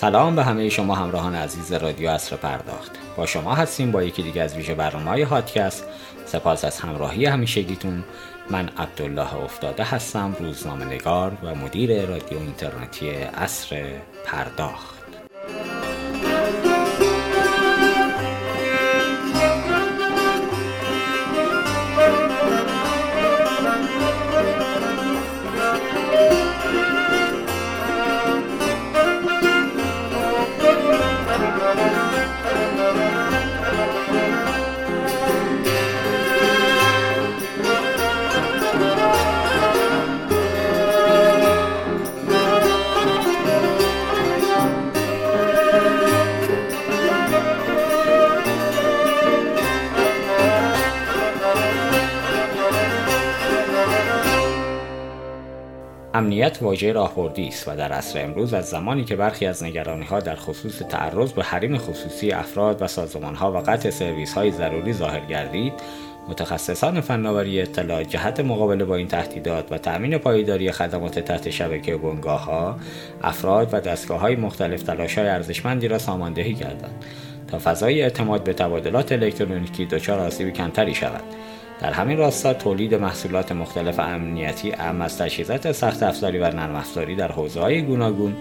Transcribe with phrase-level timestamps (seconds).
[0.00, 2.90] سلام به همه شما همراهان عزیز رادیو اصر پرداخت.
[3.16, 5.84] با شما هستیم با یکی دیگه از ویژه برنامه های هادکست.
[6.26, 8.04] سپاس از همراهی همیشگیتون.
[8.50, 13.86] من عبدالله افتاده هستم روزنامه نگار و مدیر رادیو اینترنتی اصر
[14.24, 14.97] پرداخت.
[56.18, 60.20] امنیت واژه راهبردی است و در عصر امروز از زمانی که برخی از نگرانی ها
[60.20, 64.92] در خصوص تعرض به حریم خصوصی افراد و سازمان ها و قطع سرویس های ضروری
[64.92, 65.72] ظاهر گردید
[66.28, 72.44] متخصصان فناوری اطلاع جهت مقابله با این تهدیدات و تأمین پایداری خدمات تحت شبکه بنگاه
[72.44, 72.76] ها
[73.22, 77.04] افراد و دستگاه های مختلف تلاش های ارزشمندی را ساماندهی کردند
[77.48, 81.24] تا فضای اعتماد به تبادلات الکترونیکی دچار آسیب کمتری شود.
[81.80, 87.16] در همین راستا تولید محصولات مختلف امنیتی اهم از تجهیزات سخت افزاری و نرم افزاری
[87.16, 88.36] در حوزه های گوناگون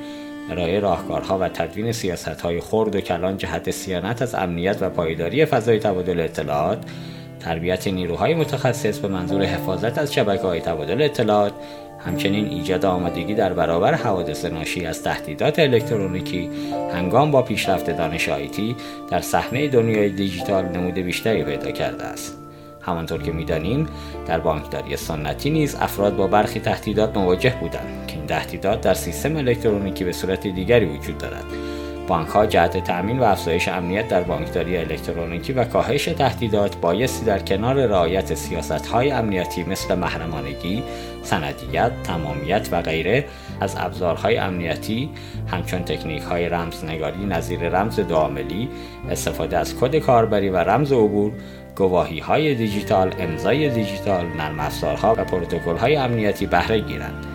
[0.49, 5.45] ارائه راهکارها و تدوین سیاست های خرد و کلان جهت سیانت از امنیت و پایداری
[5.45, 6.79] فضای تبادل اطلاعات
[7.39, 11.53] تربیت نیروهای متخصص به منظور حفاظت از شبکه های تبادل اطلاعات
[12.05, 16.49] همچنین ایجاد آمادگی در برابر حوادث ناشی از تهدیدات الکترونیکی
[16.93, 18.75] هنگام با پیشرفت دانش آیتی
[19.11, 22.46] در صحنه دنیای دیجیتال نمود بیشتری پیدا کرده است.
[22.87, 23.87] همانطور که می‌دانیم
[24.25, 29.35] در بانکداری سنتی نیز افراد با برخی تهدیدات مواجه بودند که این تهدیدات در سیستم
[29.35, 31.45] الکترونیکی به صورت دیگری وجود دارد.
[32.07, 37.39] بانک ها جهت تأمین و افزایش امنیت در بانکداری الکترونیکی و کاهش تهدیدات بایستی در
[37.39, 40.83] کنار رعایت سیاست های امنیتی مثل محرمانگی،
[41.23, 43.25] سندیت، تمامیت و غیره
[43.61, 45.09] از ابزارهای امنیتی
[45.47, 48.69] همچون تکنیک های رمزنگاری نظیر رمز دوعاملی،
[49.09, 51.31] استفاده از کد کاربری و رمز عبور
[51.77, 57.25] گواهی های دیجیتال، امضای دیجیتال، نرم افزارها و پروتکل های امنیتی بهره گیرند.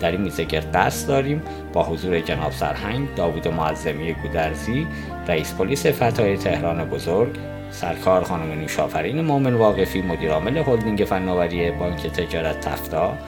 [0.00, 1.42] در این میزگرد قصد داریم
[1.72, 4.86] با حضور جناب سرهنگ داوود معظمی گودرزی
[5.28, 7.36] رئیس پلیس فتای تهران بزرگ
[7.70, 13.18] سرکار خانم نوشافرین مومن واقفی مدیرعامل هلدینگ فناوری بانک تجارت تفتا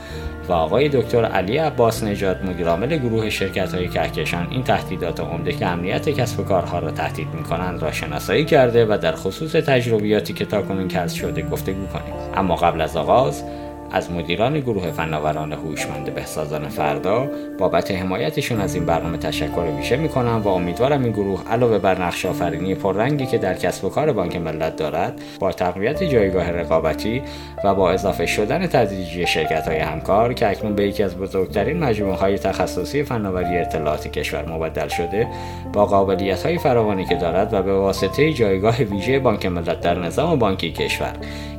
[0.50, 5.66] و آقای دکتر علی عباس نژاد مدیرعامل گروه شرکت های کهکشان این تهدیدات عمده که
[5.66, 10.32] امنیت کسب و کارها را تهدید می کنند را شناسایی کرده و در خصوص تجربیاتی
[10.32, 13.44] که تاکنون کسب شده گفتگو کنیم اما قبل از آغاز
[13.92, 17.28] از مدیران گروه فناوران هوشمند بهسازان فردا
[17.58, 22.26] بابت حمایتشون از این برنامه تشکر ویژه می‌کنم و امیدوارم این گروه علاوه بر نقش
[22.26, 27.22] آفرینی پررنگی که در کسب و کار بانک ملت دارد با تقویت جایگاه رقابتی
[27.64, 32.16] و با اضافه شدن تدریجی شرکت های همکار که اکنون به یکی از بزرگترین مجموعه
[32.16, 35.26] های تخصصی فناوری اطلاعات کشور مبدل شده
[35.72, 40.38] با قابلیت های فراوانی که دارد و به واسطه جایگاه ویژه بانک ملت در نظام
[40.38, 41.12] بانکی کشور.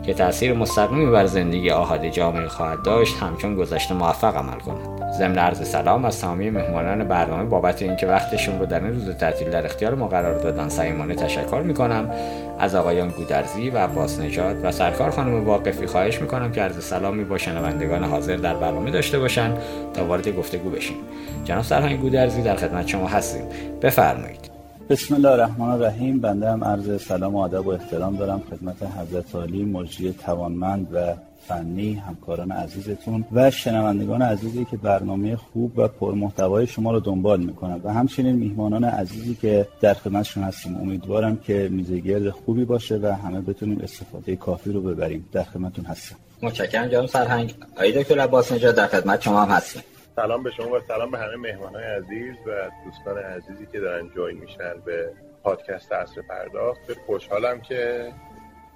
[0.06, 5.12] که تاثیر مستقیمی بر زندگی آهاد جامعه خواهد داشت همچون گذشته موفق عمل کند.
[5.18, 9.50] ضمن عرض سلام از تمامی مهمانان برنامه بابت اینکه وقتشون رو در این روز تعطیل
[9.50, 12.12] در اختیار ما قرار دادن صمیمانه تشکر می‌کنم.
[12.60, 17.24] از آقایان گودرزی و عباس نجات و سرکار خانم واقفی خواهش می‌کنم که عرض سلامی
[17.24, 19.54] با شنوندگان حاضر در برنامه داشته باشن
[19.94, 20.98] تا وارد گفتگو بشیم.
[21.46, 23.44] جناب سرهنگ گودرزی در خدمت شما هستیم.
[23.82, 24.51] بفرمایید.
[24.92, 26.20] بسم الله الرحمن الرحیم.
[26.20, 31.14] بنده هم عرض سلام و ادب و احترام دارم خدمت حضرت عالی مجری توانمند و
[31.48, 37.82] فنی همکاران عزیزتون و شنوندگان عزیزی که برنامه خوب و پرمحتوای شما رو دنبال می‌کنن
[37.84, 40.76] و همچنین میهمانان عزیزی که در خدمتشون هستیم.
[40.76, 45.26] امیدوارم که میزگرد خوبی باشه و همه بتونیم استفاده کافی رو ببریم.
[45.32, 46.16] در خدمتتون هستم.
[46.42, 49.82] متشکرم جناب سرهنگ آقای دکتر عباس نجات در خدمت شما هم هستیم.
[50.16, 54.38] سلام به شما و سلام به همه مهمانای عزیز و دوستان عزیزی که دارن جوین
[54.38, 55.12] میشن به
[55.44, 56.94] پادکست اصر پرداخت.
[57.06, 58.12] خوشحالم که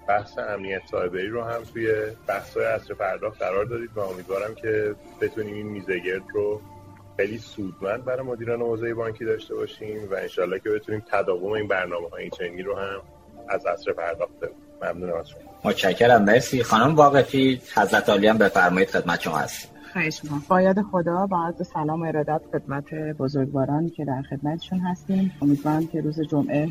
[0.08, 1.94] بحث امنیت سایبری رو هم توی
[2.28, 6.62] بحث‌های اصر پرداخت قرار دادید و امیدوارم که بتونیم این میزگرد رو
[7.18, 12.10] خیلی سودمند برای مدیران حوزه بانکی داشته باشیم و انشالله که بتونیم تداوم این برنامه
[12.10, 13.02] های چنینی رو هم
[13.50, 14.32] از اصر پرداخت
[14.82, 15.40] ممنونم از شما.
[15.64, 16.24] متشکرم.
[16.24, 16.64] مرسی.
[16.64, 19.75] خانم واقفی حضرت عالی هم بفرمایید خدمت شما هستیم.
[19.96, 25.32] خواهش باید خدا با عرض سلام و ارادت خدمت بزرگواران که در خدمتشون هستیم.
[25.42, 26.70] امیدوارم که روز جمعه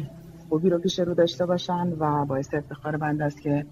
[0.49, 3.67] خوبی رو پیش رو داشته باشن و باعث افتخار بند است که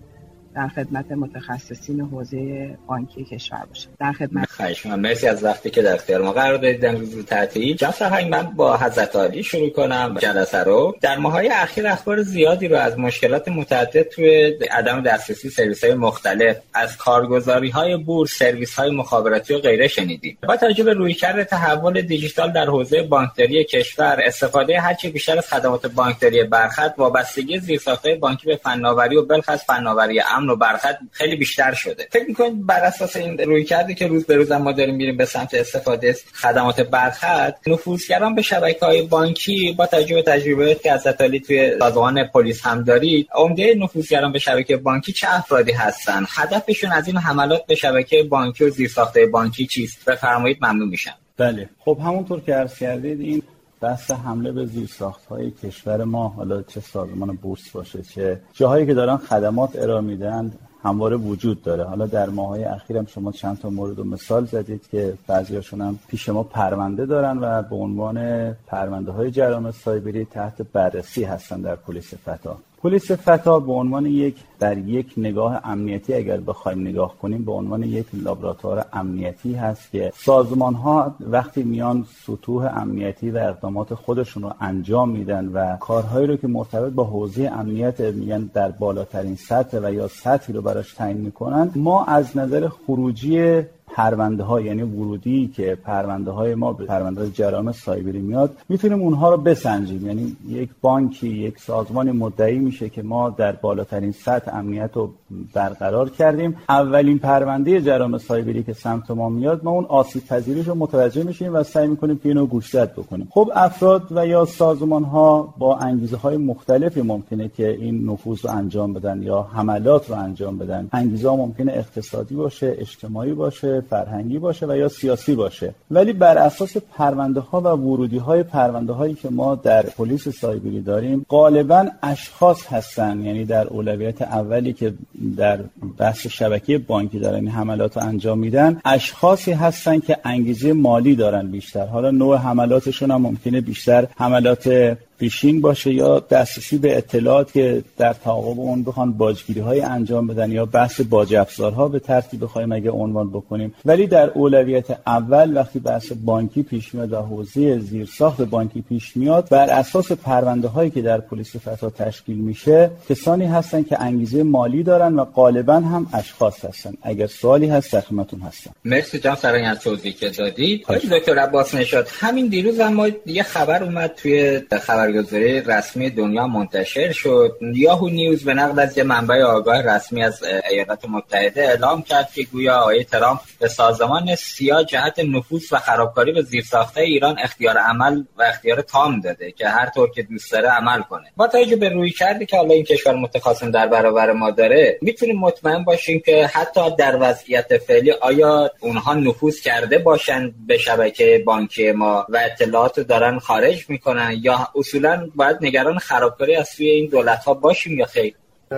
[0.55, 5.95] در خدمت متخصصین حوزه بانکی کشور باشم در خدمت خواهش مرسی از وقتی که در
[5.95, 7.77] اختیار ما قرار دادید روز تعطیل.
[7.77, 10.95] جناب فرهنگ من با حضرت عالی شروع کنم جلسه رو.
[11.01, 16.57] در ماهای اخیر اخبار زیادی رو از مشکلات متعدد توی عدم دسترسی سرویس های مختلف
[16.75, 20.39] از کارگزاری های بورس سرویس های مخابراتی و غیره شنیدیم.
[20.49, 25.87] با توجه به رویکرد تحول دیجیتال در حوزه بانکداری کشور استفاده هرچه بیشتر از خدمات
[25.87, 30.21] بانکداری برخط وابستگی زیرساختهای بانکی به فناوری و بلخص فناوری.
[30.43, 32.09] امن و برخط خیلی بیشتر شده.
[32.11, 35.55] فکر می‌کنید بر اساس این رویکردی که روز به روز ما داریم میریم به سمت
[35.55, 41.03] استفاده خدمات برخط نفوذگران به شبکه های بانکی با توجه به تجربه که از
[41.47, 47.07] توی سازمان پلیس هم دارید عمده نفوذگران به شبکه بانکی چه افرادی هستند هدفشون از
[47.07, 51.15] این حملات به شبکه بانکی و زیرساخته بانکی چیست؟ بفرمایید ممنون میشم.
[51.37, 51.69] بله.
[51.79, 53.43] خب همونطور که عرض کردید این
[53.83, 58.95] بحث حمله به زیرساخت های کشور ما حالا چه سازمان بورس باشه چه جاهایی که
[58.95, 60.53] دارن خدمات ارائه میدن
[60.85, 61.85] همواره وجود داره.
[61.85, 66.29] حالا در ماهای اخیرم شما چند تا مورد و مثال زدید که بعضیاشون هم پیش
[66.29, 72.15] ما پرونده دارن و به عنوان پرونده های جرائم سایبری تحت بررسی هستن در پلیس
[72.15, 77.53] فتا پلیس فتا به عنوان یک در یک نگاه امنیتی اگر بخوایم نگاه کنیم به
[77.53, 84.43] عنوان یک لابراتوار امنیتی هست که سازمان ها وقتی میان سطوح امنیتی و اقدامات خودشون
[84.43, 89.79] رو انجام میدن و کارهایی رو که مرتبط با حوزه امنیت میگن در بالاترین سطح
[89.83, 93.63] و یا سطحی رو براش تعیین می‌کنن ما از نظر خروجی
[93.95, 99.31] پرونده ها یعنی ورودی که پرونده های ما به پرونده جرائم سایبری میاد می‌تونیم اونها
[99.31, 100.07] رو بسنجیم.
[100.07, 105.11] یعنی یک بانکی یک سازمان مدعی میشه که ما در بالاترین سطح امنیت رو
[105.55, 106.57] برقرار کردیم.
[106.69, 111.55] اولین پرونده جرائم سایبری که سمت ما میاد ما اون آسیب پذیریش رو متوجه میشیم
[111.55, 113.29] و سعی می‌کنیم که اینو گوشزد بکنیم.
[113.31, 118.51] خب افراد و یا سازمان ها با انگیزه های مختلفی ممکنه که این نفوذ رو
[118.51, 120.89] انجام بدن یا حملات رو انجام بدن.
[120.93, 125.75] انگیزه ها ممکنه اقتصادی باشه اجتماعی باشه فرهنگی باشه و یا سیاسی باشه.
[125.91, 130.81] ولی بر اساس پرونده ها و ورودی های پرونده هایی که ما در پلیس سایبری
[130.81, 133.21] داریم غالبا اشخاص هستن.
[133.21, 134.95] یعنی در اولویت اولی که
[135.37, 135.59] در
[135.99, 138.81] بحث شبکه بانکی دارن این حملات رو انجام میدن.
[138.85, 141.87] اشخاصی هستن که انگیزه مالی دارن بیشتر.
[141.87, 144.07] حالا نوع حملاتشون هم ممکنه بیشتر.
[144.17, 150.27] حملات فیشینگ باشه یا دسترسی به اطلاعات که در تعاقب اون بخوان باجگیری های انجام
[150.27, 153.75] بدن یا بحث باج افزارها به ترتیب بخوایم اگه عنوان بکنیم.
[153.85, 159.49] ولی در اولویت اول وقتی بحث بانکی پیش میاد و حوزه زیرساخت بانکی پیش میاد
[159.49, 164.83] بر اساس پرونده هایی که در پلیس فتا تشکیل میشه کسانی هستن که انگیزه مالی
[164.83, 166.93] دارن و غالبا هم اشخاص هستن.
[167.03, 168.71] اگر سوالی هست در خدمتتون هستم.
[168.85, 173.43] مرسی جان سرای از توضیحی که دادید دکتر عباس نشاد همین دیروز هم ما یه
[173.43, 177.59] خبر اومد توی خبر خبرگزاری رسمی دنیا منتشر شد.
[177.75, 182.43] یاهو نیوز به نقل از یه منبع آگاه رسمی از ایالات متحده اعلام کرد که
[182.43, 188.23] گویا آقای ترامپ به سازمان سیا جهت نفوذ و خرابکاری به زیرساخته ایران اختیار عمل
[188.39, 191.25] و اختیار تام داده که هر طور که دوست داره عمل کنه.
[191.37, 195.39] با توجه به روی کردی که حالا این کشور متخاصم در برابر ما داره می‌تونیم
[195.39, 201.93] مطمئن باشیم که حتی در وضعیت فعلی آیا اونها نفوذ کرده باشن به شبکه بانکی
[201.93, 207.45] ما و اطلاعات دارن خارج می‌کنن یا اصولا باید نگران خرابکاری از سوی این دولت
[207.45, 208.35] ها باشیم یا خیر؟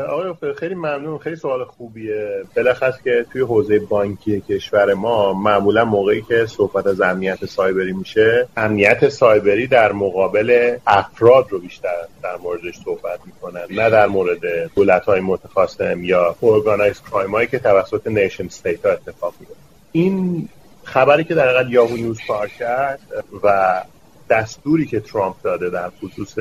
[0.09, 2.43] آقای خیلی ممنون خیلی سوال خوبیه.
[2.55, 8.49] بالاخص که توی حوزه بانکی کشور ما معمولا موقعی که صحبت از امنیت سایبری میشه
[8.57, 15.05] امنیت سایبری در مقابل افراد رو بیشتر در موردش صحبت می‌کنن نه در مورد دولت
[15.05, 19.57] های متخاصم یا organized crime هایی که توسط nation state ها اتفاق میفته
[19.93, 20.49] این
[20.85, 23.01] خبری که در حقیقت Yahoo News کار کرد
[23.43, 23.83] و
[24.31, 26.39] دستوری که ترامپ داده در خصوص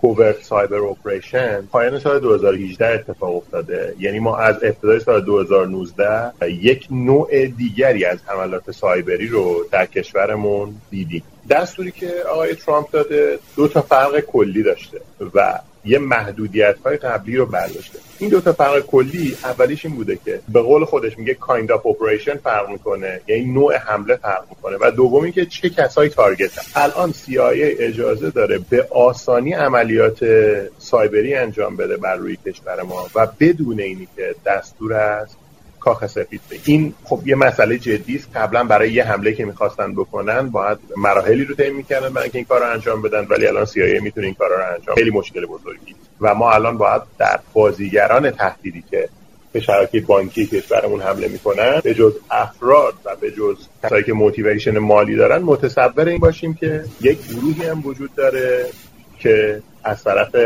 [0.00, 3.94] covert cyber operation پایان سال 2018 اتفاق افتاده.
[3.98, 10.74] یعنی ما از ابتدای سال 2019 یک نوع دیگری از حملات سایبری رو در کشورمون
[10.90, 11.22] دیدیم.
[11.50, 15.00] دستوری که آقای ترامپ داده دو تا فرق کلی داشته
[15.34, 17.98] و یه محدودیت های قبلی رو برداشته.
[18.18, 21.86] این دو تا فرق کلی اولیش این بوده که به قول خودش میگه kind of
[21.86, 24.76] operation فرق می‌کنه یعنی نوع حمله فرق می‌کنه.
[24.80, 30.18] و دومی که چه کسایی target الان CIA اجازه داره به آسانی عملیات
[30.78, 35.36] سایبری انجام بده بر روی کشور ما و بدون اینی که دستور است
[35.86, 38.28] کاخ سفید این خب یه مسئله جدی است.
[38.34, 42.44] قبلا برای یه حمله که می‌خواستن بکنن باید مراحلی رو طی می‌کردن برای اینکه این
[42.44, 45.94] کار رو انجام بدن ولی الان CIA می‌تونه این کار رو انجام خیلی مشکل بزرگی.
[46.20, 49.08] و ما الان باید در بازیگران تهدیدی که
[49.52, 54.78] به شبکه بانکی کشورمون حمله می‌کنن به جز افراد و به جز کسایی که موتیویشن
[54.78, 58.66] مالی دارن متصور این باشیم که یک گروهی هم وجود داره
[59.18, 60.36] که از طرف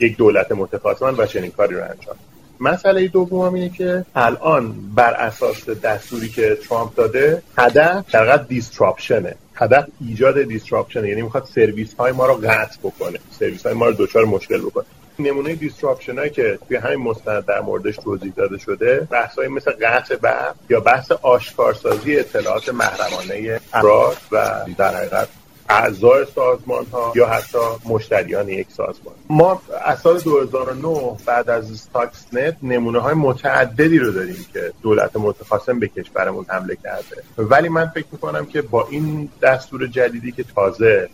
[0.00, 2.16] یک دولت متخاصمان و چنین کاری رو انجام
[2.60, 9.34] مسئله دوم اینه که الان بر اساس دستوری که ترامپ داده هدف در disruption ه
[9.54, 13.18] هدف ایجاد disruption یعنی می‌خواد سرویس های ما رو قطع بکنه.
[13.30, 14.84] سرویس های ما رو دچار مشکل بکنه.
[15.18, 19.70] نمونه disruption هایی که توی همین مستند در موردش توضیح داده شده بحث های مثل
[19.70, 25.28] قطع برق یا بحث آشکارسازی اطلاعات محرمانه افراد و در حقیقت
[25.68, 29.14] اعضای سازمان ها یا حتی مشتریان یک سازمان.
[29.30, 35.78] ما از سال 2009 بعد از Stuxnet نمونه های متعددی رو داریم که دولت متخاصم
[35.78, 37.22] به کشورمون حمله کرده.
[37.38, 41.08] ولی من فکر می‌کنم که با این دستور جدیدی که تازه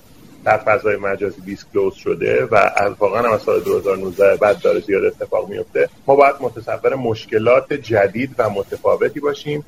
[0.44, 5.04] در فضای مجازی disclose شده و از واقعا هم از سال 2019 بعد داره زیاد
[5.04, 9.64] اتفاق میفته ما باید متصور مشکلات جدید و متفاوتی باشیم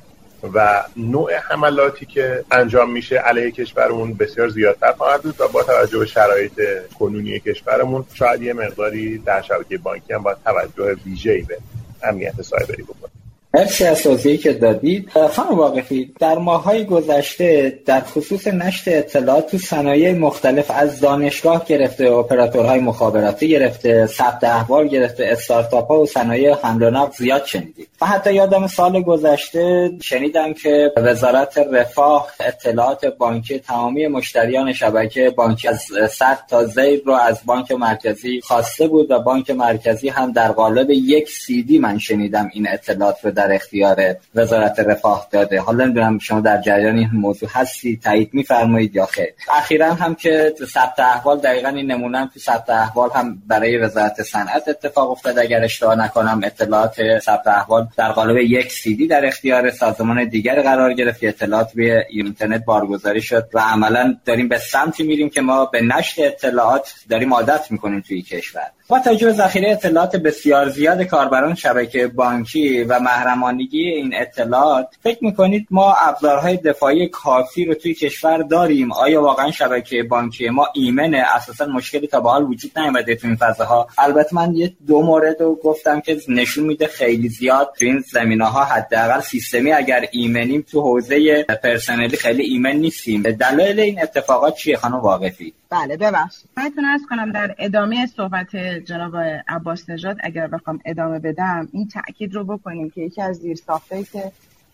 [0.53, 5.99] و نوع حملاتی که انجام میشه علیه کشورمون بسیار زیادتر خواهد بود و با توجه
[5.99, 6.61] به شرایط
[6.99, 11.57] کنونی کشورمون شاید یه مقداری در شبکه بانکی هم باید توجه ویژه‌ای به
[12.03, 13.26] امنیت سایبری بکنیم.
[13.57, 19.57] مرسی از توضیحی که دادید خانم واقفی در ماهای گذشته در خصوص نشر اطلاعات تو
[19.57, 26.55] صنایع مختلف از دانشگاه گرفته اپراتورهای مخابراتی گرفته ثبت احوال گرفته استارتاپ ها و صنایع
[26.63, 27.87] حمل و نقل زیاد شنیدید.
[28.01, 35.67] و حتی یادم سال گذشته شنیدم که وزارت رفاه اطلاعات بانکی تمامی مشتریان شبکه بانکی
[35.67, 40.51] از صد تا زیر رو از بانک مرکزی خواسته بود و بانک مرکزی هم در
[40.51, 45.61] قالب یک سیدی من شنیدم این اطلاعات رو در اختیار وزارت رفاه داده.
[45.61, 49.33] حالا نمی‌دونم شما در جریان این موضوع هستی تایید میفرمایید یا خیر.
[49.53, 54.67] اخیرا هم که ثبت احوال دقیقا این نمونه تو ثبت احوال هم برای وزارت صنعت
[54.67, 60.25] اتفاق افتاد اگر اشتباه نکنم اطلاعات ثبت احوال در قالب یک سیدی در اختیار سازمان
[60.29, 61.19] دیگر قرار گرفت.
[61.21, 66.25] اطلاعات روی اینترنت بارگذاری شد و عملا داریم به سمتی میریم که ما به نشر
[66.25, 68.67] اطلاعات داریم عادت می‌کنیم توی کشور.
[68.87, 75.23] با توجه به ذخیره اطلاعات بسیار زیاد کاربران شبکه بانکی و محرمانگی این اطلاعات فکر
[75.23, 81.23] می‌کنید ما ابزارهای دفاعی کافی رو توی کشور داریم؟ آیا واقعا شبکه بانکی ما ایمنه؟
[81.35, 83.87] اساسا مشکلی تا به حال وجود نیومده تو این فضاها.
[83.97, 88.45] البته من یه دو مورد رو گفتم که نشون میده خیلی زیاد تو این زمینه
[88.45, 93.21] ها حداقل سیستمی اگر ایمنیم تو حوزه پرسنلی خیلی ایمن نیستیم.
[93.21, 96.49] دلایل این اتفاقات چیه خانم واقفی؟ بله ببخشید.
[96.57, 99.15] من از کنم در ادامه صحبت جناب
[99.47, 104.31] عباس نژاد اگر بخوام ادامه بدم این تاکید رو بکنیم که یکی از زیرساختایی که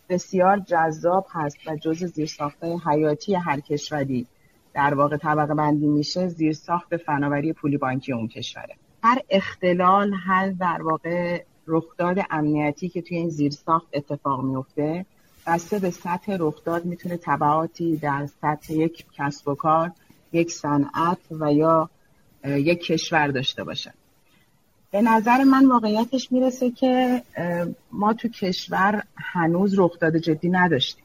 [0.09, 4.27] بسیار جذاب هست و جز زیرساختهای حیاتی هر کشوری
[4.73, 8.75] در واقع طبقه بندی میشه زیرساخت فناوری پولی بانکی اون کشوره.
[9.03, 15.05] هر اختلال هر در واقع رخداد امنیتی که توی این زیرساخت اتفاق میفته
[15.47, 19.91] بسته به سطح رخداد می‌تونه تبعاتی در سطح یک کسب و کار
[20.33, 21.89] یک صنعت و یا
[22.43, 23.93] یک کشور داشته باشه
[24.91, 27.23] به نظر من واقعیتش می‌رسه که
[27.91, 31.03] ما تو کشور هنوز رخداد جدی نداشتیم.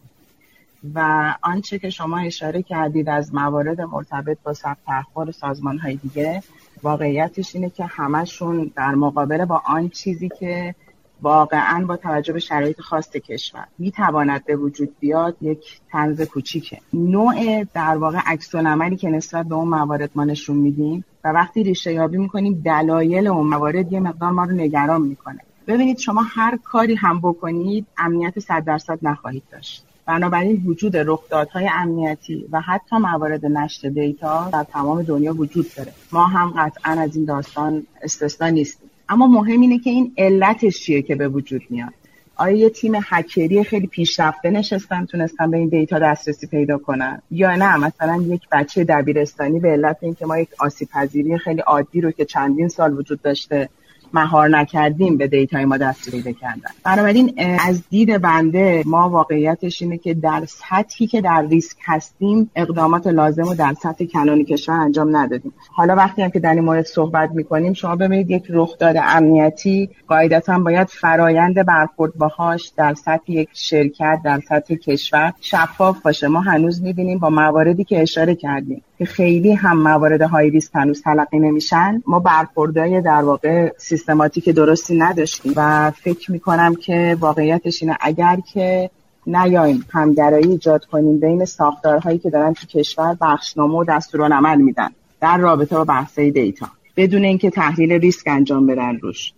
[0.95, 6.43] و آنچه که شما اشاره کردید از موارد مرتبط با ثبت اخبار سازمان های دیگه
[6.83, 10.75] واقعیتش اینه که همشون در مقابل با آن چیزی که
[11.23, 16.79] واقعا با توجه به شرایط خاص کشور می‌تواند به وجود بیاد یک تنز کوچیکه.
[16.93, 21.63] نوع در واقع عکس عملی که نسبت به اون موارد ما نشون میدیم و وقتی
[21.63, 25.39] ریشه یابی می‌کنیم دلایل اون موارد یه مقدار ما رو نگران می‌کنه.
[25.67, 29.85] ببینید شما هر کاری هم بکنید امنیت صد درصد نخواهید داشت.
[30.07, 35.93] بنابراین وجود رخدادهای امنیتی و حتی موارد نشر دیتا در تمام دنیا وجود داره.
[36.13, 38.88] ما هم قطعا از این داستان استثنا نیستیم.
[39.09, 41.93] اما مهم اینه که این علتش چیه که به وجود میاد.
[42.37, 47.57] آیا یه تیم هکری خیلی پیشرفته نشستن تونستن به این دیتا دسترسی پیدا کنن؟ یا
[47.57, 52.11] نه؟ مثلا یک بچه دبیرستانی به علت اینکه ما یک آسیب پذیری خیلی عادی رو
[52.11, 53.69] که چندین سال وجود داشته
[54.13, 56.71] مهار نکردیم به دیتای ما دست پیدا کردن.
[56.85, 57.35] بنابراین
[57.67, 63.43] از دید بنده ما واقعیتش اینه که در سطحی که در ریسک هستیم اقدامات لازم
[63.43, 65.53] رو در سطح کلانی کشور انجام ندادیم.
[65.73, 69.91] حالا وقتی هم که در این مورد صحبت می‌کنیم شما ببینید یک رخداد امنیتی.
[70.09, 76.29] قاعدتا باید فرایند برخورد باهاش در سطح یک شرکت در سطح کشور شفاف باشه.
[76.29, 78.83] ما هنوز می‌بینیم با مواردی که اشاره کردیم.
[78.99, 84.99] که خیلی هم موارد های ریسک هنوز تلقی نمیشن ما برخوردهای در واقع سیستماتیک درستی
[84.99, 88.91] نداشتیم و فکر می‌کنم که واقعیتش اینه اگر که
[89.27, 94.89] نیایم همگرایی ایجاد کنیم بین ساختارهایی که دارن تو کشور بخشنامه و دستورالعمل میدن
[95.21, 96.67] در رابطه با بحثای دیتا.
[96.97, 99.33] بدون اینکه تحلیل ریسک انجام بدن روش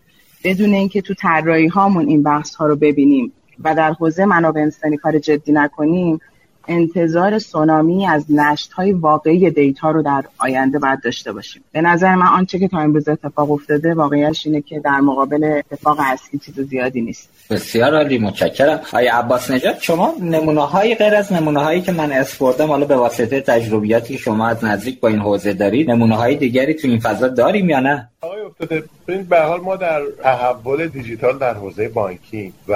[0.45, 3.33] بدون اینکه تو طراحی هامون این بحث ها رو ببینیم
[3.65, 6.21] و در حوزه منابع انسانی کار جدی نکنیم
[6.69, 11.63] انتظار سونامی از نشت های واقعی دیتا رو در آینده باید داشته باشیم.
[11.73, 15.99] به نظر من آنچه که تا امروز اتفاق افتاده واقعیش اینه که در مقابل اتفاق
[16.01, 17.31] اصلی چیز زیادی نیست.
[17.51, 18.81] بسیار عالی متشکرم.
[18.93, 22.97] آیا عباس نجات شما نمونه هایی غیر از نمونه هایی که من اسپردم حالا به
[22.97, 27.01] واسطه تجربیاتی که شما از نزدیک با این حوزه دارید نمونه های دیگری تو این
[27.01, 32.53] فضا داریم یا نه؟ آقای افتاده به حال ما در تحول دیجیتال در حوزه بانکی
[32.69, 32.75] و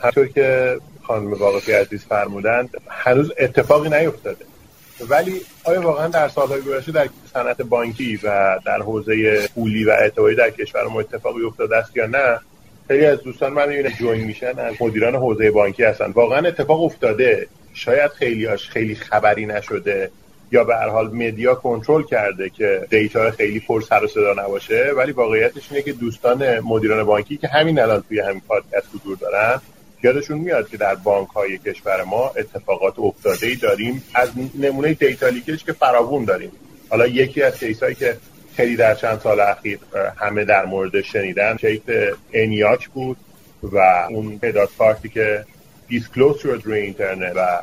[0.00, 0.76] همطور که
[1.06, 4.44] خانم واقفی عزیز فرمودند هنوز اتفاقی نیفتاده.
[5.08, 10.36] ولی آیا واقعا در سالهای گذشته در صنعت بانکی و در حوزه پولی و اعتباری
[10.36, 12.40] در کشور ما اتفاقی افتاده است یا نه؟
[12.88, 16.10] خیلی از دوستان من می‌بینه join میشن از مدیران حوزه بانکی هستن.
[16.10, 17.46] واقعا اتفاق افتاده.
[17.74, 20.10] شاید خیلیاش خیلی خبری نشده
[20.52, 24.92] یا به هر حال media کنترل کرده که دیتا خیلی پر سر و صدا نباشه
[24.96, 29.60] ولی واقعیتش اینه که دوستان مدیران بانکی که همین الان توی همین پادکست حضور دارن
[30.02, 35.28] یادشون میاد که در بانک های کشور ما اتفاقات افتاده ای داریم از نمونه data
[35.28, 36.52] leak ش که فراوون داریم.
[36.88, 38.16] حالا یکی از کیس هایی که
[38.56, 39.78] خیلی در چند سال اخیر
[40.16, 41.82] همه در مورد شنیدن کیس
[42.32, 43.16] انیاک بود
[43.62, 45.44] و اون تعداد کارتی که
[45.88, 47.62] disclose شد روی اینترنت و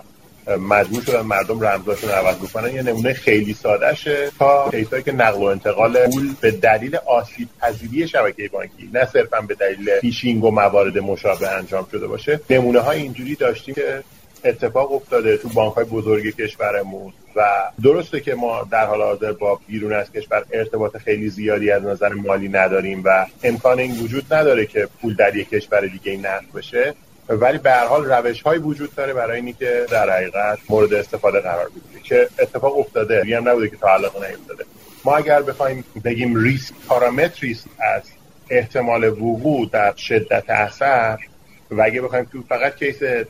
[0.60, 2.76] مجبور شدن مردم رمزاشون عوض بکنن.
[2.76, 8.08] یه نمونه خیلی سادهشه تا کیسایی که نقل و انتقال پول به دلیل آسیب پذیری
[8.08, 12.40] شبکه بانکی نه صرفا به دلیل فیشینگ و موارد مشابه انجام شده باشه.
[12.50, 14.04] نمونه های اینجوری داشتیم که
[14.46, 17.46] اتفاق افتاده تو بانک های بزرگ کشورمون و
[17.84, 22.14] درسته که ما در حال حاضر با بیرون از کشور ارتباط خیلی زیادی از نظر
[22.14, 26.94] مالی نداریم و امکان این وجود نداره که پول در یک کشور دیگه نقد بشه.
[27.30, 31.40] ولی به هر حال روش های وجود داره برای اینی که در حقیقت مورد استفاده
[31.40, 32.04] قرار بگیره.
[32.04, 33.16] که اتفاق افتاده.
[33.16, 34.66] یعنی هم نبوده که تا الان نیفتاده
[35.06, 38.02] ما اگر بخوایم بگیم ریسک پارامتریست از
[38.50, 41.18] احتمال وقوع در شدت اثر
[41.72, 43.26] و اگه بخوایم تو فقط کیس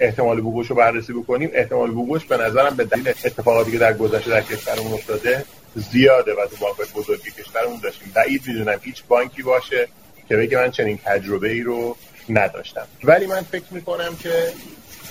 [0.00, 4.30] احتمال وقوعش رو بررسی بکنیم احتمال وقوعش به نظرم به دلیل اتفاقاتی که در گذشته
[4.30, 8.12] در کشورمون افتاده زیاده و تو بانک بزرگی کشورمون داشتیم.
[8.14, 9.88] بعید می‌دونم هیچ بانکی باشه
[10.28, 11.96] که بگه من چنین تجربه ای رو
[12.28, 12.86] نداشتم.
[13.04, 14.32] ولی من فکر می‌کنم که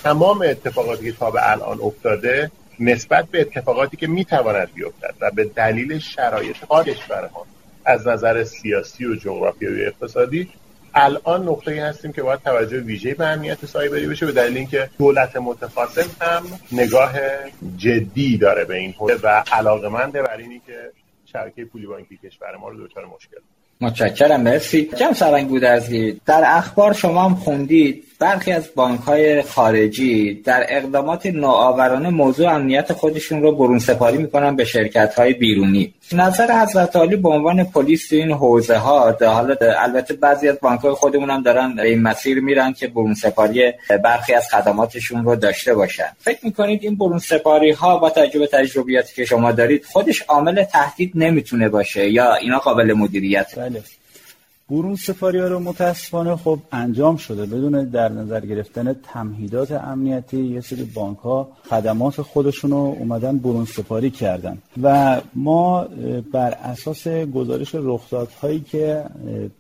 [0.04, 5.44] تمام اتفاقاتی که تا به الان افتاده نسبت به اتفاقاتی که می‌تواند بیفتد و به
[5.44, 7.46] دلیل شرایط کشورمان
[7.86, 10.50] از نظر سیاسی و جغرافیایی و اقتصادی
[10.96, 15.38] الان نقطه هستیم که باید توجه ویژه به امنیت سایبری بشه به دلیل اینکه دولت
[15.38, 17.14] متخاصم هم نگاه
[17.78, 20.92] جدی داره به این حوزه و علاقمنده بر اینی که
[21.26, 23.38] شبکه پولی بانکی کشور ما رو دچار مشکل.
[23.82, 24.90] متشکرم مرسی.
[24.98, 25.90] جم سرنگ بود از
[26.26, 28.05] در اخبار شما هم خوندید.
[28.20, 34.56] برخی از بانک های خارجی در اقدامات نوآورانه موضوع امنیت خودشون رو برون سپاری می‌کنن
[34.56, 35.94] به شرکت های بیرونی.
[36.12, 40.80] نظر حضرت عالی به عنوان پلیس تو این حوزه ها حالا البته بعضی از بانک
[40.80, 43.74] های خودمون هم دارن این مسیر میرن که برون سپاری
[44.04, 46.08] برخی از خدماتشون رو داشته باشن.
[46.20, 51.12] فکر می‌کنید این برون سپاری ها با تجربه تجربیاتی که شما دارید خودش عامل تهدید
[51.16, 53.84] نمی‌تونه باشه یا اینا قابل مدیریت بله.
[54.70, 60.62] برون سفاری ها رو متاسفانه خب انجام شده بدون در نظر گرفتن تمهیدات امنیتی یه
[60.62, 64.58] سری بانک ها خدمات خودشون رو اومدن برون سپاری کردن.
[64.84, 65.88] و ما
[66.32, 69.06] بر اساس گزارش رخدادهایی که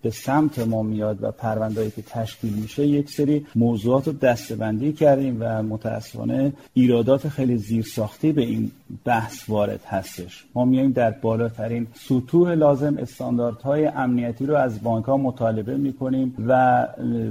[0.01, 5.37] به سمت ما میاد و پروندهایی که تشکیل میشه یک سری موضوعات رو دستبندی کردیم
[5.39, 8.71] و متاسفانه ایرادات خیلی زیرساختی به این
[9.05, 10.45] بحث وارد هستش.
[10.55, 16.87] ما میایم در بالاترین سطوح لازم استانداردهای امنیتی رو از بانک ها مطالبه می‌کنیم و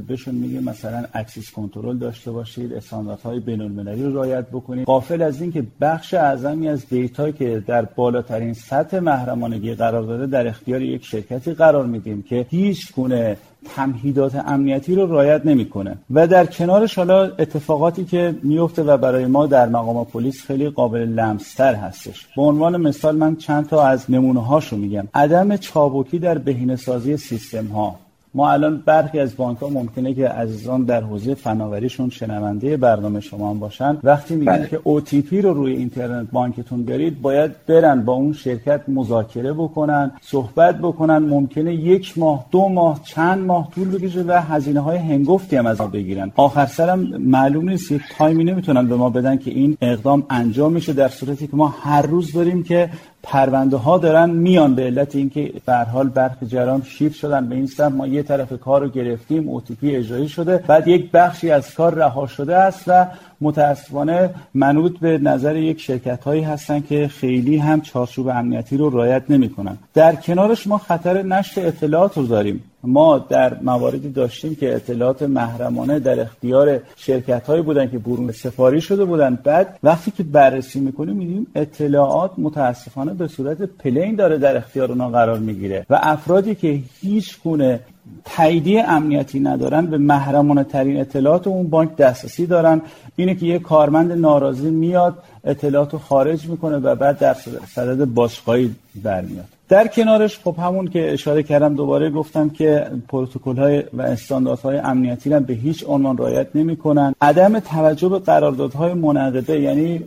[0.08, 4.86] بهشون میگیم مثلا access control داشته باشید استانداردهای بین المللی رو رعایت بکنید.
[4.86, 10.46] غافل از اینکه بخش اعظمی از دیتا که در بالاترین سطح محرمانگی قرار داره در
[10.46, 13.36] اختیار یک شرکتی قرار میدیم که هیچ گونه
[13.76, 15.96] تمهیدات امنیتی رو رعایت نمی‌کنه.
[16.10, 20.98] و در کنارش حالا اتفاقاتی که میفته و برای ما در مقام پلیس خیلی قابل
[20.98, 22.26] لمستر هستش.
[22.36, 25.08] به عنوان مثال من چند تا از نمونه هاشو میگم.
[25.14, 28.03] عدم چابکی در بهینه سازی سیستم ها
[28.34, 33.50] ما الان برخی از بانک ها ممکنه که عزیزان در حوزه فناوریشون شنونده برنامه شما
[33.50, 33.98] هم باشن.
[34.02, 34.68] وقتی میگن بله.
[34.68, 40.78] که OTP رو روی اینترنت بانکتون برید باید برن با اون شرکت مذاکره بکنن صحبت
[40.78, 41.18] بکنن.
[41.18, 45.80] ممکنه یک ماه دو ماه چند ماه طول بکشه و هزینه های هنگفتی هم از
[45.80, 46.32] ما بگیرن.
[46.36, 50.92] آخر سرم معلوم نیست یک تایمی نمی‌تونن به ما بدن که این اقدام انجام میشه
[50.92, 52.90] در صورتی که ما هر روز داریم که
[53.24, 57.48] پرونده ها دارن میان به علت اینکه به حال برخی جرائم شیفت شدن.
[57.48, 60.64] به این سمت ما یه طرف کار رو گرفتیم OTP اجرایی شده.
[60.66, 63.06] بعد یک بخشی از کار رها شده است و
[63.44, 69.22] متاسفانه منوط به نظر یک شرکت هایی هستن که خیلی هم چارچوب امنیتی رو رعایت
[69.28, 69.76] نمی‌کنن.
[69.94, 72.64] در کنارش ما خطر نشر اطلاعات رو داریم.
[72.86, 78.80] ما در مواردی داشتیم که اطلاعات محرمانه در اختیار شرکت هایی بودن که برون سپاری
[78.80, 79.38] شده بودن.
[79.44, 85.08] بعد وقتی که بررسی می‌کنیم میدیم اطلاعات متاسفانه به صورت plain داره در اختیار اونا
[85.10, 85.86] قرار می‌گیره.
[85.90, 87.80] و افرادی که هیچ گونه
[88.24, 92.82] تاییدیه امنیتی ندارن به محرمانه ترین اطلاعات اون بانک دسترسی دارن.
[93.16, 97.36] اینه که یه کارمند ناراضی میاد اطلاعات رو خارج می‌کنه و بعد در
[97.74, 99.53] صدد باشگاهی برمیاد.
[99.68, 105.32] در کنارش خب همون که اشاره کردم دوباره گفتم که پروتکل های و استانداردهای امنیتی
[105.32, 107.14] هم به هیچ عنوان رعایت نمی‌کنن.
[107.20, 110.00] عدم توجه به قراردادهای منعقده یعنی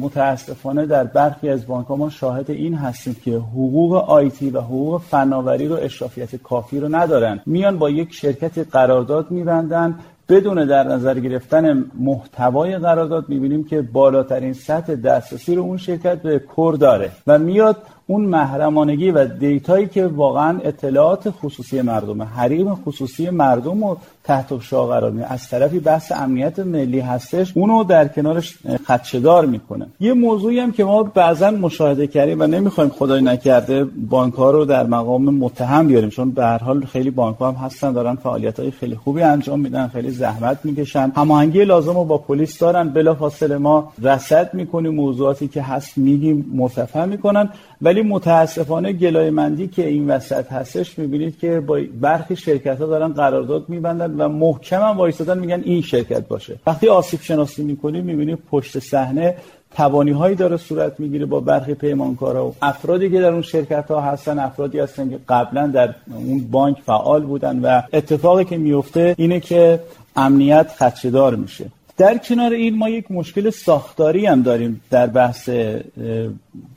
[0.00, 5.68] متاسفانه در برخی از بانک ما شاهد این هستیم که حقوق آیتی و حقوق فناوری
[5.68, 7.40] رو اشرافیت کافی رو ندارن.
[7.46, 9.94] میان با یک شرکت قرارداد میبندن.
[10.28, 16.38] بدون در نظر گرفتن محتوای قرارداد می‌بینیم که بالاترین سطح دسترسی رو اون شرکت به
[16.38, 17.76] کور داره و میاد
[18.10, 22.24] اون محرمانگی و دیتایی که واقعا اطلاعات خصوصی مردمه.
[22.24, 25.32] حریم خصوصی مردم رو تحت افشا قرار میده.
[25.32, 29.86] از طرفی بحث امنیت ملی هستش اونو در کنارش خدشدار می‌کنه.
[30.00, 34.86] یه موضوعی هم که ما بعضا مشاهده کردیم و نمی‌خوایم خدای نکرده بانک رو در
[34.86, 36.10] مقام متهم بیاریم.
[36.10, 39.88] چون به هر حال خیلی بانک هم هستن دارن فعالیت های خیلی خوبی انجام میدن
[39.88, 41.12] خیلی زحمت می‌کشن.
[41.16, 42.88] هماهنگی لازم رو با پلیس دارن.
[42.88, 47.48] بلافاصله ما رصد می‌کنیم موضوعاتی که هست میگیم مصفحه می‌کنن.
[47.82, 53.08] ولی متاسفانه گلای مندی که این وسط هستش می‌بینید که با برخی شرکت ها دارن
[53.08, 56.56] قرارداد میبندن و محکم هم وایستادن میگن این شرکت باشه.
[56.66, 59.34] وقتی آسیب شناسی می‌کنیم می‌بینید پشت صحنه
[59.76, 64.00] توانی هایی داره صورت می‌گیره با برخی پیمانکارا و افرادی که در اون شرکت ها
[64.00, 69.40] هستن افرادی هستن که قبلا در اون بانک فعال بودن و اتفاقی که میفته اینه
[69.40, 69.80] که
[70.16, 71.64] امنیت خدشدار میشه.
[71.98, 75.48] در کنار این ما یک مشکل ساختاری هم داریم در بحث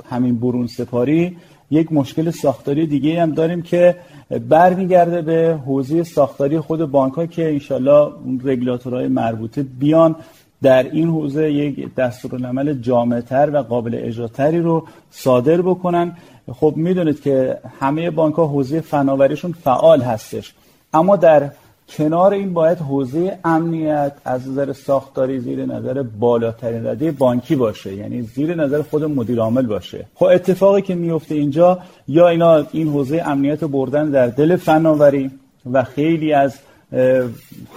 [0.10, 1.38] همین برون سپاری.
[1.72, 3.96] یک مشکل ساختاری دیگه هم داریم که
[4.50, 8.12] برمیگرده به حوزه ساختاری خود بانک ها که انشالله
[8.44, 10.16] رگولاتورهای مربوطه بیان
[10.62, 16.18] در این حوزه یک دستورالعمل جامعتر و قابل اجراتری رو صادر بکنن.
[16.54, 20.54] خب می‌دونید که همه بانک ها حوزه فناوریشون فعال هستش.
[20.94, 21.52] اما در
[21.98, 27.96] کنار این باید حوزه امنیت از نظر ساختاری زیر نظر بالاترین رده بانکی باشه.
[27.96, 30.06] یعنی زیر نظر خود مدیر عامل باشه.
[30.16, 35.32] خب اتفاقی که میفته اینجا یا اینا این حوزه امنیت بردن در دل فناوری
[35.72, 36.54] و خیلی از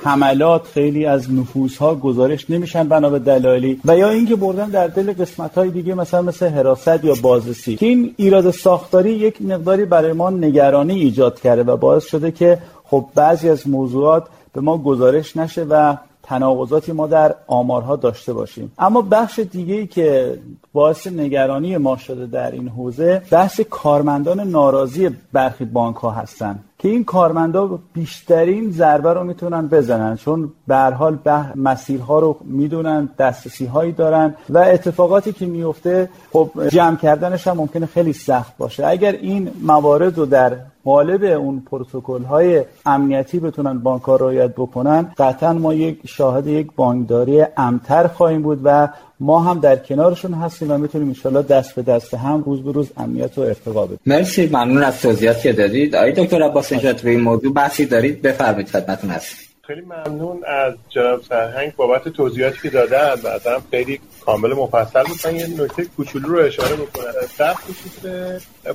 [0.02, 4.86] حملات خیلی از نفوس ها گزارش نمیشن بنا به دلایلی و یا اینکه بردن در
[4.86, 7.76] دل قسمت های دیگه مثلا مثل حراست یا بازرسی.
[7.76, 12.58] که این ایراد ساختاری یک مقداری برای ما نگرانی ایجاد کرده و باعث شده که
[12.84, 18.72] خب بعضی از موضوعات به ما گزارش نشه و تناقضاتی ما در آمارها داشته باشیم.
[18.78, 20.38] اما بخش دیگه ای که
[20.72, 26.88] باعث نگرانی ما شده در این حوزه بحث کارمندان ناراضی برخی بانک ها هستن که
[26.88, 30.16] این کارمندا بیشترین ضربه رو می‌تونن بزنن.
[30.16, 31.18] چون به حال
[31.56, 37.86] مسیرها رو می‌دونن دسترسی هایی دارن و اتفاقاتی که میفته خب جمع کردنش هم ممکنه
[37.86, 38.86] خیلی سخت باشه.
[38.86, 45.12] اگر این موارد رو در قالب اون پروتکل های امنیتی بتونن بانک ها رعایت بکنن
[45.18, 48.88] قطعا ما یک شاهد یک بانکداری امتر خواهیم بود و
[49.20, 52.90] ما هم در کنارشون هستیم و می‌تونیم انشالله دست به دست هم روز به روز
[52.96, 53.98] امنیت و ارتقا بدیم.
[54.06, 55.96] مرسی ممنون از توضیحاتی که دادید.
[55.96, 58.22] آقای دکتر عباس به این موضوع بحثی دارید.
[58.22, 63.14] بفرمایید خدمتتون هستیم خیلی ممنون از جناب سرهنگ بابت توضیحاتی که دادن.
[63.14, 65.34] بعدا خیلی کامل مفصل بود.
[65.34, 67.04] یه نکته کوچولو رو اشاره بکنم.
[67.38, 68.04] در خصوص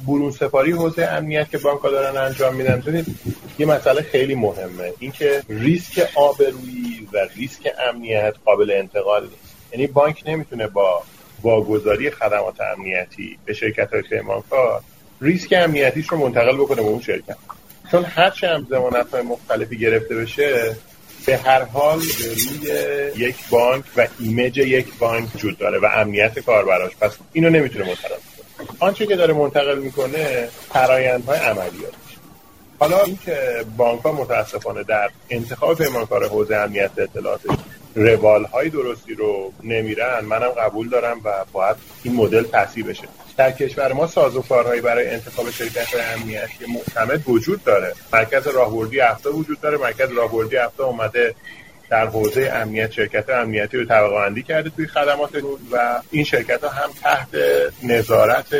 [0.08, 2.80] برون سپاری حوزه امنیت که بانک دارن انجام میدن.
[2.80, 3.06] ببینید
[3.60, 4.94] یه مسئله خیلی مهمه.
[5.00, 9.56] اینکه ریسک آبرویی و ریسک امنیت قابل انتقال نیست.
[9.72, 11.04] یعنی بانک نمی‌تونه با
[11.42, 14.82] واگذاری خدمات امنیتی به شرکت های پیمانکار
[15.22, 17.38] ریسک امنیتیش رو منتقل بکنه به اون شرکت.
[17.92, 20.76] چون هر چه هم زمانت های مختلفی گرفته بشه
[21.26, 22.72] به هر حال روی
[23.18, 28.10] یک بانک و ایمیج یک بانک وجود داره و امنیت کاربراش پس اینو نمی‌تونه منتقل
[28.10, 31.94] کنه آنچه که داره منتقل می‌کنه فرایندهای عملیات
[32.80, 37.42] حالا اینکه بانک ها متاسفانه در انتخاب پیمانکار حوزه امنیت اطلاعات
[37.96, 43.08] روال های درستی رو نمیرن منم قبول دارم و باید این مدل تصحیح بشه.
[43.38, 47.94] در کشور ما سازوکارهایی برای انتخاب شرکت امنیتی معتمد وجود داره.
[48.14, 49.78] مرکز راهبردی هفته وجود داره.
[49.78, 51.36] مرکز راهبردی هفته اومده
[51.90, 55.30] در حوزه امنیت شرکت امنیتی رو طبقه کرده توی خدمات
[55.72, 57.28] و این شرکت ها هم تحت
[57.84, 58.56] نظارت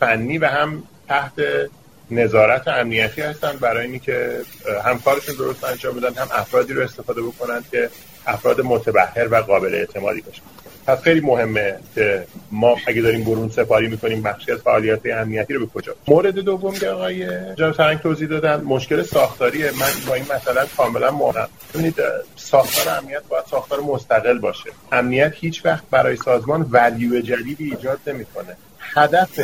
[0.00, 1.32] فنی و هم تحت
[2.10, 4.40] نظارت امنیتی هستن برای اینکه
[4.84, 7.90] هم کارشون درست انجام بدن هم افرادی رو استفاده بکنن که
[8.26, 10.42] افراد متبهر و قابل اعتمادی باشن.
[10.86, 15.66] پس خیلی مهمه که ما اگه داریم برون سپاری می‌کنیم بخشی از فعالیت امنیتی رو
[15.66, 20.24] به کجا؟ مورد دوم که آقای جان فرنگ توضیح دادن مشکل ساختاری من با این
[20.34, 21.96] مثلا کاملا مورد ببینید
[22.36, 24.70] ساختار امنیت باید ساختار مستقل باشه.
[24.92, 28.56] امنیت هیچ وقت برای سازمان ولیو جدیدی ایجاد نمی‌کنه.
[28.78, 29.40] هدف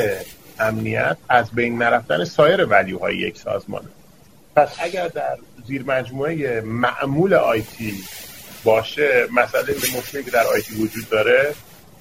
[0.60, 3.88] امنیت از بین نرفتن سایر ولیوهای یک سازمانه
[4.56, 5.36] پس اگر در
[5.66, 7.94] زیر مجموعه معمول آیتی
[8.64, 11.54] باشه مسئله به مشکلی که در آیتی وجود داره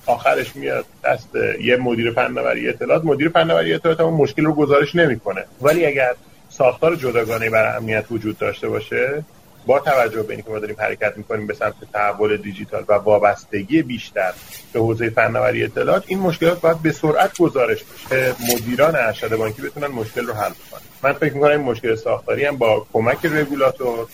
[0.06, 1.30] آخرش میاد دست
[1.62, 3.06] یه مدیر فناوری اطلاعات.
[3.06, 5.46] مدیر فناوری اطلاعات اون مشکل رو گزارش نمی‌کنه.
[5.62, 6.16] ولی اگر
[6.50, 9.24] ساختار جداگانه برای امنیت وجود داشته باشه
[9.66, 14.34] با توجه به اینکه ما داریم حرکت می‌کنیم به سمت تحول دیجیتال و وابستگی بیشتر
[14.74, 18.36] به حوزه فناوری اطلاعات این مشکلات باید به سرعت گزارش بشه.
[18.54, 20.82] مدیران ارشد بانکی بتونن مشکل رو حل کنن.
[21.04, 24.08] من فکر می‌کنم این مشکل ساختاری هم با کمک رگولاتور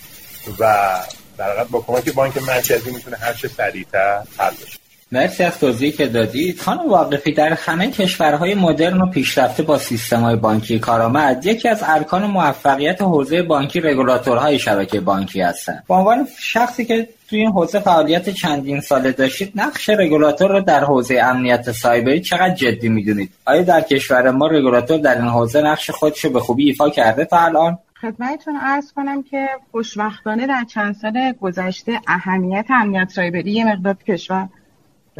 [0.58, 0.94] و
[1.38, 4.79] در با کمک بانک مرکزی می‌تونه هر چه سریعتر حل بشه.
[5.12, 10.20] مرسی از توضیحی که دادید خانم واقفی در همه کشورهای مدرن و پیشرفته با سیستم
[10.20, 15.84] های بانکی کارآمد یکی از ارکان موفقیت حوزه بانکی رگولاتورهای شبکه بانکی هستند.
[15.88, 20.84] به عنوان شخصی که توی این حوزه فعالیت چندین ساله داشتید نقش رگولاتور رو در
[20.84, 25.90] حوزه امنیت سایبری چقدر جدی می‌دونید؟ آیا در کشور ما رگولاتور در این حوزه نقش
[25.90, 30.94] خودش رو به خوبی ایفا کرده تا الان؟ خدمتتون ارز کنم که خوشبختانه در چند
[30.94, 34.48] سال گذشته اهمیت امنیت سایبری یه مقدار کشور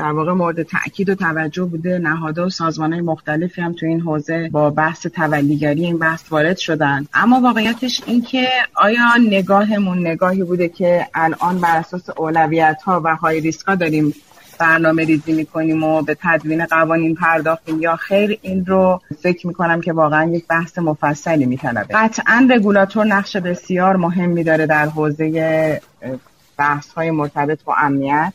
[0.00, 1.98] در واقع مورد تاکید و توجه بوده.
[1.98, 6.56] نهادها و سازمان های مختلفی هم تو این حوزه با بحث تولیگری این بحث وارد
[6.56, 7.06] شدن.
[7.14, 13.16] اما واقعیتش این که آیا نگاهمون نگاهی بوده که الان بر اساس اولویت ها و
[13.16, 14.14] های ریسک ها داریم
[14.58, 19.92] برنامه ریزی می‌کنیم و به تدوین قوانین پرداختیم یا خیر؟ این رو فکر می‌کنم که
[19.92, 21.94] واقعا یک بحث مفصلی میطلبه.
[21.94, 25.80] قطعا رگولاتور نقش بسیار مهمی داره در حوزه
[26.58, 28.32] بحث های مرتبط با امنیت.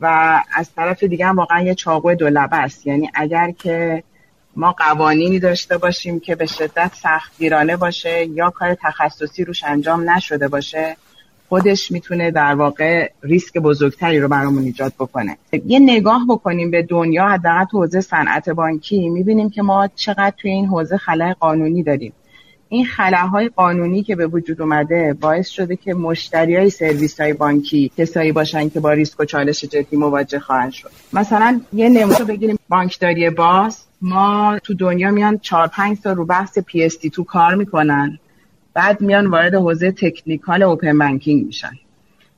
[0.00, 2.86] و از طرف دیگه هم واقعا یه چاقو دو است.
[2.86, 4.02] یعنی اگر که
[4.56, 10.48] ما قوانینی داشته باشیم که به شدت سختگیرانه باشه یا کار تخصصی روش انجام نشده
[10.48, 10.96] باشه
[11.48, 15.36] خودش می‌تونه در واقع ریسک بزرگتری رو برامون ایجاد بکنه.
[15.66, 20.50] یه نگاه بکنیم به دنیا حداقل تو حوزه صنعت بانکی می‌بینیم که ما چقدر توی
[20.50, 22.12] این حوزه خلای قانونی داریم.
[22.72, 27.92] این خلاهای قانونی که به وجود اومده باعث شده که مشتری های سرویس های بانکی
[27.98, 30.90] کسایی باشن که با ریسک و چالش جدی مواجه خواهند شد.
[31.12, 32.58] مثلا یه نمونه بگیریم.
[32.68, 33.84] بانکداری باز.
[34.02, 38.18] ما تو دنیا میان 4 5 سال رو بحث PSD2 کار می‌کنن.
[38.74, 41.72] بعد میان وارد حوزه technical open banking میشن.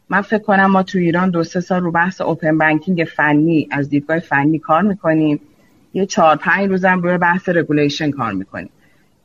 [0.09, 3.89] من فکر کنم ما تو ایران دو سه سال رو بحث open banking فنی از
[3.89, 5.41] دیدگاه فنی کار می‌کنیم.
[5.95, 8.71] یه چهار پنج روزم روی بحث regulation کار می‌کنیم.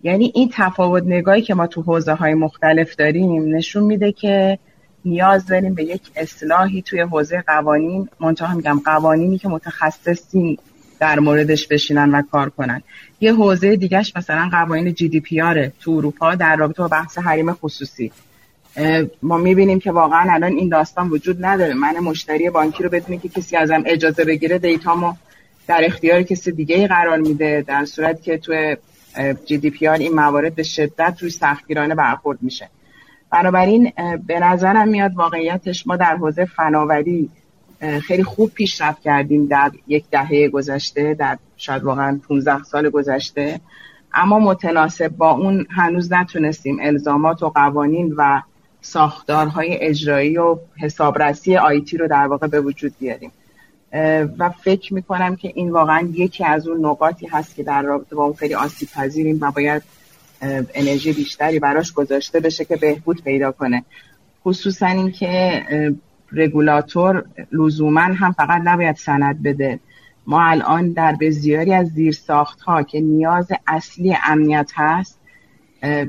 [0.04, 4.60] یعنی این تفاوت نگاهی که ما تو حوزه های مختلف داریم نشون میده که
[5.06, 10.58] نیاز داریم به یک اصلاحی توی حوزه قوانین منتها میگم قوانینی که متخصصین
[11.00, 12.84] در موردش بشینن و کار کنن.
[13.22, 18.12] یه حوزه دیگهش مثلا قوانین GDPR ه تو اروپا در رابطه با بحث حریم خصوصی.
[19.24, 21.74] ما می‌بینیم که واقعا الان این داستان وجود نداره.
[21.74, 25.14] من مشتری بانکی رو بدونی که کسی ازم اجازه بگیره دیتامو
[25.68, 28.76] در اختیار کسی دیگه ای قرار میده در صورت که تو
[29.46, 32.70] جی دی پی آر این موارد به شدت روی سختگیرانه برخورد میشه.
[33.32, 33.92] بنابراین
[34.28, 37.30] به نظرم میاد واقعیتش ما در حوزه فناوری
[38.02, 43.60] خیلی خوب پیشرفت کردیم در یک دهه گذشته در شاید واقعا 15 سال گذشته.
[44.14, 48.42] اما متناسب با اون هنوز نتونستیم الزامات و قوانین و
[48.82, 53.32] ساختارهای اجرایی و حسابرسی آیتی رو در واقع به وجود بیاریم.
[54.38, 58.24] و فکر می‌کنم که این واقعا یکی از اون نقاطی هست که در رابطه با
[58.24, 59.84] اون خیلی آسیب پذیریم و باید
[60.74, 63.84] انرژی بیشتری براش گذاشته بشه که بهبود پیدا کنه.
[64.44, 65.64] خصوصا اینکه
[66.32, 69.80] رگولاتور لزوما هم فقط نباید سند بده.
[70.28, 75.20] ما الان در بسیاری از زیرساخت ها که نیاز اصلی امنیت هست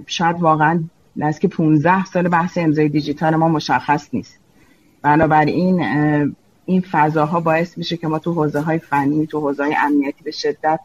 [0.06, 0.84] شاید واقعا
[1.16, 4.40] نزدیک 15 سال بحث امضای دیجیتال ما مشخص نیست.
[5.02, 5.84] بنابراین
[6.68, 10.30] این فضاها باعث میشه که ما تو حوزه های فنی تو حوزه های امنیتی به
[10.30, 10.80] شدت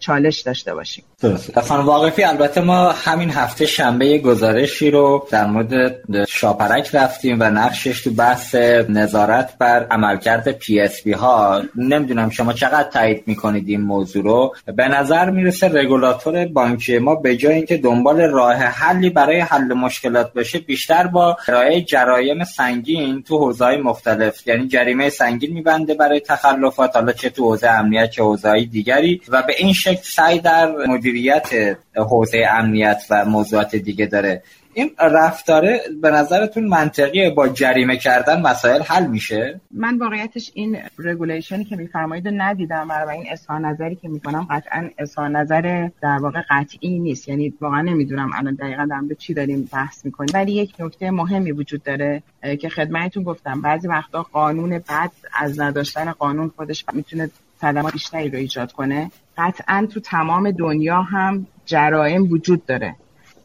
[0.00, 1.04] چالش داشته باشیم.
[1.22, 7.44] درست خانم واقفی البته ما همین هفته شنبه گزارشی رو در مورد شاپرک رفتیم و
[7.44, 8.54] نقشش تو بحث
[8.88, 11.62] نظارت بر عملکرد PSP ها.
[11.76, 14.54] نمی‌دونم شما چقدر تایید می‌کنید این موضوع رو.
[14.76, 20.32] به نظر می‌رسه رگولاتور بانکی ما به جای اینکه دنبال راه حلی برای حل مشکلات
[20.32, 26.96] بشه بیشتر با ارائه جرایم سنگین تو حوزه‌های مختلف یعنی جریمه سنگین میبنده برای تخلفات
[26.96, 29.20] حالا چه تو حوزه امنیت چه حوزه‌های دیگری.
[29.28, 30.72] و به این شکل سعی در
[31.08, 34.42] مدیریت حوزه امنیت و موضوعات دیگه داره.
[34.74, 41.64] این رفتاره به نظرتون منطقیه با جریمه کردن مسائل حل میشه؟ من واقعیتش این رگولیشنی
[41.64, 46.98] که میفرمایید ندیدم برای این اظهار نظری که می‌کنم قطعا اظهار نظر در واقع قطعی
[46.98, 47.28] نیست.
[47.28, 50.30] یعنی واقعا نمی‌دونم الان دقیقا در چی داریم بحث می‌کنیم.
[50.34, 52.22] ولی یک نکته مهمی وجود داره
[52.60, 53.60] که خدمتتون گفتم.
[53.60, 59.86] بعضی وقتا قانون بعد از نداشتن قانون خودش می‌تونه صدمات بیشتری رو ایجاد کنه قطعا
[59.92, 62.96] تو تمام دنیا هم جرائم وجود داره.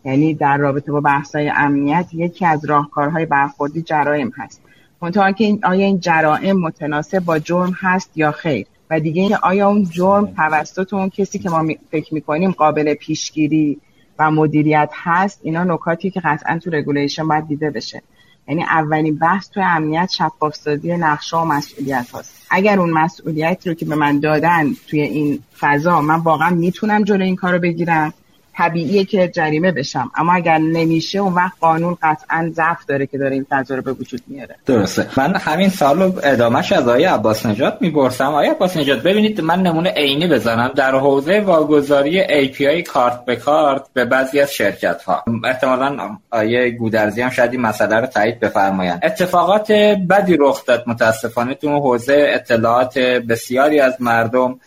[0.06, 4.62] یعنی در رابطه با بحث‌های امنیت یکی از راهکارهای برخوردی جرائم هست.
[5.02, 9.70] منتها که آیا این جرائم متناسب با جرم هست یا خیر؟ و دیگه اینکه آیا
[9.70, 13.80] اون جرم توسط اون کسی که ما فکر می‌کنیم قابل پیشگیری
[14.20, 18.02] و مدیریت هست اینا نکاتی که قطعا تو regulation باید دیده بشه.
[18.48, 23.68] یعنی اولین بحث تو امنیت شفاف سازی نقش ها و مسئولیت هست اگر اون مسئولیت
[23.68, 27.60] رو که به من دادن توی این فضا من واقعا می‌تونم جلو این کار رو
[27.60, 28.14] بگیرم.
[28.58, 30.12] طبیعیه که جریمه بشم.
[30.16, 34.22] اما اگر نمیشه اون وقت قانون قطعا ضعف داره که داره این فضا به وجود
[34.28, 34.56] میاره.
[34.66, 35.08] درسته.
[35.18, 38.26] من همین سال رو ادامهش از آیه عباس نجات می‌پرسم.
[38.26, 40.72] آیه عباس نجات ببینید من نمونه عینی بزنم.
[40.76, 47.22] در حوزه واگذاری API کارت به کارت به بعضی از شرکت ها احتمالا آیه گودرزی
[47.22, 49.00] هم شاید این مسئله رو تایید بفرمایند.
[49.04, 49.72] اتفاقات
[50.10, 54.60] بدی رخ داد متاسفانه تو حوزه اطلاعات بسیاری از مردم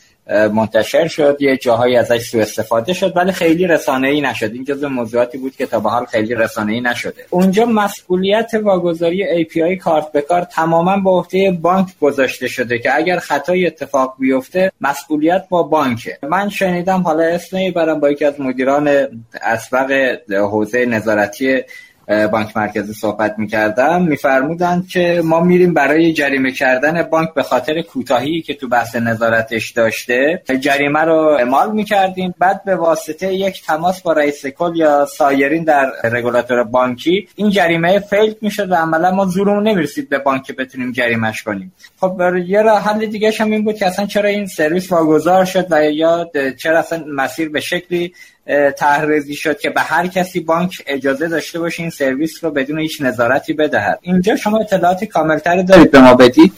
[0.52, 4.50] منتشر شد یه جاهایی ازش سوء استفاده شد ولی خیلی رسانه ای نشد.
[4.52, 7.24] این جزو موضوعاتی بود که تا به حال خیلی رسانه ای نشده.
[7.30, 13.18] اونجا مسئولیت واگذاری API کارت به کار تماما به عهده بانک گذاشته شده که اگر
[13.18, 16.18] خطای اتفاق بیفته مسئولیت با بانکه.
[16.22, 19.08] من شنیدم حالا اسمی برام با یکی از مدیران
[19.42, 21.62] اسبق حوزه نظارتی
[22.06, 28.42] بانک مرکزی صحبت می‌کردم میفرمودند که ما میریم برای جریمه کردن بانک به خاطر کوتاهی
[28.42, 30.42] که تو بحث نظارتش داشته.
[30.60, 32.34] جریمه رو اعمال می‌کردیم.
[32.38, 37.98] بعد به واسطه یک تماس با رئیس کل یا سایرین در رگولاتور بانکی این جریمه
[37.98, 41.72] فیل می‌شد و عملا ما زورمون نمی‌رسید به بانک بتونیم جریمهش کنیم.
[42.00, 45.66] خب یه راه حل دیگه هم این بود که اصلا چرا این سرویس واگذار شد
[45.70, 48.12] و یا چرا اصلا مسیر به شکلی
[48.76, 53.02] تحریزی شد که به هر کسی بانک اجازه داشته باشه این سرویس رو بدون هیچ
[53.02, 53.98] نظارتی بدهد.
[54.02, 56.52] اینجا شما اطلاعات کاملتری دارید به ما بدید.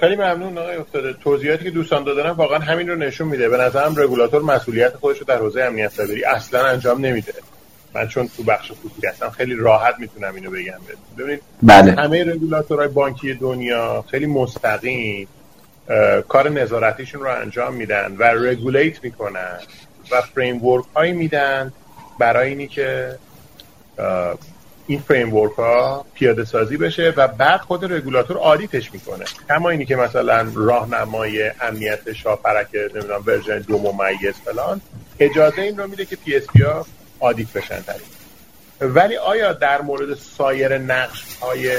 [0.00, 1.12] خیلی ممنون آقای افتاده.
[1.12, 3.48] توضیحاتی که دوستان دادن واقعا همین رو نشون میده.
[3.48, 7.32] به نظرم رگولاتور مسئولیت خودش رو در حوزه امنیت سایبری اصلا انجام نمیده.
[7.94, 10.78] من چون تو بخش خصوصی هستم خیلی راحت می‌تونم اینو بگم.
[11.18, 11.92] ببینید بله.
[11.92, 15.28] همه رگولاتورهای بانکی دنیا خیلی مستقیم
[16.28, 19.58] کار نظارتیشون رو انجام میدن و regulate می‌کنن.
[20.10, 21.72] و framework هایی میدن
[22.18, 23.18] برای اینی که
[24.86, 29.24] این framework ها پیاده سازی بشه و بعد خود رگولاتور audit ش می‌کنه.
[29.48, 34.80] کما اینی که مثلا راهنمای امنیت شاپرک نمی‌دونم version دو ممیز فلان
[35.18, 36.86] اجازه این رو میده که PSP ها
[37.20, 37.94] آدیت بشن در
[38.80, 41.76] ولی آیا در مورد سایر نقش های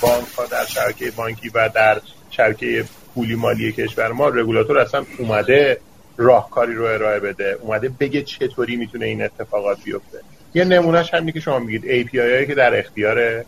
[0.00, 5.80] بانک ها در شبکه بانکی و در شبکه پولی مالی کشور ما رگولاتور اصلا اومده
[6.20, 10.18] راهکاری رو ارائه بده اومده بگه چطوری می‌تونه این اتفاقات بیفته.
[10.54, 13.44] یه نمونهش همینه که شما میگید API هایی که در اختیار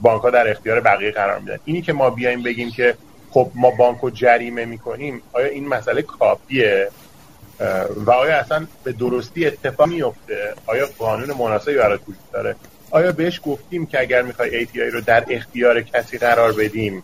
[0.00, 1.58] بانک ها در اختیار بقیه قرار میدن.
[1.64, 2.94] اینی که ما بیایم بگیم که
[3.30, 6.88] خب ما بانک رو جریمه می‌کنیم آیا این مسئله کافیه؟
[7.96, 12.56] و آیا اصلا به درستی اتفاق میفته آیا قانون مناسبی برای وجود داره؟
[12.90, 17.02] آیا بهش گفتیم که اگر می‌خوای API رو در اختیار کسی قرار بدیم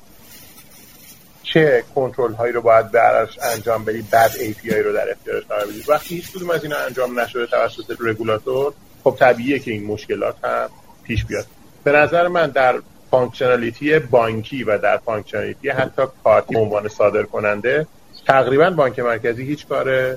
[1.52, 5.82] چه کنترل هایی رو باید براش انجام بدی بعد API رو در اختیارش قرار بدی؟
[5.88, 8.72] وقتی هیچ کدوم از اینا انجام نشده توسط رگولاتور
[9.04, 10.68] خب طبیعیه که این مشکلات هم
[11.04, 11.46] پیش بیاد.
[11.84, 12.80] به نظر من در
[13.11, 17.87] functionality بانکی و در functionality حتی کارتی عنوان صادر کننده
[18.26, 20.16] تقریبا بانک مرکزی هیچ کار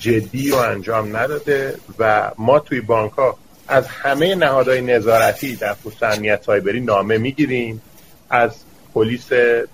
[0.00, 6.02] جدی رو انجام نداده و ما توی بانک ها از همه نهادهای نظارتی در خصوص
[6.02, 7.82] امنیت سایبری نامه می‌گیریم.
[8.30, 8.50] از
[8.94, 9.28] پلیس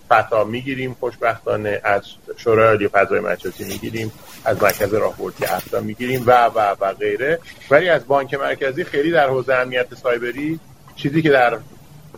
[0.09, 2.03] فتا می‌گیریم خوشبختانه از
[2.37, 4.13] شورای عالی فضای مجازی می‌گیریم
[4.45, 7.39] از مرکز راهبردی افتا می‌گیریم و و و غیره.
[7.71, 10.61] ولی از بانک مرکزی خیلی در حوزه امنیت سایبری
[10.97, 11.59] چیزی که در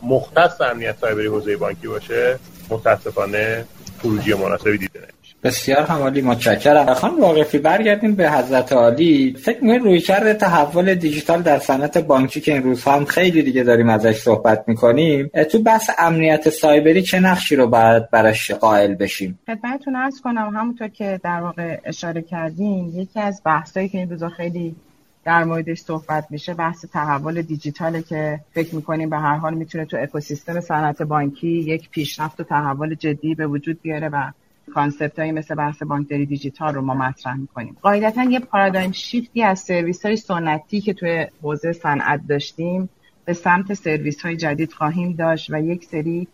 [0.02, 3.64] مختص امنیت سایبری حوزه بانکی باشه متاسفانه
[4.02, 5.17] خروجی مناسبی دیده
[5.48, 6.94] بسیار همالی متشکرم.
[6.94, 9.36] خانم واقفی برگردیم به حضرت عالی.
[9.38, 13.62] فکر می‌کنید روی کرده تحول دیجیتال در صنعت بانکی که این روزها هم خیلی دیگه
[13.62, 19.38] داریم ازش صحبت می‌کنیم تو بحث امنیت سایبری چه نقشی رو باید براش قائل بشیم؟
[19.46, 24.28] خدمتتون عرض کنم همونطور که در واقع اشاره کردیم یکی از بحثایی که این روزا
[24.28, 24.76] خیلی
[25.24, 29.96] در موردش صحبت میشه بحث تحول دیجیتاله که فکر می‌کنیم به هر حال می‌تونه تو
[30.00, 34.30] اکوسیستم صنعت بانکی یک پیشرفت و تحول جدی به وجود بیاره و
[34.68, 37.76] concept های مثل بحث بانکداری دیجیتال رو ما مطرح می‌کنیم.
[37.82, 42.88] قاعدتا یه paradigm shift ی از سرویس های سنتی که توی حوزه صنعت داشتیم
[43.24, 46.28] به سمت سرویس های جدید خواهیم داشت و یک سری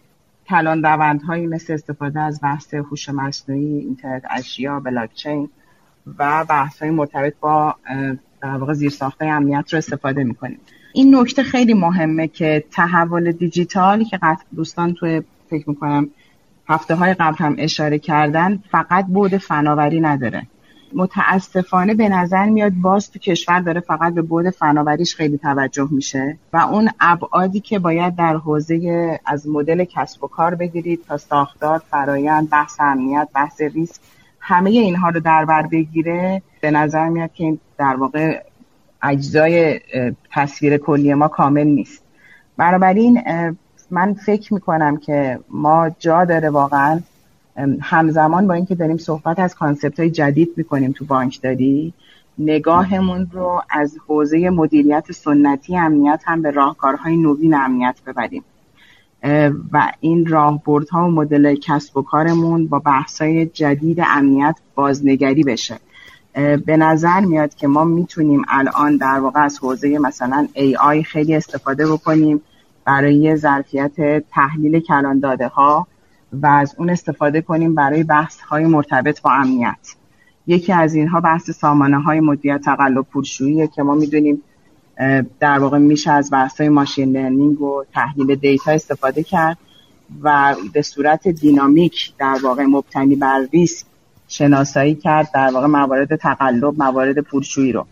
[0.48, 5.48] کلان روندهایی مثل استفاده از بحث هوش مصنوعی اینترنت اشیا بلاکچین
[6.18, 7.74] و بحث های مرتبط با
[8.42, 10.60] در واقع زیرساخت امنیت رو استفاده می‌کنیم.
[10.94, 16.10] این نکته خیلی مهمه که تحول دیجیتالی که قطعا دوستان توی فکر می‌کنم
[16.68, 20.46] هفته های قبل هم اشاره کردن فقط بود فناوری نداره.
[20.94, 26.38] متاسفانه به نظر میاد باز تو کشور داره فقط به بود فناوریش خیلی توجه میشه
[26.52, 31.82] و اون ابعادی که باید در حوزه از مدل کسب و کار بگیرید تا ساختار
[31.90, 34.00] فرایند بحث امنیت بحث ریسک
[34.40, 38.42] همه اینها رو در بر بگیره به نظر میاد که این در واقع
[39.02, 39.80] اجزای
[40.32, 42.04] تصویر کلی ما کامل نیست.
[42.56, 43.22] بنابراین
[43.94, 47.00] من فکر می‌کنم که ما جا داره واقعا
[47.80, 51.92] همزمان با اینکه داریم صحبت از کانسپت های جدید می‌کنیم تو بانکداری
[52.38, 58.44] نگاهمون رو از حوزه مدیریت سنتی امنیت هم به راهکارهای نوین امنیت ببریم.
[59.72, 65.78] و این راهبردها و مدل کسب و کارمون با بحثای جدید امنیت بازنگری بشه.
[66.66, 71.92] به نظر میاد که ما می‌تونیم الان در واقع از حوزه مثلا AI خیلی استفاده
[71.92, 72.42] بکنیم.
[72.84, 75.86] برای ظرفیت تحلیل کلان داده ها
[76.32, 79.94] و از اون استفاده کنیم برای بحث های مرتبط با امنیت.
[80.46, 84.42] یکی از اینها بحث سامانه های مدیریت تقلب پولشویی که ما می‌دونیم
[85.40, 89.58] در واقع میشه از بحث های ماشین لرنینگ و تحلیل دیتا استفاده کرد
[90.22, 93.86] و به صورت دینامیک در واقع مبتنی بر ریسک
[94.28, 97.86] شناسایی کرد در واقع موارد تقلب موارد پولشویی رو.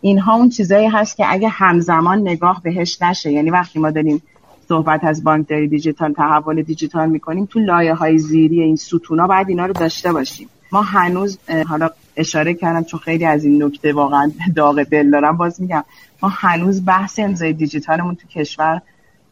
[0.00, 4.22] اینها اون چیزایی هست که اگه همزمان نگاه بهش نشه یعنی وقتی ما داریم
[4.68, 9.66] صحبت از بانکداری دیجیتال تحول دیجیتال می‌کنیم تو لایه های زیری این ستونا باید اینا
[9.66, 10.48] رو داشته باشیم.
[10.72, 11.38] ما هنوز
[11.68, 15.84] حالا اشاره کردم چون خیلی از این نکته واقعا داغ دل دارم باز میگم
[16.22, 18.82] ما هنوز بحث امضای دیجیتالمون تو کشور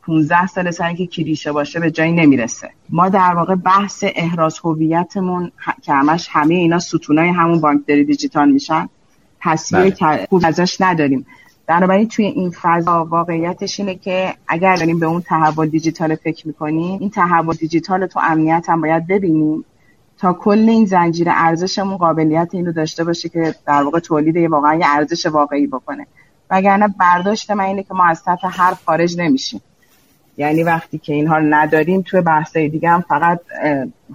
[0.02, 2.70] 15 سال سر که کلیشه باشه به جایی نمی‌رسه.
[2.90, 5.52] ما در واقع بحث احراز هویتمون
[5.82, 8.88] که همش همه اینا ستونای همون بانکداری دیجیتال میشن.
[9.44, 10.26] تصویر بله.
[10.30, 11.26] خوب ازش نداریم.
[11.66, 17.00] بنابراین توی این فضا واقعیتش اینه که اگر داریم به اون تحول دیجیتال فکر می‌کنیم
[17.00, 19.64] این تحول دیجیتال تو امنیت هم باید ببینیم
[20.18, 24.86] تا کل این زنجیره ارزشمون قابلیت اینو داشته باشه که در واقع تولید واقعا یه
[24.88, 26.06] ارزش واقعی بکنه.
[26.50, 29.60] وگرنه برداشت من اینه که ما از سطح هر خارج نمیشیم.
[30.36, 33.40] یعنی وقتی که اینها رو نداریم توی بحثای دیگه هم فقط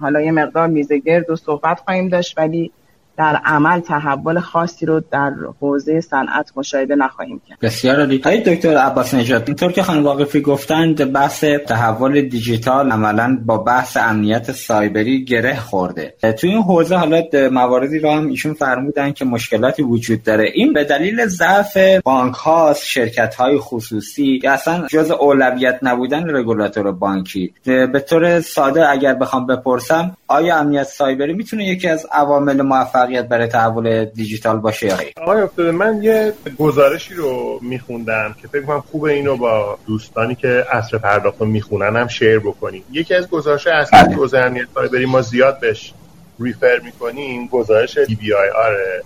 [0.00, 2.72] حالا یه مقدار میزه گرد و صحبت خواهیم داشت ولی
[3.20, 7.58] در عمل تحول خاصی رو در حوزه صنعت مشاهده نخواهیم کرد.
[7.62, 8.18] بسیار عالی.
[8.18, 14.52] دکتر عباس نژاد اینطور که خانم واقفی گفتند بحث تحول دیجیتال عملا با بحث امنیت
[14.52, 16.14] سایبری گره خورده.
[16.20, 20.50] تو این حوزه حالا مواردی رو هم ایشون فرمودن که مشکلاتی وجود داره.
[20.54, 26.92] این به دلیل ضعف بانک هاست شرکت های خصوصی یا اصلا جز اولویت نبودن رگولاتور
[26.92, 27.54] بانکی.
[27.64, 33.28] به طور ساده اگر بخوام بپرسم آیا امنیت سایبری می‌تونه یکی از عوامل موفق موفقیت
[33.28, 38.80] برای تحول دیجیتال باشه یا آقای افتاده من یه گزارشی رو میخوندم که فکر کنم
[38.80, 42.84] خوبه اینو با دوستانی که اصر پرداخت رو می‌خونن هم شیر بکنیم.
[42.90, 45.92] یکی از گزارش اصلی که حوزه امنیت بریم ما زیاد بهش
[46.40, 49.02] ریفر می‌کنیم گزارش DBIR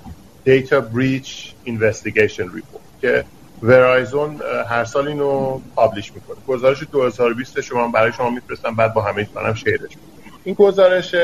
[0.46, 3.24] Data Breach Investigation Report که
[3.62, 6.36] ورایزون هر سال اینو پابلیش می‌کنه.
[6.48, 10.13] گزارش 2020 شما برای شما میفرستم بعد با همه هم شیرش می‌کنم.
[10.44, 11.14] این گزارش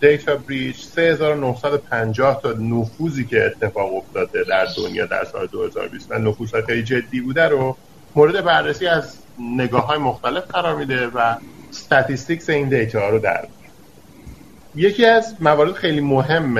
[0.00, 6.54] data breach 3950 تا نفوذی که اتفاق افتاده در دنیا در سال 2020 و نفوذ
[6.66, 7.76] خیلی جدی بوده رو
[8.14, 11.36] مورد بررسی از نگاه های مختلف قرار میده و
[11.70, 13.48] statistics این data رو در
[14.74, 16.58] یکی از موارد خیلی مهم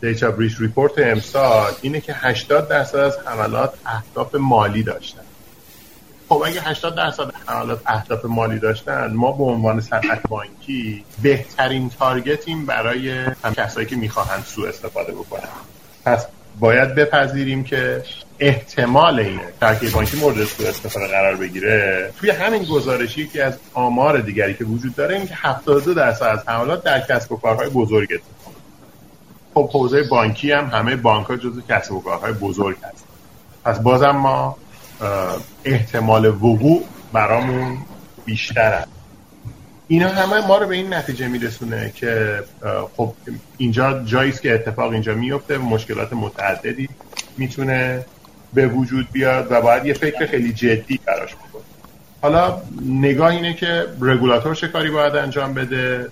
[0.00, 5.21] data breach report امسال اینه که 80 درصد از حملات اهداف مالی داشتن.
[6.32, 12.49] خب اگه 80 درصد حملات اهداف مالی داشتن ما به عنوان صنعت بانکی بهترین target
[12.49, 13.10] یم برای
[13.44, 15.48] هم کسایی که می‌خواهند سوء استفاده بکنن.
[16.04, 16.26] پس
[16.60, 18.02] باید بپذیریم که
[18.38, 22.10] احتمال اینه ترکیب بانکی مورد سوء استفاده قرار بگیره.
[22.18, 26.48] توی همین گزارشی که از آمار دیگری که وجود داره این که 72 درصد از
[26.48, 28.54] حملات در کسب و کارهای بزرگ اتفاق
[29.54, 33.04] خب حوزه بانکی هم همه بانک ها جزو کسب و کارهای بزرگ هست
[33.64, 34.56] پس بازم ما
[35.64, 37.78] احتمال وقوع برامون
[38.24, 38.88] بیشتر هست
[39.88, 42.42] اینا همه ما رو به این نتیجه میرسونه که
[42.96, 43.14] خب
[43.56, 46.88] اینجا جاییست که اتفاق اینجا میفته مشکلات متعددی
[47.38, 48.04] می‌تونه
[48.54, 51.62] به وجود بیاد و باید یه فکر خیلی جدی براش بکنه.
[52.22, 56.08] حالا نگاه اینه که رگولاتور چه کاری باید انجام بده؟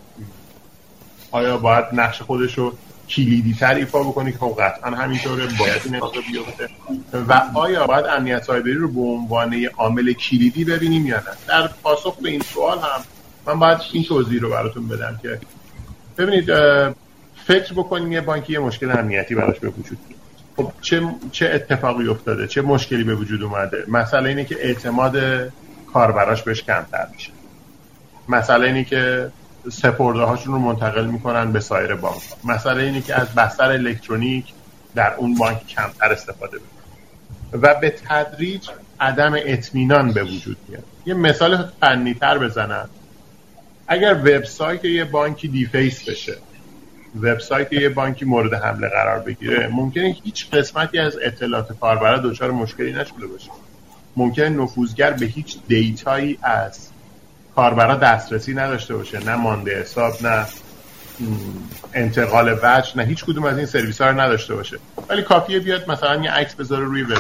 [1.31, 2.73] آیا باید نقش خودش رو
[3.11, 6.69] کلیدی تر ایفا بکنی که خب قطعا همینطوره باید این اتفاق بیفته.
[7.29, 12.17] و آیا باید امنیت سایبری رو به عنوان عامل کلیدی ببینیم یا نه؟ در پاسخ
[12.17, 13.01] به این سوال هم
[13.47, 15.41] من باید این توضیح رو براتون بدم که
[16.19, 16.45] ببینید
[17.47, 19.99] فکر بکنیم یه بانکی یه مشکل امنیتی براش به وجود
[20.57, 21.03] خب چه
[21.33, 25.17] چه اتفاقی افتاده؟ چه مشکلی به وجود اومده؟ مسئله اینه که اعتماد
[25.93, 27.31] کاربراش بهش کمتر میشه.
[28.29, 29.31] مسئله اینه که
[29.69, 32.23] سپرده هاشون رو منتقل می‌کنن به سایر بانک.
[32.45, 34.45] مسئله اینه که از بستر الکترونیک
[34.95, 37.63] در اون بانک کمتر استفاده می‌کنن.
[37.63, 38.69] و به تدریج
[39.01, 40.85] عدم اطمینان به وجود میاد.
[41.07, 42.89] یه مثال فنی تر بزنم.
[43.89, 46.37] اگر وبسایت یه بانکی deface بشه
[47.23, 52.93] وبسایت یه بانکی مورد حمله قرار بگیره ممکنه هیچ قسمتی از اطلاعات کاربرا دچار مشکلی
[52.93, 53.51] نشده باشه.
[54.17, 56.90] ممکنه نفوذگر به هیچ data یی از
[57.57, 60.47] کاربرا دسترسی نداشته باشه نه مانده حساب نه
[61.95, 64.79] انتقال وجه نه هیچ کدوم از این سرویس ها رو نداشته باشه.
[65.09, 67.19] ولی کافیه بیاد مثلا یه عکس بذاره روی وب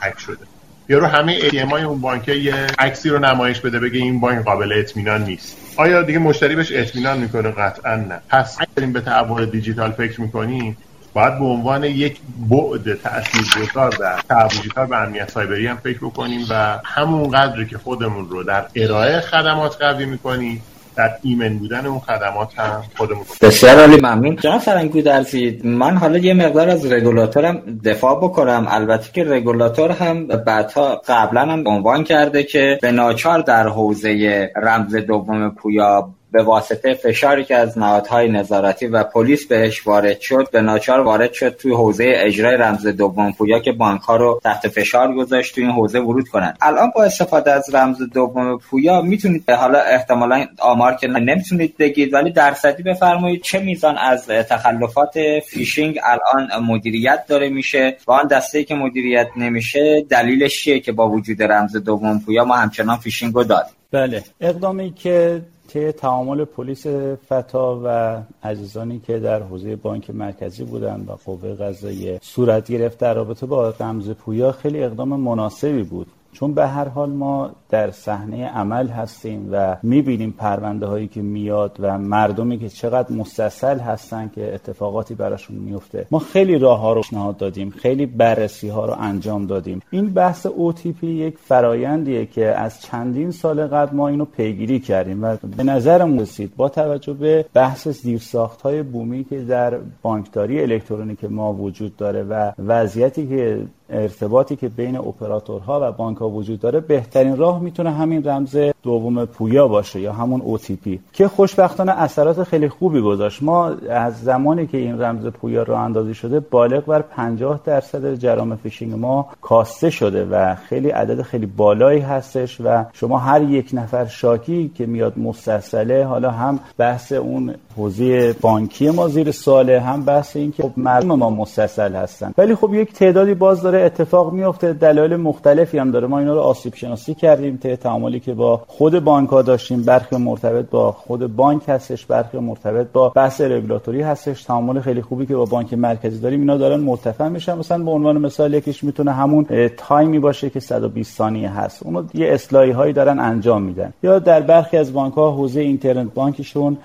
[0.00, 0.46] هک شده.
[0.88, 4.44] یا رو همه ATM های اون بانک یه عکسی رو نمایش بده بگه این بانک
[4.44, 5.56] قابل اطمینان نیست.
[5.76, 8.20] آیا دیگه مشتری بهش اطمینان می‌کنه؟ قطعا نه.
[8.28, 10.76] پس اگر به تحول دیجیتال فکر می‌کنیم
[11.16, 16.78] باید به عنوان یک بعد تاثیرگذار در تحول به امنیت سایبری هم فکر بکنیم و
[16.84, 20.62] همون قدری که خودمون رو در ارائه خدمات قوی می‌کنیم
[20.96, 24.36] در ایمن بودن اون خدمات هم خودمون بسیار عالی ممنون.
[24.36, 28.66] جناب فرنگی درزید من حالا یه مقدار از رگولاتورم دفاع بکنم.
[28.68, 34.96] البته که رگولاتور هم بعدها قبلا هم عنوان کرده که به ناچار در حوزه رمز
[34.96, 40.60] دوم پویا به واسطه فشاری که از نهادهای نظارتی و پلیس بهش وارد شد به
[40.60, 45.14] ناچار وارد شد توی حوزه اجرای رمز دوم پویا که بانک ها رو تحت فشار
[45.14, 49.78] گذاشت توی این حوزه ورود کنند الان با استفاده از رمز دوم پویا می‌تونید حالا
[49.78, 55.14] احتمالا آمار که نمی‌تونید بگید ولی درصدی بفرمایید چه میزان از تخلفات
[55.46, 57.96] فیشینگ الان مدیریت داره میشه.
[58.06, 62.56] و آن دسته که مدیریت نمیشه دلیلش چیه که با وجود رمز دوم پویا ما
[62.56, 66.86] همچنان فیشینگ رو داریم؟ بله اقدامی که طی تعامل پلیس
[67.28, 73.14] فتا و عزیزانی که در حوزه بانک مرکزی بودند و قوه قضاییه صورت گرفت در
[73.14, 76.06] رابطه با رمز پویا خیلی اقدام مناسبی بود.
[76.36, 81.76] چون به هر حال ما در صحنه عمل هستیم و می‌بینیم پرونده هایی که میاد
[81.80, 87.00] و مردمی که چقدر مستأصل هستن که اتفاقاتی براشون میفته ما خیلی راه ها رو
[87.00, 89.82] پیشنهاد دادیم خیلی بررسی ها رو انجام دادیم.
[89.90, 95.36] این بحث OTP یک فرایندیه که از چندین سال قبل ما اینو پیگیری کردیم و
[95.56, 101.52] به نظرم رسید با توجه به بحث زیرساخت های بومی که در بانکداری الکترونیک ما
[101.52, 107.36] وجود داره و وضعیتی که ارتباطی که بین اپراتورها و بانک ها وجود داره بهترین
[107.36, 113.00] راه می‌تونه همین رمز دوم پویا باشه یا همون OTP که خوشبختانه اثرات خیلی خوبی
[113.00, 113.42] گذاشت.
[113.42, 118.56] ما از زمانی که این رمز پویا راه اندازی شده بالغ بر 50 درصد جرام
[118.56, 124.06] فیشینگ ما کاسته شده و خیلی عدد خیلی بالایی هستش و شما هر یک نفر
[124.06, 130.36] شاکی که میاد مستأصله حالا هم بحث اون حوزه بانکی ما زیر سؤاله هم بحث
[130.36, 132.34] این که خب مردم ما مستأصل هستن.
[132.38, 136.06] ولی خب یک تعدادی باز داره اتفاق میفته دلایل مختلفی هم داره.
[136.06, 139.82] ما اینا رو آسیب شناسی کردیم طی تعاملی که با خود بانک ها داشتیم.
[139.82, 144.42] برخی مرتبط با خود بانک هستش برخی مرتبط با بحث رگولاتوری هستش.
[144.44, 147.58] تعامل خیلی خوبی که با بانک مرکزی داریم اینا دارن مرتفع میشن.
[147.58, 149.46] مثلا به عنوان مثال یکیش می‌تونه همون
[149.76, 151.82] تایمی باشه که 120 ثانیه هست.
[151.82, 153.92] اونو یه اصلاحی هایی دارن انجام میدن.
[154.02, 156.76] یا در برخی از بانک ها حوزه اینترنت بانکشون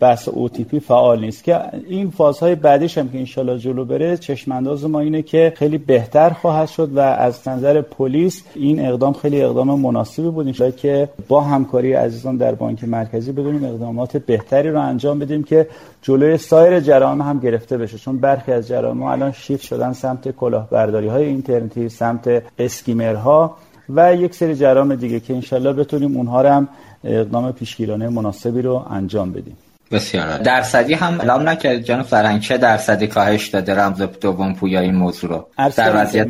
[0.00, 1.44] بحث OTP فعال نیست.
[1.44, 4.58] که این فازهای بعدیش هم که انشالله جلو بره چشم
[4.88, 9.80] ما اینه که خیلی بهتر خواهد شد و از نظر پلیس این اقدام خیلی اقدام
[9.80, 10.46] مناسبی بود.
[10.46, 15.68] انشالله که با همکاری عزیزان در بانک مرکزی بدونیم اقدامات بهتری رو انجام بدیم که
[16.02, 17.98] جلوی سایر جرائم هم گرفته بشه.
[17.98, 23.56] چون برخی از جرائم الان شیفت شدن سمت کلاهبرداری های اینترنتی سمت اسکیمرها
[23.88, 26.68] و یک سری جرام دیگه که انشالله بتونیم اونها رو هم
[27.04, 29.56] اقدام پیشگیرانه مناسبی رو انجام بدیم.
[29.90, 34.94] بسیار درصدی هم اعلام نکرد جان فرنگ چه درصدی کاهش داده رمز دوم پویا این
[34.94, 35.70] موضوع رو.
[35.76, 36.28] در وضعیت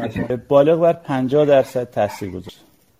[0.48, 2.58] بالغ بر 50 درصد تاثیر گذاشت.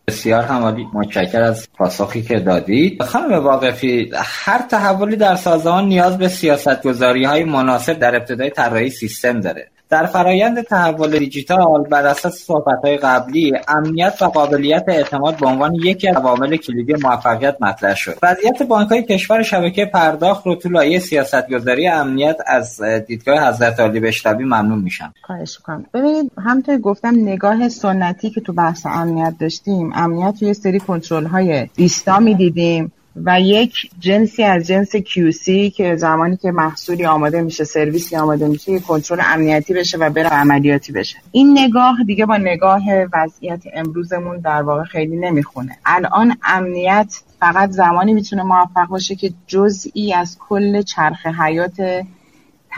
[0.09, 0.87] بسیار همالی.
[0.95, 3.03] متشکر از پاسخی که دادید.
[3.03, 8.91] خانم واقفی هر تحولی در سازمان نیاز به سیاست گذاری های مناسب در ابتدای طراحی
[8.91, 9.69] سیستم داره.
[9.91, 12.51] در فرایند تحول دیجیتال بر اساس
[12.84, 18.18] های قبلی امنیت و قابلیت اعتماد به عنوان یکی از عوامل کلیدی موفقیت مطرح شد.
[18.22, 24.45] وضعیت های کشور شبکه پرداخت رو تو لایه سیاستگذاری امنیت از دیدگاه حضرت علی بشتبی
[24.45, 25.14] ممنون میشم.
[25.22, 25.86] خواهش می‌کنم.
[25.95, 31.68] ببینید همونطور گفتم نگاه سنتی که تو بحث امنیت داشتیم امنیت یه سری کنترل های
[31.76, 32.93] ایستا می‌دیدیم.
[33.17, 38.79] و یک جنسی از جنس QC که زمانی که محصولی آماده میشه سرویسی آماده میشه
[38.79, 41.17] کنترل امنیتی بشه و بره عملیاتی بشه.
[41.33, 42.83] این نگاه دیگه با نگاه
[43.13, 45.77] وضعیت امروزمون در واقع خیلی نمی‌خونه.
[45.87, 52.05] الان امنیت فقط زمانی می‌تونه موفق باشه که جزئی از کل چرخ حیات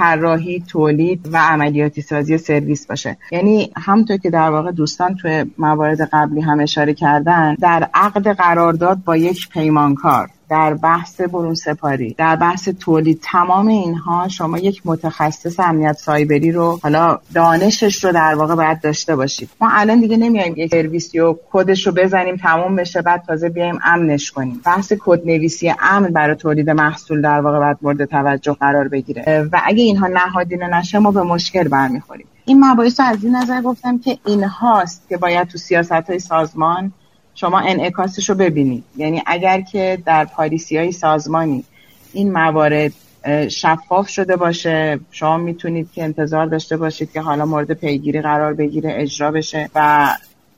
[0.01, 3.17] طراحی تولید و عملیاتی سازی سرویس باشه.
[3.33, 8.99] یعنی همونطور که در واقع دوستان توی موارد قبلی هم اشاره کردن در عقد قرارداد
[9.05, 10.29] با یک پیمانکار.
[10.51, 13.21] در بحث برون سپاری در بحث تولید.
[13.23, 19.17] تمام اینها شما یک متخصص امنیت سایبری رو حالا دانشش رو در واقع باید داشته
[19.17, 19.51] باشید.
[19.61, 23.79] ما الان دیگه نمیایم یک سرویسی و کدش رو بزنیم تمام بشه بعد تازه بیایم
[23.85, 24.61] امنش کنیم.
[24.65, 29.49] بحث کد نویسی امن برای تولید محصول در واقع باید مورد توجه قرار بگیره.
[29.53, 32.27] و اگه اینها نهادینه نشه ما به مشکل برمیخوریم.
[32.45, 36.93] این مباحث از این نظر گفتم که اینهاست که باید تو سیاست های سازمان
[37.35, 41.65] شما انعکاسش رو ببینید یعنی اگر که در پالیسی های سازمانی
[42.13, 42.93] این موارد
[43.49, 48.93] شفاف شده باشه شما می‌تونید که انتظار داشته باشید که حالا مورد پیگیری قرار بگیره
[48.97, 50.09] اجرا بشه و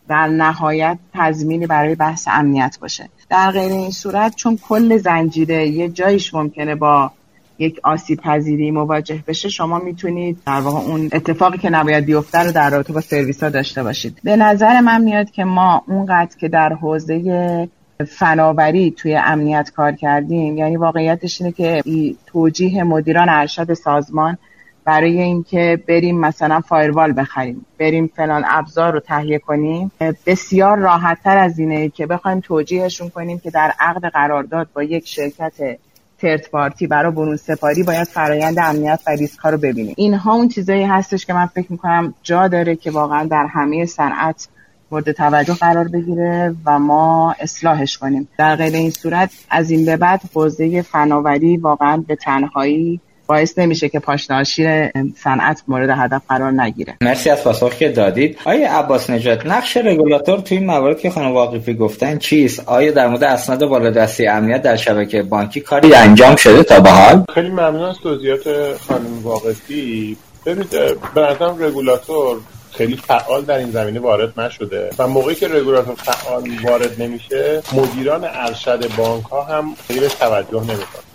[0.08, 3.08] در نهایت تضمینی برای بحث امنیت باشه.
[3.30, 7.12] در غیر این صورت چون کل زنجیره یه جایش ممکنه با
[7.58, 12.52] یک آسیب پذیری مواجه بشه شما می‌تونید در واقع اون اتفاقی که نباید بیفته رو
[12.52, 14.18] در رابطه با سرویس ها داشته باشید.
[14.24, 17.68] به نظر من میاد که ما اونقدر که در حوزه
[18.08, 21.82] فناوری توی امنیت کار کردیم یعنی واقعیتش اینه که
[22.26, 24.38] توجیه مدیران ارشد سازمان
[24.84, 29.92] برای اینکه بریم مثلا فایروال بخریم بریم فلان ابزار رو تهیه کنیم
[30.26, 35.08] بسیار راحت تر از اینه که بخوایم توجیهشون کنیم که در عقد قرارداد با یک
[35.08, 35.78] شرکت
[36.22, 39.94] ترت پارتی برای برون سپاری باید فرایند امنیت و ریسک ها رو ببینیم.
[39.96, 44.48] اینها اون چیزایی هستش که من فکر می‌کنم جا داره که واقعا در همه صنعت
[44.90, 48.28] مورد توجه قرار بگیره و ما اصلاحش کنیم.
[48.38, 53.00] در غیر این صورت از این به بعد حوزه فناوری واقعا به تنهایی
[53.32, 56.96] باعث نمیشه که پاشناشی صنعت مورد هدف قرار نگیره.
[57.00, 58.38] مرسی از پاسخی که دادید.
[58.44, 63.08] آیا عباس نجات نقش رگولاتور توی این موارد که خانم واقفی گفتن چیست؟ آیا در
[63.08, 67.82] مورد اسناد بالادستی امنیت در شبکه بانکی کاری انجام شده تا به حال؟ خیلی ممنون
[67.82, 70.16] از توضیحات خانم واقفی.
[70.46, 70.70] ببینید
[71.14, 72.36] به نظرم رگولاتور
[72.72, 78.24] خیلی فعال در این زمینه وارد نشده و موقعی که رگولاتور فعال وارد نمیشه مدیران
[78.24, 81.11] ارشد بانک ها هم خیلی توجه نمی‌کنن.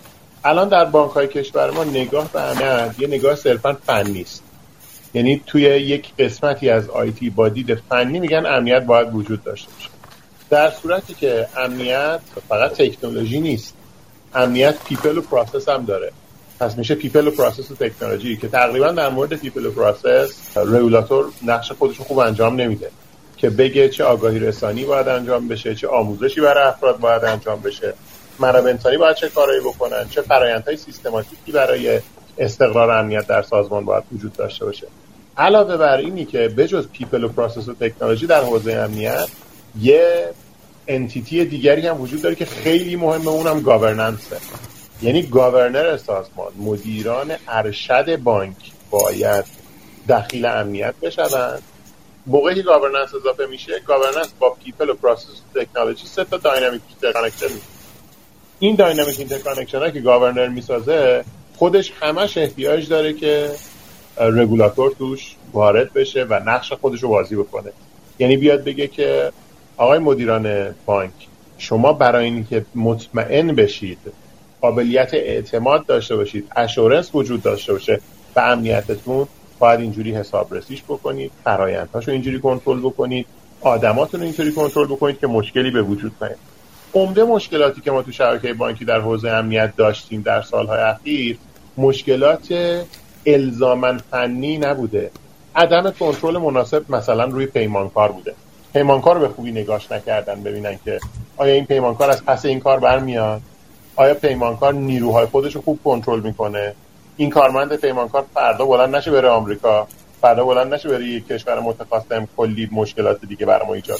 [0.48, 4.42] الان در بانک های کشور ما نگاه به امنیت یه نگاه صرفا فنی است
[5.14, 9.88] یعنی توی یک قسمتی از آیتی با دید فنی میگن امنیت باید وجود داشته باشه.
[10.50, 13.74] در صورتی که امنیت فقط تکنولوژی نیست.
[14.34, 16.12] امنیت people و process هم داره.
[16.60, 21.26] پس میشه people و process و تکنولوژی که تقریبا در مورد people و process regulator
[21.42, 22.90] نقش خودش خوب انجام نمیده.
[23.36, 27.94] که بگه چه آگاهی رسانی باید انجام بشه چه آموزشی برای افراد باید انجام بشه.
[28.40, 32.00] منابع انسانی باید چه کارایی بکنن چه فرایندهای سیستماتیکی برای
[32.38, 34.86] استقرار امنیت در سازمان باید وجود داشته باشه.
[35.36, 39.28] علاوه بر اینی که بجز people و process و تکنولوژی در حوزه امنیت
[39.80, 40.28] یه
[40.88, 44.36] entity دیگری هم وجود داره که خیلی مهمه اونم governance ه
[45.02, 48.56] یعنی governor سازمان مدیران ارشد بانک
[48.90, 49.44] باید
[50.08, 51.62] دخیل امنیت بشوند.
[52.26, 56.82] موقعی governance اضافه میشه governance با people و process و تکنولوژی سه تا dynamic
[58.60, 61.24] این dynamic interconnection که governor می‌سازه
[61.56, 63.50] خودش همش احتیاج داره که
[64.20, 67.70] رگولاتور توش وارد بشه و نقش خودش رو بازی بکنه.
[68.18, 69.32] یعنی بیاد بگه که
[69.76, 71.12] آقای مدیران بانک
[71.58, 73.98] شما برای اینکه مطمئن بشید
[74.60, 78.00] قابلیت اعتماد داشته باشید اشورنس وجود داشته باشه
[78.36, 79.26] و امنیتتون
[79.58, 83.26] باید اینجوری حسابرسیش بکنید فرایندهاشو اینجوری کنترل بکنید
[83.60, 86.38] آدماتون اینطوری کنترل بکنید که مشکلی به وجود نیاد.
[86.94, 91.38] عمده مشکلاتی که ما تو شبکه بانکی در حوزه امنیت داشتیم در سالهای اخیر
[91.76, 92.54] مشکلات
[93.26, 95.10] الزامن فنی نبوده.
[95.56, 98.34] عدم کنترل مناسب مثلا روی پیمانکار بوده.
[98.72, 101.00] پیمانکار رو به خوبی نگاش نکردن ببینن که
[101.36, 103.40] آیا این پیمانکار از پس این کار برمیاد؟
[103.96, 106.74] آیا پیمانکار نیروهای خودش رو خوب کنترل می‌کنه؟
[107.16, 109.88] این کارمند پیمانکار فردا بلند نشه بره آمریکا
[110.20, 113.98] فردا بلند نشه بره یک کشور متخاصم کلی مشکلات دیگه برای ما ایجاد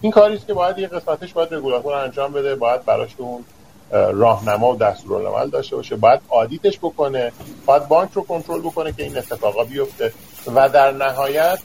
[0.00, 3.44] این کاری که باید یه قسمتش باید رگولاتور انجام بده باید براشون
[3.90, 7.32] راهنما و دستورالعمل داشته باشه باید آدیتش بکنه
[7.66, 10.12] باید بانک رو کنترل بکنه که این اتفاقا بیفته
[10.54, 11.58] و در نهایت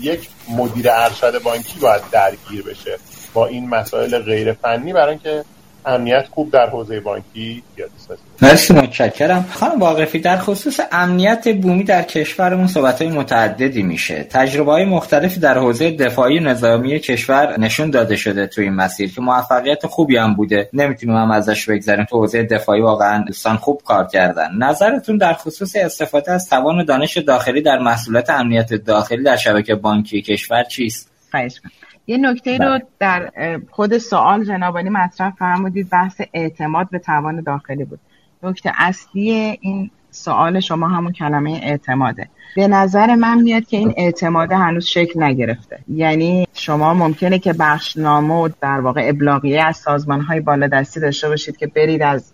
[0.00, 2.98] یک مدیر ارشد بانکی باید درگیر بشه
[3.34, 5.44] با این مسائل غیر فنی برای اینکه
[5.88, 9.44] امنیت خوب در حوزه بانکی پیاده سازی مرسی متشکرم.
[9.52, 14.24] خانم واقفی در خصوص امنیت بومی در کشورمون صحبت های متعددی میشه.
[14.24, 19.20] تجربه های مختلفی در حوزه دفاعی نظامی کشور نشون داده شده توی این مسیر که
[19.20, 20.68] موفقیت خوبی هم بوده.
[20.72, 24.48] نمی‌تونیم هم ازش بگذاریم تو حوزه دفاعی واقعا دوستان خوب کار کردن.
[24.58, 30.22] نظرتون در خصوص استفاده از توان دانش داخلی در محصولات امنیت داخلی در شبکه بانکی
[30.22, 31.60] کشور چیست؟ خواهش
[32.08, 32.82] یه نکته رو بله.
[32.98, 33.30] در
[33.70, 38.00] خود سوال جنابانی مطرح فرمودید بحث اعتماد به توان داخلی بود.
[38.42, 39.30] نکته اصلی
[39.60, 42.28] این سوال شما همون کلمه اعتماده.
[42.56, 45.78] به نظر من میاد که این اعتماده هنوز شکل نگرفته.
[45.88, 51.56] یعنی شما ممکنه که بخشنامه و در واقع ابلاغیه از سازمان های بالادستی داشته باشید
[51.56, 52.32] که برید از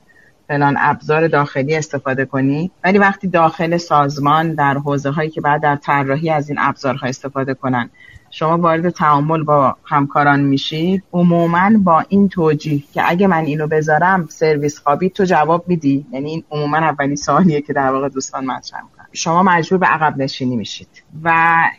[0.48, 5.76] فلان ابزار داخلی استفاده کنید ولی وقتی داخل سازمان در حوزه هایی که بعد در
[5.76, 7.90] طراحی از این ابزارها استفاده کنن
[8.36, 14.26] شما وارد تعامل با همکاران میشید عموما با این توجیه که اگه من اینو بذارم
[14.30, 16.06] سرویس خوابی تو جواب میدی.
[16.12, 19.06] یعنی این عموما اولین سوالیه که در واقع دوستان مطرح می‌کنن.
[19.12, 20.88] شما مجبور به عقب نشینی میشید.
[21.22, 21.28] و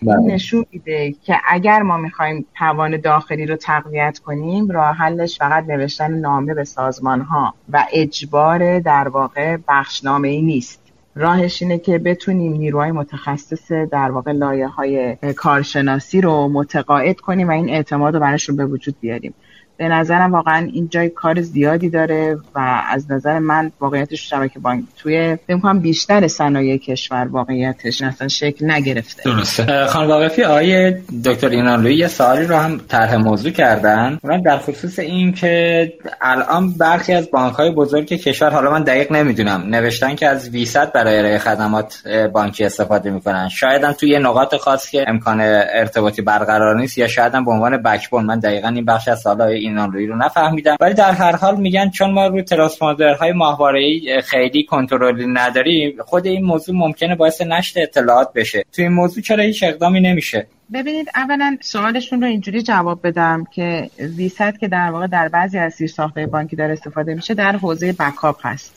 [0.01, 0.33] این بله.
[0.33, 6.11] نشون میده که اگر ما می‌خوایم توان داخلی رو تقویت کنیم راه حلش فقط نوشتن
[6.11, 10.84] نامه به سازمان ها و اجبار در واقع بخشنامه ای نیست.
[11.15, 17.51] راهش اینه که بتونیم نیروهای متخصص در واقع لایه های کارشناسی رو متقاعد کنیم و
[17.51, 19.33] این اعتماد رو براشون به وجود بیاریم.
[19.77, 24.83] به نظرم واقعا این جای کار زیادی داره و از نظر من واقعیتش شبکه بانک
[24.97, 29.23] توی فکر بیشتر صنایع کشور واقعیتش اصلا شکل نگرفته.
[29.23, 29.85] درسته.
[29.85, 30.91] خانم واقفی آقای
[31.25, 34.19] دکتر اینانلوی یه سوالی رو هم طرح موضوع کردن.
[34.23, 39.11] اونم در خصوص این که الان برخی از بانک های بزرگ کشور حالا من دقیق
[39.11, 43.49] نمی‌دونم نوشتن که از ویست برای ارائه خدمات بانکی استفاده می‌کنن.
[43.49, 47.77] شاید هم توی نقاط خاص که امکان ارتباطی برقرار نیست یا شاید هم به عنوان
[47.77, 48.25] بکبون.
[48.25, 50.75] من دقیقا این بخش از سوالای این روی رو نفهمیدم.
[50.79, 56.45] ولی در هر حال میگن چون ما روی ترانسفاندرهای ماهواره‌ای خیلی کنترلی نداریم خود این
[56.45, 58.65] موضوع ممکنه باعث نشر اطلاعات بشه.
[58.73, 63.89] تو این موضوع چرا هیچ اقدامی نمیشه؟ ببینید اولا سوالشون رو اینجوری جواب بدم که
[63.99, 67.93] ویست که در واقع در بعضی از سیر ساخته بانکی داره استفاده میشه در حوزه
[67.93, 68.75] بکاپ هست.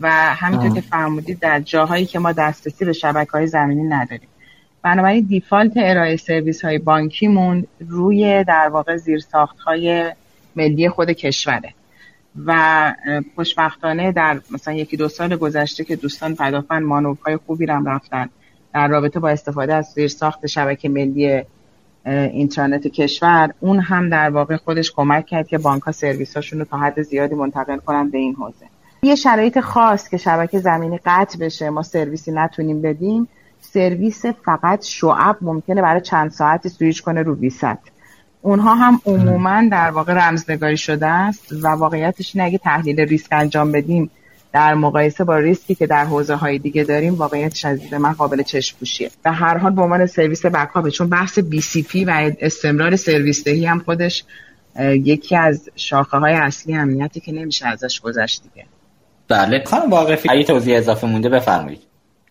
[0.00, 4.28] و همینطور که فرمودید در جاهایی که ما دسترسی به شبکه های زمینی نداریم.
[4.82, 10.12] بنابراین دیفالت ارائه سرویس های بانکیمون روی در واقع زیرساخت های
[10.56, 11.74] ملی خود کشوره.
[12.46, 12.92] و
[13.34, 18.28] خوشبختانه در مثلا یکی دو سال گذشته که دوستان پدافند مانورهای خوبی رم رفتن
[18.74, 21.42] در رابطه با استفاده از ساخت شبکه ملی
[22.06, 26.64] اینترنت کشور اون هم در واقع خودش کمک کرد که بانک ها سرویس هاشون رو
[26.64, 28.66] تا حد زیادی منتقل کنن به این حوزه.
[29.02, 33.28] یه شرایط خاص که شبکه زمینی قطع بشه ما سرویسی نتونیم بدیم
[33.60, 37.78] سرویس فقط شعب ممکنه برای چند ساعتی سویچ کنه رو ویست.
[38.42, 43.72] اونها هم عموما در واقع رمزنگاری شده است و واقعیتش اینه اگه تحلیل ریسک انجام
[43.72, 44.10] بدیم
[44.52, 48.78] در مقایسه با ریسکی که در حوزه های دیگه داریم واقعیتش از من قابل چشم
[48.78, 51.38] پوشیه و هر حال به عنوان سرویس backup چون بحث
[51.88, 54.24] پی و استمرار سرویس دهی هم خودش
[54.80, 58.66] یکی از شاخه های اصلی امنیتی که نمیشه ازش گذشت دیگه.
[59.28, 59.64] بله.
[59.66, 61.89] خانم واقفی اگه توضیح اضافه مونده بفرمایید.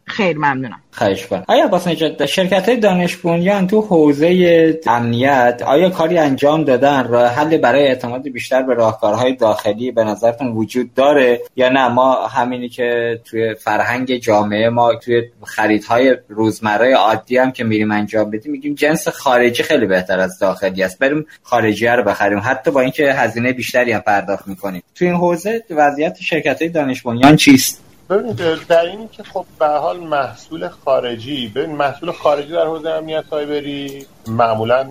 [0.10, 0.82] خیر ممنونم.
[0.92, 6.64] خواهش کنم آقای عباس نژاد شرکت های دانش بنیان تو حوزه امنیت آیا کاری انجام
[6.64, 11.88] دادن؟ راه حل برای اعتماد بیشتر به راهکارهای داخلی به نظرتون وجود داره یا نه؟
[11.88, 18.32] ما همینی که توی فرهنگ جامعه ما توی خریدهای روزمره عادی هم که میریم انجام
[18.32, 21.00] بدیم میگیم جنس خارجی خیلی بهتر از داخلی است.
[21.00, 22.42] بریم خارجی رو بخریم.
[22.44, 24.84] حتی با اینکه هزینه بیشتری هم پرداخت می‌کنیم.
[24.96, 29.64] توی این حوزه وضعیت شرکت های دانش بنیان چیست؟ ببینید در اینی که خب به
[29.64, 34.90] هر حال محصول خارجی ببین محصول خارجی در حوزه امنیت سایبری معمولا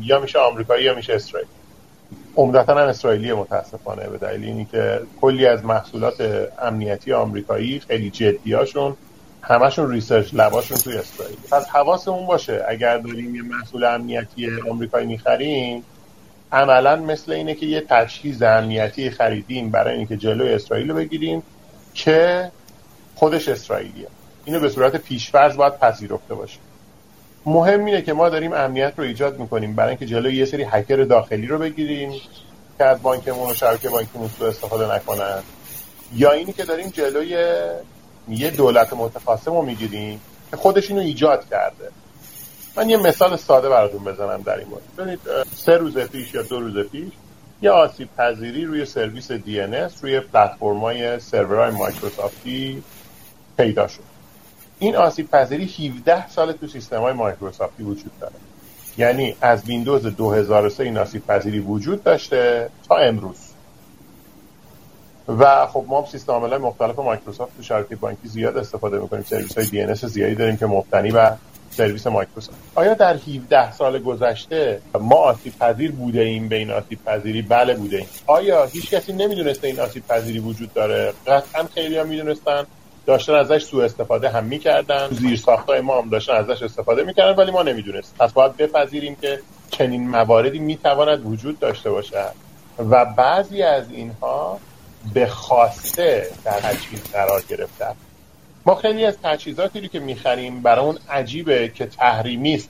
[0.00, 1.48] یا میشه آمریکایی یا میشه اسرائیل
[2.36, 8.96] عمدتا هم اسرائیلی متاسفانه به دلیل اینی که کلی از محصولات امنیتی آمریکایی خیلی جدیاشون
[9.42, 11.36] همشون research lab اشون توی اسرائیل.
[11.50, 15.84] پس حواسمون باشه اگر داریم یه محصول امنیتی آمریکایی می‌خریم
[16.52, 21.42] عملا مثل اینه که یه تجهیز امنیتی خریدیم برای اینکه جلوی اسرائیل رو بگیریم
[21.94, 22.50] که
[23.18, 24.06] خودش اسرائیلیه.
[24.44, 26.58] اینو به صورت پیشفرض باید پذیرفته باشه.
[27.46, 30.96] مهم اینه که ما داریم امنیت رو ایجاد می‌کنیم برای اینکه جلوی یه سری هکر
[30.96, 32.12] داخلی رو بگیریم
[32.78, 35.42] که از بانکمون و شبکه بانکمون سو استفاده نکنن.
[36.14, 37.28] یا اینی که داریم جلوی
[38.28, 41.90] یه دولت متخاصم رو می‌گیریم که خودش اینو ایجاد کرده.
[42.76, 44.82] من یه مثال ساده براتون بزنم در این مورد.
[44.98, 45.20] ببینید
[45.56, 47.12] سه روز پیش یا دو روز پیش
[47.62, 52.82] یه آسیب پذیری روی سرویس DNS روی پلتفرم‌های سرورهای مایکروسافتی
[53.58, 54.02] پیدا شد.
[54.78, 58.34] این آسیب پذیری 17 سال تو سیستم های مایکروسافتی وجود داره.
[58.98, 63.36] یعنی از ویندوز 2003 این آسیب پذیری وجود داشته تا امروز.
[65.28, 69.22] و خب ما سیستم عامل مختلف مایکروسافت تو شبکه بانکی زیاد استفاده می‌کنیم.
[69.22, 71.30] سرویس های DNS ی زیادی داریم که مبتنی و
[71.70, 72.58] سرویس مایکروسافت.
[72.74, 77.74] آیا در 17 سال گذشته ما آسیب پذیر بوده ایم به این آسیب پذیری؟ بله
[77.74, 78.06] بوده ایم.
[78.26, 82.66] آیا هیچ کسی نمی‌دونسته این آسیب پذیری وجود داره؟ قطعا خیلی ها می‌دونستن.
[83.08, 85.08] داشتن ازش سوء استفاده هم می‌کردن.
[85.10, 89.40] زیر ساختای ما هم داشتن ازش استفاده می‌کردن ولی ما نمی‌دونست پس باید بپذیریم که
[89.70, 92.32] چنین مواردی می‌تواند وجود داشته باشد.
[92.78, 94.58] و بعضی از اینها
[95.14, 97.94] به خواسته در تجهیز قرار گرفتن
[98.66, 102.68] ما خیلی از تجهیزاتی رو که می‌خریم برای اون عجیبه که تحریمی است.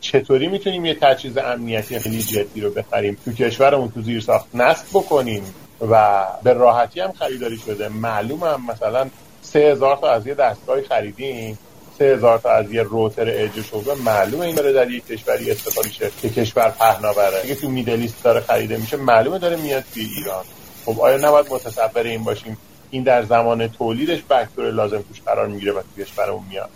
[0.00, 4.86] چطوری می‌تونیم یه تجهیز امنیتی خیلی جدی رو بخریم؟ تو کشورمون تو زیر ساخت نصب
[4.94, 5.54] بکنیم
[5.90, 7.88] و به راحتی هم خریداری شده.
[7.88, 9.10] هم مثلا
[9.52, 11.58] سه هزار تا از یه دستگاهی خریدیم.
[11.98, 15.88] سه هزار تا از یه روتر اج شده معلومه این داره در یک کشوری استفاده
[15.88, 17.40] شه که کشور پهناوره.
[17.44, 18.96] اگه تو میدلیست داره خریده میشه.
[18.96, 20.44] معلومه داره میاد توی ایران.
[20.84, 22.58] خب آیا نباید متصور این باشیم
[22.90, 26.70] این در زمان تولیدش فاکتور لازم توش قرار می‌گیره و تو کشورمون میاد؟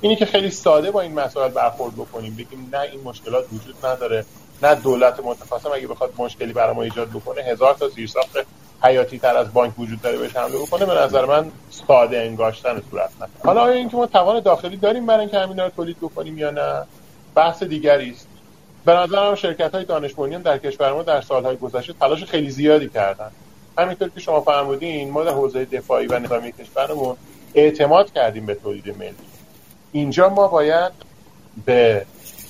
[0.00, 2.34] اینی که خیلی ساده با این مسائل برخورد بکنیم.
[2.34, 4.24] بگیم نه این مشکلات وجود نداره
[4.62, 8.36] نه دولت متخاصم اگه بخواد مشکلی برای ما ایجاد بکنه هزار تا زیرساخت
[8.84, 13.10] حیاتی تر از بانک وجود داره بهش حمله بکنه به نظر من ساده انگاشتن صورت
[13.20, 16.50] نه حالا آیا اینکه ما توان داخلی داریم برای اینکه همینا رو تولید بکنیم یا
[16.50, 16.82] نه؟
[17.34, 18.28] بحث دیگری است.
[18.84, 20.12] به نظرم شرکت های دانش
[20.44, 23.30] در کشور ما در سالهای گذشته تلاش خیلی زیادی کردن.
[23.78, 27.16] همینطور که شما فرمودین ما در حوزه دفاعی و نظامی کشورمون
[27.54, 29.14] اعتماد کردیم به تولید ملی.
[29.92, 30.92] اینجا ما باید
[31.64, 32.06] به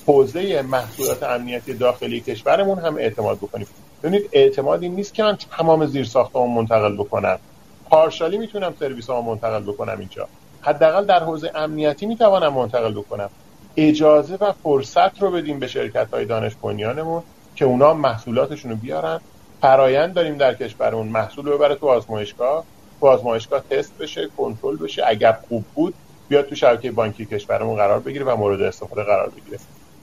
[0.06, 3.66] حوزه محصولات امنیتی داخلی کشورمون هم اعتماد بکنیم.
[4.02, 7.38] ببینید اعتماد این نیست که من تمام زیر منتقل بکنم.
[7.84, 10.28] پارشالی می‌تونم سرویس ها منتقل بکنم اینجا.
[10.60, 13.30] حداقل در حوزه امنیتی می‌توانم منتقل بکنم.
[13.76, 17.22] اجازه و فرصت رو بدیم به شرکت های دانش بنیانمون
[17.54, 19.20] که اونا محصولاتشون رو بیارن.
[19.60, 21.08] فرایند داریم در کشورمون.
[21.08, 22.64] محصول رو ببره تو آزمایشگاه.
[23.00, 25.02] تو آزمایشگاه تست بشه کنترل بشه.
[25.06, 25.94] اگر خوب بود
[26.28, 29.58] بیاد تو شبکه بانکی کشورمون قرار بگیره و مورد استفاده قرار بگیره.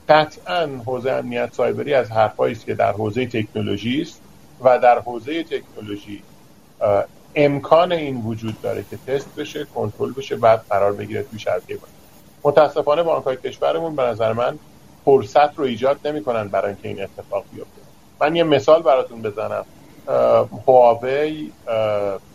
[0.10, 4.22] قطعا حوزه امنیت سایبری از حرفایی است که در حوزه تکنولوژی است
[4.62, 6.24] و در حوزه تکنولوژی
[7.36, 11.94] امکان این وجود داره که تست بشه کنترل بشه بعد قرار بگیره توی شبکه بانکی
[12.44, 14.60] متاسفانه بانک‌های کشورمون به نظر من
[15.06, 17.82] فرصت رو ایجاد نمی‌کنن برای اینکه این اتفاق بیفته.
[18.22, 19.66] من یه مثال براتون بزنم.
[20.68, 21.52] هواوی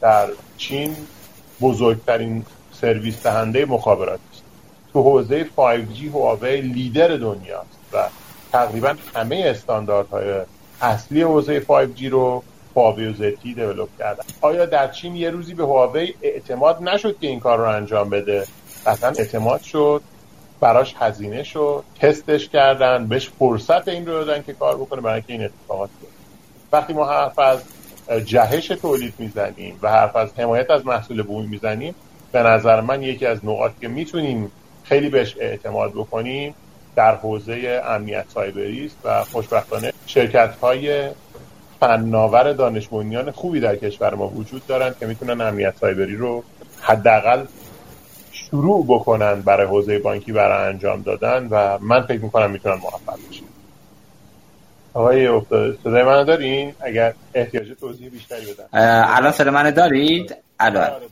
[0.00, 0.96] در چین
[1.60, 4.20] بزرگترین سرویس دهنده مخابرات
[4.95, 8.09] تو حوزه 5G هواوی لیدر دنیاست و
[8.53, 10.40] تقریبا همه استانداردهای
[10.80, 12.42] اصلی حوزه 5G رو
[12.76, 14.24] هواوی و زتی دیولپ کردن.
[14.40, 18.47] آیا در چین یه روزی به هواوی اعتماد نشد که این کار رو انجام بده؟
[18.86, 20.03] اصلا اعتماد شد
[20.61, 25.32] براش هزینه شد تستش کردن بهش فرصت این رو دادن که کار بکنه برای اینکه
[25.32, 26.18] این اتفاقات بیفته.
[26.72, 27.61] وقتی ما حرف از
[28.24, 31.95] جهش تولید می‌زنیم و حرف از حمایت از محصول بومی می‌زنیم
[32.32, 34.53] به نظر من یکی از نقاط که می‌تونیم
[34.85, 36.55] خیلی بهش اعتماد بکنیم
[36.97, 41.11] در حوزه امنیت سایبری است و خوشبختانه شرکت های
[41.80, 42.89] فناور دانش
[43.35, 46.45] خوبی در کشور ما وجود دارند که می‌تونن امنیت سایبری رو
[46.80, 47.45] حداقل
[48.32, 53.45] شروع بکنن برای حوزه بانکی برای انجام دادن و من فکر می‌کنم می‌تونن موفق بشن.
[54.95, 58.64] آقای افتاده صدای من دارین؟ اگر احتیاج توضیح بیشتری بدن
[59.05, 60.91] الان صدای من دارید؟ الان.
[60.91, 61.07] آره،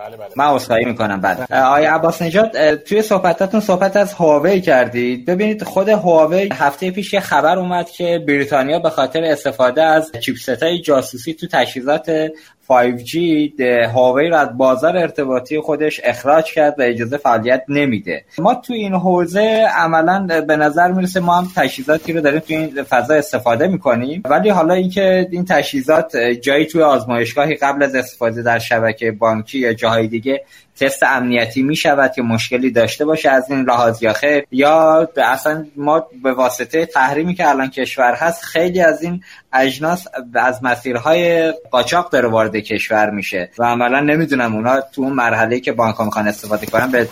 [0.00, 0.28] بله بله.
[0.36, 5.88] من اصلاحی می‌کنم بعد آقای عباس نجات توی صحبتاتون صحبت از هواوی کردید ببینید خود
[5.88, 11.34] هواوی هفته پیش یه خبر اومد که بریتانیا به خاطر استفاده از چیپست های جاسوسی
[11.34, 12.30] تو تجهیزات
[12.68, 13.16] 5G
[13.60, 18.24] هواوی رو از بازار ارتباطی خودش اخراج کرد و اجازه فعالیت نمیده.
[18.38, 22.82] ما تو این حوزه عملا به نظر می‌رسه ما هم تجهیزاتی رو داریم تو این
[22.82, 24.22] فضا استفاده می‌کنیم.
[24.24, 29.72] ولی حالا اینکه این تجهیزات جایی توی آزمایشگاهی قبل از استفاده در شبکه بانکی یا
[29.72, 30.44] جاهای دیگه
[30.80, 35.66] تست امنیتی می شود که مشکلی داشته باشه از این لحاظ یا خیر یا اصلا
[35.76, 39.22] ما به واسطه تحریمی که الان کشور هست خیلی از این
[39.52, 45.60] اجناس از مسیرهای قاچاق داره وارد کشور میشه و عملا نمی‌دونم اونا تو اون مرحله
[45.60, 47.08] که بانک می‌خوان استفاده کنن به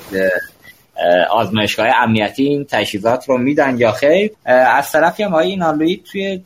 [1.30, 4.30] آزمایشگاه امنیتی این تجهیزات رو میدن یا خیر.
[4.46, 6.40] از طرفی هم آقای اینالوی توی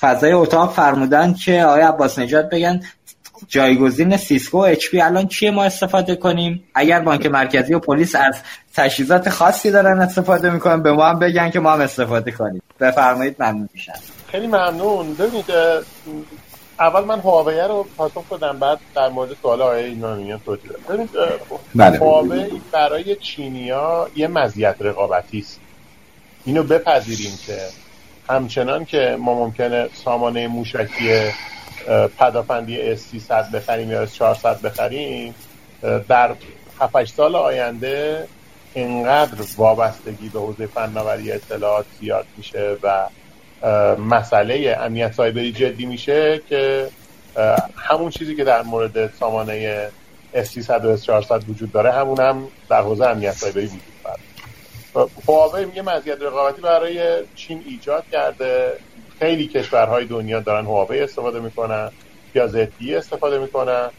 [0.00, 2.80] فضای اتاق فرمودن که آیا عباس نجات بگن
[3.48, 8.36] جایگزین Cisco HP الان چیه ما استفاده کنیم؟ اگر بانک مرکزی و پلیس از
[8.74, 12.62] تجهیزات خاصی دارن استفاده می‌کنن به ما هم بگن که ما هم استفاده کنیم.
[12.80, 13.92] بفرمایید ممنون میشم.
[14.30, 15.14] خیلی ممنون.
[15.14, 15.44] ببینید
[16.80, 21.10] اول من هواوی رو پاسخ بدم بعد در مورد سوال آقای ایرانیان توضیح بدم ببینید
[21.74, 21.98] بله.
[21.98, 25.60] هواوی برای چینیا یه مزیت رقابتی است.
[26.44, 27.58] اینو بپذیریم که
[28.28, 31.10] همچنان که ما ممکنه سامانه موشکی
[32.18, 35.34] پدافندی S300 بخریم یا S400 بخریم
[36.08, 36.34] در
[36.80, 38.26] 7 سال آینده
[38.74, 43.08] اینقدر وابستگی به حوزه فناوری اطلاعات زیاد میشه و
[43.98, 46.88] مسئله امنیت سایبری جدی میشه که
[47.76, 49.88] همون چیزی که در مورد سامانه
[50.34, 54.20] S300 و S400 وجود داره همون هم در حوزه امنیت سایبری وجود داره.
[55.28, 58.72] هواوی میگه مزیت رقابتی برای چین ایجاد کرده.
[59.18, 61.90] خیلی کشورهای دنیا دارن هواوی استفاده می‌کنن
[62.34, 63.90] یا زدی استفاده می‌کنن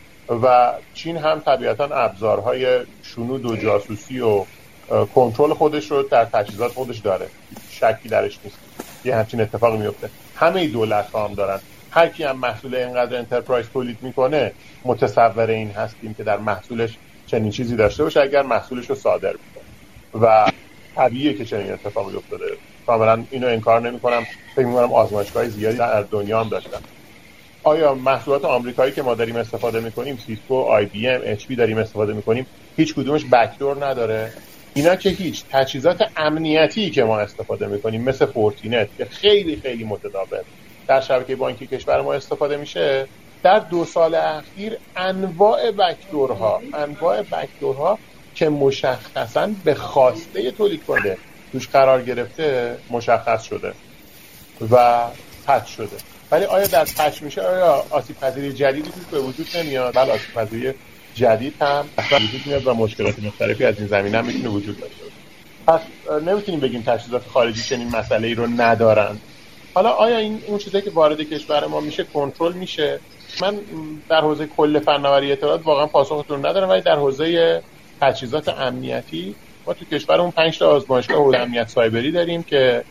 [0.43, 4.45] و چین هم طبیعتا ابزارهای شنود و جاسوسی و
[5.15, 7.28] کنترل خودش رو در تجهیزات خودش داره.
[7.72, 8.57] شکی درش نیست.
[9.05, 11.59] یه همچین اتفاقی میفته همه دولت ها هم دارن.
[11.91, 14.51] هر کی هم محصول اینقدر enterprise تولید می‌کنه
[14.86, 16.97] متصور این هستیم که در محصولش
[17.28, 19.63] چنین چیزی داشته باشه اگر محصولش رو صادر می‌کنه.
[20.26, 20.51] و
[20.95, 22.45] طبیعیه که چنین اتفاقی افتاده.
[22.88, 24.24] کاملا اینو انکار نمی‌کنم.
[24.56, 26.80] فکر می‌کنم آزمایشگاه زیادی در دنیا هم داشتن.
[27.64, 32.96] آیا محصولات آمریکایی که ما داریم استفاده می‌کنیم Cisco IBM HP داریم استفاده می‌کنیم هیچ
[32.96, 34.34] کدومش backdoor نداره؟
[34.74, 40.44] اینا که هیچ تجهیزات امنیتی که ما استفاده می‌کنیم مثل Fortinet که خیلی خیلی متداول.
[40.88, 43.10] در شبکه بانکی کشور ما استفاده میشه.
[43.44, 48.00] در دو سال اخیر انواع backdoor ها انواع backdoor ها
[48.34, 51.18] که مشخصا به خواسته تولید کننده
[51.52, 53.74] توش قرار گرفته مشخص شده
[54.72, 55.04] و
[55.48, 55.98] patch شده.
[56.32, 60.34] ولی آیا در patch میشه؟ آیا آسیب پذیری جدیدی توش به وجود نمیاد؟ بله آسیب
[60.36, 60.74] پذیری
[61.16, 65.04] جدید هم وجود میاد و مشکلات مختلفی از این زمینه می‌تونه وجود داشته
[65.68, 65.80] پس
[66.28, 69.18] نمی‌تونیم بگیم تجهیزات خارجی چنین مسئله ای رو ندارن.
[69.74, 73.00] حالا آیا این اون چیزی که وارد کشور ما میشه کنترل میشه؟
[73.41, 73.60] من
[74.10, 77.62] در حوزه کل فناوری اطلاعات واقعا پاسختون ندارم ولی در حوزه
[78.02, 79.36] تجهیزات امنیتی
[79.68, 82.84] ما تو کشورمون 5 تا آزمایشگاه حوزه امنیت سایبری داریم که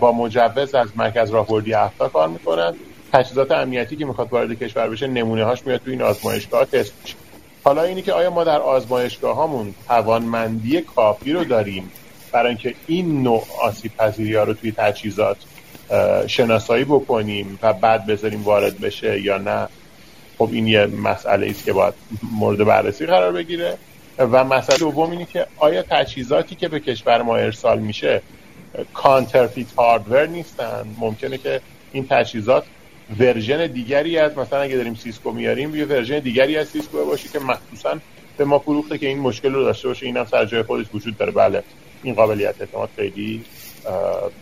[0.00, 2.74] با مجوز از مرکز راهبردی هفتا کار می‌کنن.
[3.12, 7.16] تجهیزات امنیتی که می‌خواد وارد کشور بشه نمونه هاش میاد تو این آزمایشگاه تست میشه.
[7.64, 11.92] حالا اینی که آیا ما در آزمایشگاه هامون توانمندی کافی رو داریم
[12.32, 15.36] برای اینکه این نوع آسیب پذیری ها رو توی تجهیزات
[16.26, 19.68] شناسایی بکنیم و بعد بذاریم وارد بشه یا نه؟
[20.38, 21.94] خب این یه مسئله است که باید
[22.32, 23.78] مورد بررسی قرار بگیره.
[24.18, 28.22] و مسئله دوم اینه که آیا تجهیزاتی که به کشور ما ارسال میشه
[28.94, 31.60] counterfeit hardware نیستن؟ ممکنه که
[31.92, 32.64] این تجهیزات
[33.18, 37.38] version دیگری از مثلا اگه داریم Cisco میاریم یه version دیگری از Cisco باشه که
[37.38, 37.98] مخصوصا
[38.36, 40.06] به ما فروخته که این مشکل رو داشته باشه.
[40.06, 41.32] اینم سر جای خودش وجود داره.
[41.32, 41.62] بله
[42.02, 43.44] این قابلیت اعتماد خیلی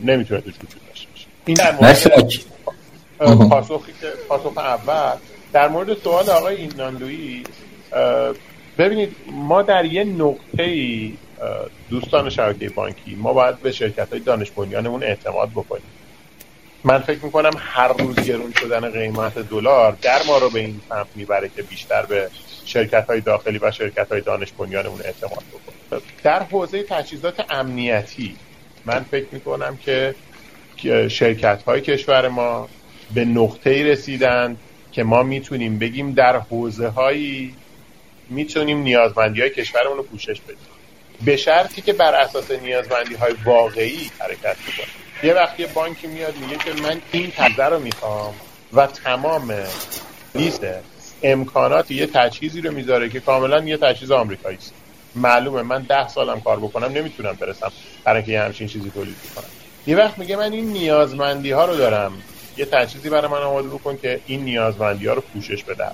[0.00, 1.26] نمی‌تونه توش وجود داشته باشه.
[1.46, 3.48] این در مورد
[4.28, 5.16] پاسخ اول.
[5.52, 7.44] در مورد سوال آقای ایناندویی
[8.78, 11.10] ببینید ما در یه نقطه
[11.90, 15.82] دوستان شبکه بانکی ما باید به شرکت های دانش بنیانمون اعتماد بکنیم.
[16.84, 21.06] من فکر می‌کنم هر روز گرون شدن قیمت دلار در ما رو به این سمت
[21.14, 22.28] می‌بره که بیشتر به
[22.64, 26.02] شرکت های داخلی و شرکت های دانش بنیانمون اعتماد بکنیم.
[26.22, 28.36] در حوزه تجهیزات امنیتی
[28.86, 30.14] من فکر می‌کنم که
[31.08, 32.68] شرکت های کشور ما
[33.14, 34.56] به نقطه رسیدن
[34.92, 37.54] که ما می‌تونیم بگیم در حوزه هایی
[38.28, 40.56] می‌تونیم نیازمندی های کشورمون رو پوشش بدیم.
[41.24, 44.88] به شرطی که بر اساس نیازمندی های واقعی حرکت بکنیم.
[45.22, 48.34] یه وقتی بانکی میاد میگه که من این تزه رو می‌خوام
[48.72, 49.54] و تمام
[50.34, 50.66] لیست
[51.22, 54.74] امکانات یه تجهیزی رو می‌ذاره که کاملا یه تجهیز آمریکایی است.
[55.14, 57.72] معلومه من ده سالم کار بکنم نمی‌تونم برسم
[58.04, 59.44] برای اینکه یه همچین چیزی تولید کنم
[59.86, 62.22] یه وقت میگه من این نیازمندی ها رو دارم.
[62.56, 65.84] یه تجهیزی برای من آماده بکن که این نیازمندی ها رو پوشش بده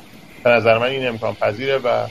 [0.45, 2.07] به نظر من این امکان پذیره و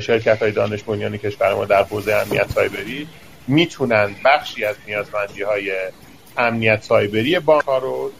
[0.00, 3.06] شرکت های دانش بنیانی کشور ما در حوزه امنیت سایبری
[3.48, 5.72] می‌تونن بخشی از نیازمندی های
[6.36, 8.10] امنیت سایبری بانک رو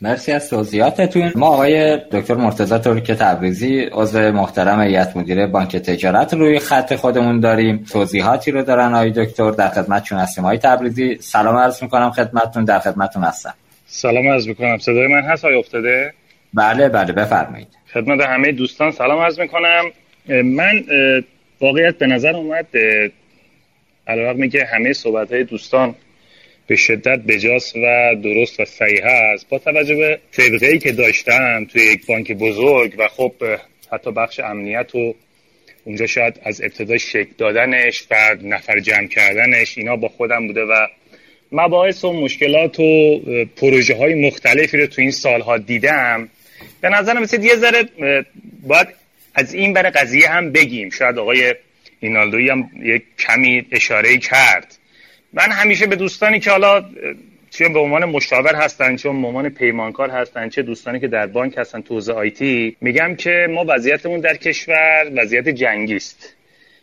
[0.00, 1.32] مرسی از توضیحاتتون.
[1.36, 7.40] ما آقای دکتر مرتضی که تبریزی عضو محترم هیئت مدیره بانک تجارت روی خط خودمون
[7.40, 7.84] داریم.
[7.92, 10.44] توضیحاتی رو دارن آقای دکتر در خدمتتون هستیم.
[10.44, 13.54] آقای تبریزی سلام عرض می‌کنم خدمتتون در خدمتتون هستم.
[13.86, 14.78] سلام عرض می‌کنم.
[14.78, 16.12] صدای من هست؟ آقای افتاده؟
[16.54, 17.68] بله بله بفرمایید.
[17.94, 19.84] خدمت همه دوستان سلام عرض می‌کنم.
[20.28, 20.84] من
[21.60, 22.66] واقعیت به نظر اومد
[24.06, 25.94] علیرغم که همه صحبت های دوستان
[26.66, 31.64] به شدت بجاس و درست و صحیح است با توجه به سابقه ای که داشتم
[31.64, 33.32] توی یک بانک بزرگ و خب
[33.92, 35.14] حتی بخش امنیت و
[35.84, 40.86] اونجا شاید از ابتدا شکل دادنش و نفر جمع کردنش اینا با خودم بوده و
[41.52, 43.20] مباحث و مشکلات و
[43.56, 46.28] پروژه های مختلفی رو تو این سالها دیدم.
[46.80, 47.88] به نظرم مثل یه ذره
[48.62, 48.88] باید
[49.34, 50.90] از این بر قضیه هم بگیم.
[50.90, 51.54] شاید آقای
[52.00, 54.78] اینالدوی هم یک کمی اشاره کرد.
[55.32, 56.84] من همیشه به دوستانی که حالا
[57.50, 61.58] چه به عنوان مشاور هستن چه به عنوان پیمانکار هستن چه دوستانی که در بانک
[61.58, 66.34] هستن تو حوزه آیتی میگم که ما وضعیتمون در کشور وضعیت جنگی است.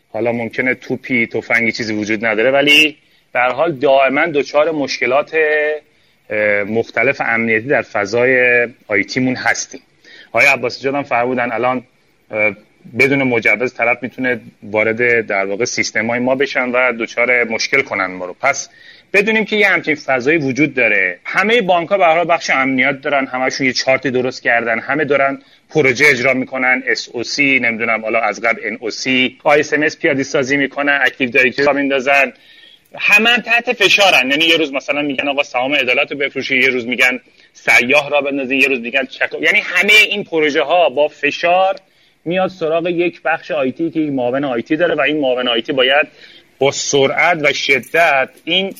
[0.10, 2.98] حالا ممکنه توپی تفنگی چیزی وجود نداره ولی
[3.34, 5.36] به حال دائما دچار مشکلات
[6.68, 9.82] مختلف امنیتی در فضای آیتیمون هستیم.
[10.32, 11.84] آقای عباسی جان فرمودن الان
[13.00, 18.06] بدون مجوز طرف می‌تونه وارد در واقع سیستم های ما بشن و دچار مشکل کنن
[18.06, 18.36] ما رو.
[18.42, 18.70] پس
[19.14, 21.20] بدونیم که یه همچین فضایی وجود داره.
[21.26, 26.06] همه بانک ها به بخش امنیت دارن همشون یه چارتی درست کردن همه دارن پروژه
[26.10, 32.34] اجرا می‌کنن SOC نمی‌دونم حالا از قبل NOC ISMS پیاده سازی می‌کنن Active Directory میندازن.
[33.00, 34.30] همه تحت فشارن.
[34.30, 37.20] یعنی یه روز مثلا میگن آقا سهام عدالت رو بفروشی یه روز میگن
[37.54, 41.76] صیاد راه بندازی یه روز میگن چک یعنی همه این پروژه ها با فشار
[42.26, 46.08] میاد سراغ یک بخش IT که این معاون IT داره و این معاون IT باید
[46.60, 48.76] با سرعت و شدت این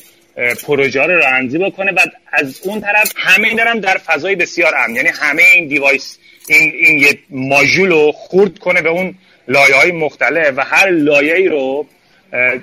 [0.64, 1.92] پروژه رو رانندگی بکنه.
[1.92, 2.00] و
[2.32, 4.96] از اون طرف همه دارن در فضای بسیار امن.
[4.96, 9.16] یعنی همه این device این این یه ماژول رو خورد کنه به اون
[9.48, 11.88] لایه های مختلف و هر لایه ای رو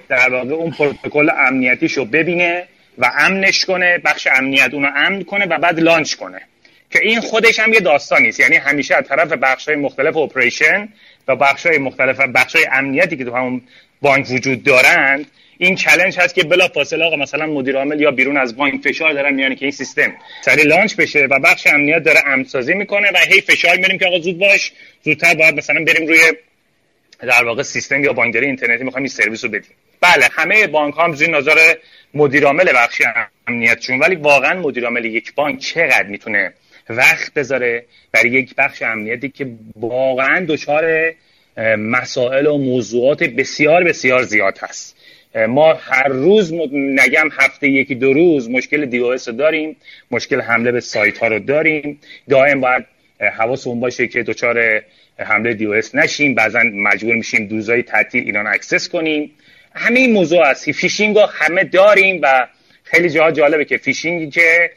[0.09, 2.65] در واقع اون پروتکل امنیتیش رو ببینه
[2.99, 6.41] و امنش کنه بخش امنیت اونو امن کنه و بعد launch کنه.
[6.91, 10.89] که این خودش هم یه داستانی است یعنی همیشه از طرف بخش های مختلف operation
[11.29, 13.63] و بخش های مختلف بخش های امنیتی که تو همون
[14.03, 15.27] بانک وجود دارند
[15.59, 19.13] این challenge هست که بلا فاصله آقا مثلا مدیر عامل یا بیرون از بانک فشار
[19.13, 20.15] دارن میارن که این سیستم
[20.45, 24.19] سریع launch بشه و بخش امنیت داره امنسازی می‌کنه و هی فشار میاریم که آقا
[24.19, 24.73] زود باش
[25.05, 26.19] زودتر باید مثلا بریم روی
[27.21, 29.71] در واقع سیستم یا بانکداری اینترنتی می‌خوایم این سرویس رو بدیم.
[30.01, 31.75] بله همه بانک ها هم زیر نظر
[32.15, 33.03] مدیر عامل بخش
[33.47, 36.53] امنیتشون ولی واقعا مدیر عامل یک بانک چقدر می‌تونه
[36.89, 39.47] وقت بذاره برای یک بخش امنیتی که
[39.77, 41.13] واقعا دچار
[41.79, 44.97] مسائل و موضوعات بسیار بسیار زیاد هست.
[45.49, 49.77] ما هر روز نگم هفته یکی دو روز مشکل DDoS رو داریم
[50.11, 52.01] مشکل حمله به سایت ها رو داریم.
[52.29, 52.85] دائم باید
[53.21, 54.83] حواسمون باشه که دچار
[55.19, 56.35] حمله DDoS نشیم.
[56.35, 59.31] بعضا مجبور میشیم روزای تعطیل ایران access کنیم.
[59.75, 62.47] همه این موضوع هست فیشینگ رو همه داریم و
[62.85, 64.71] خیلی جا جالبه که فیشینگی که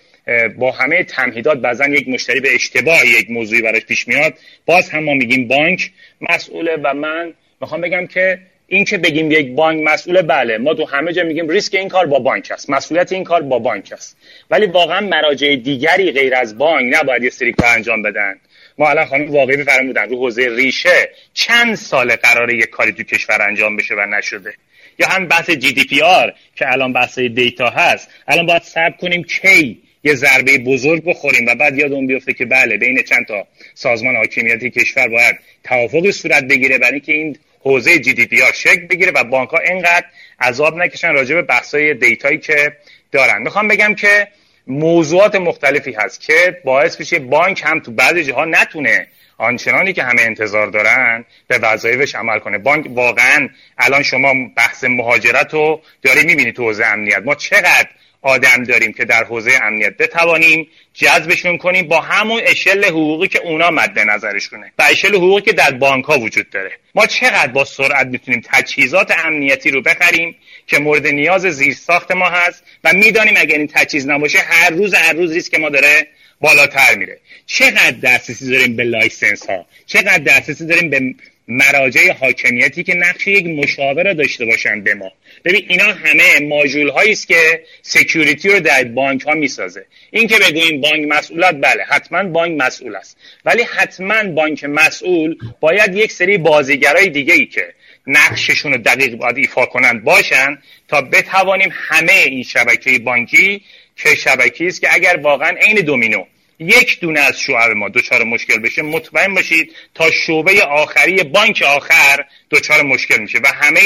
[0.57, 4.33] با همه تمهیدات بعضا یک مشتری به اشتباه یک موضوعی براش پیش میاد.
[4.65, 5.91] باز هم ما میگیم بانک
[6.29, 8.39] مسئوله و من می‌خوام بگم که
[8.73, 12.05] این که بگیم یک بانک مسئوله بله ما تو همه جا میگیم ریسک این کار
[12.05, 12.69] با بانک است.
[12.69, 14.17] مسئولیت این کار با بانک است.
[14.49, 18.33] ولی واقعا مراجع دیگری غیر از بانک نباید یه سری کار انجام بدن.
[18.77, 23.41] ما الان خانم واقعی بفرمودن رو حوزه ریشه چند سال قراره یک کاری تو کشور
[23.41, 24.53] انجام بشه و نشده.
[24.99, 28.09] یا هم بحث GDPR که الان بحث data هست.
[28.27, 32.45] الان باید صبر کنیم کی یه ضربه بزرگ بخوریم و بعد یاد اون بیفته که
[32.45, 37.99] بله بین چند تا سازمان حاکمیتی کشور باید توافقی صورت بگیره برای اینکه این حوزه
[37.99, 40.05] GDPR شکل بگیره و بانک ها اینقدر
[40.39, 42.77] عذاب نکشن راجع به بحثای data یی که
[43.11, 43.41] دارن.
[43.41, 44.27] می‌خوام بگم که
[44.67, 49.07] موضوعات مختلفی هست که باعث میشه بانک هم تو بعضی جاها نتونه
[49.37, 52.57] آنچنانی که همه انتظار دارن به وظایفش عمل کنه.
[52.57, 57.21] بانک واقعا الان شما بحث مهاجرت رو داری می‌بینی تو حوزه امنیت.
[57.25, 57.87] ما چقدر
[58.21, 63.71] آدم داریم که در حوزه امنیت بتوانیم جذبشون کنیم با همون اشل حقوقی که اونا
[63.71, 64.71] مد نظرشونه.
[64.79, 66.71] و اشل حقوقی که در بانک ها وجود داره.
[66.95, 70.35] ما چقدر با سرعت می‌تونیم تجهیزات امنیتی رو بخریم
[70.67, 74.93] که مورد نیاز زیر ساخت ما هست و می‌دانیم اگر این تجهیز نباشه هر روز
[74.93, 76.07] هر روز ریسک ما داره
[76.41, 77.17] بالاتر میره.
[77.45, 81.15] چقدر دسترسی داریم به license ها چقدر دسترسی داریم به
[81.47, 85.11] مراجع حاکمیتی که نقش یک مشاور داشته باشن به ما؟
[85.45, 89.85] ببین اینا همه ماژول هایی است که security رو در بانک ها می‌سازه.
[90.11, 93.17] این که بگوییم بانک مسئولات بله حتما بانک مسئول است.
[93.45, 97.73] ولی حتما بانک مسئول باید یک سری بازیگرای دیگه ای که
[98.07, 103.61] نقششون رو دقیق باید ایفا کنند باشن تا بتوانیم همه این شبکه بانکی
[103.95, 106.25] که شبکه است که اگر واقعا عین دومینو
[106.59, 112.25] یک دونه از شعب ما دچار مشکل بشه مطمئن باشید تا شعبه آخری بانک آخر
[112.51, 113.81] دچار مشکل میشه و همه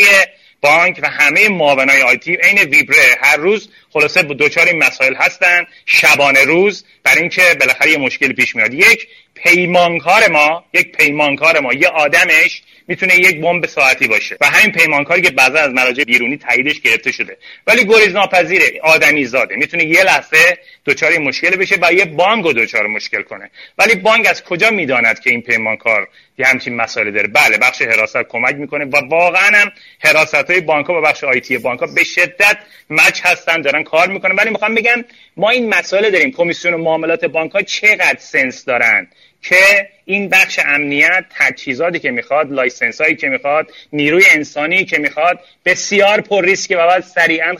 [0.61, 3.17] بانک و همه معاونای آیتی عین ویبره.
[3.21, 5.65] هر روز خلاصه دوچار این مسائل هستن.
[5.85, 8.73] شبانه روز برای اینکه بالاخره یه مشکل پیش میاد.
[8.73, 14.37] یک پیمانکار ما یک پیمانکار ما یه آدمش می‌تونه یک بمب ساعتی باشه.
[14.41, 17.37] و همین پیمانکاری که بعضا از مراجع بیرونی تاییدش گرفته شده.
[17.67, 19.55] ولی گریز ناپذیره آدمی زاده.
[19.55, 23.51] می‌تونه یه لحظه دچار مشکل بشه و یه بانک رو دچار مشکل کنه.
[23.77, 26.07] ولی بانک از کجا می‌داند که این پیمانکار
[26.37, 30.89] یه همچین مسائل داره؟ بله بخش حراست کمک می‌کنه و واقعا هم حراست های بانک
[30.89, 32.57] و بخش آیتی بانک ها به شدت
[32.89, 34.35] مچ هستن دارن کار می‌کنن.
[34.35, 35.05] ولی می‌خوام بگم
[35.37, 36.31] ما این مسائل داریم.
[36.31, 39.07] کمیسیون معاملات بانک ها چقدر sense دارن؟
[39.49, 45.39] که این بخش امنیت تجهیزاتی که می‌خواد license هایی که می‌خواد نیروی انسانی که می‌خواد
[45.65, 47.55] بسیار پر ریسک و باید سریعا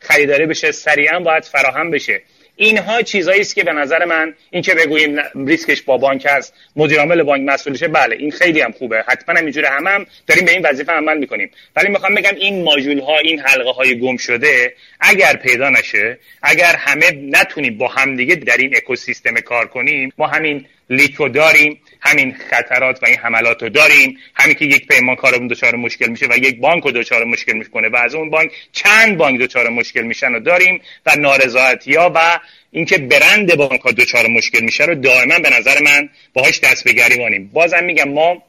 [0.00, 2.22] خریداری بشه سریعا باید فراهم بشه.
[2.56, 6.98] اینها چیزایی است که به نظر من این که بگوییم ریسکش با بانک است مدیر
[6.98, 9.04] عامل بانک مسئولشه بله این خیلی هم خوبه.
[9.08, 11.50] حتما هم اینجوری هم, هم داریم به این وظیفه عمل می‌کنیم.
[11.76, 16.76] ولی می‌خوام بگم این ماژول ها این حلقه های گم شده اگر پیدا نشه اگر
[16.76, 23.02] همه نتونیم با همدیگه در این اکوسیستم کار کنیم ما همین لیکو داریم همین خطرات
[23.02, 24.18] و این حملات رو داریم.
[24.34, 27.96] همین که یک پیمانکارمون دچار مشکل میشه و یک بانک رو دچار مشکل می‌کنه و
[27.96, 32.40] از اون بانک چند بانک دچار مشکل میشن رو داریم و نارضایتی ها و
[32.72, 36.92] اینکه برند بانک ها دچار مشکل میشه رو دائما به نظر من باهاش دست به
[36.92, 38.42] گریبانیم بازم میگم ما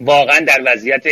[0.00, 1.04] واقعا در وضعیت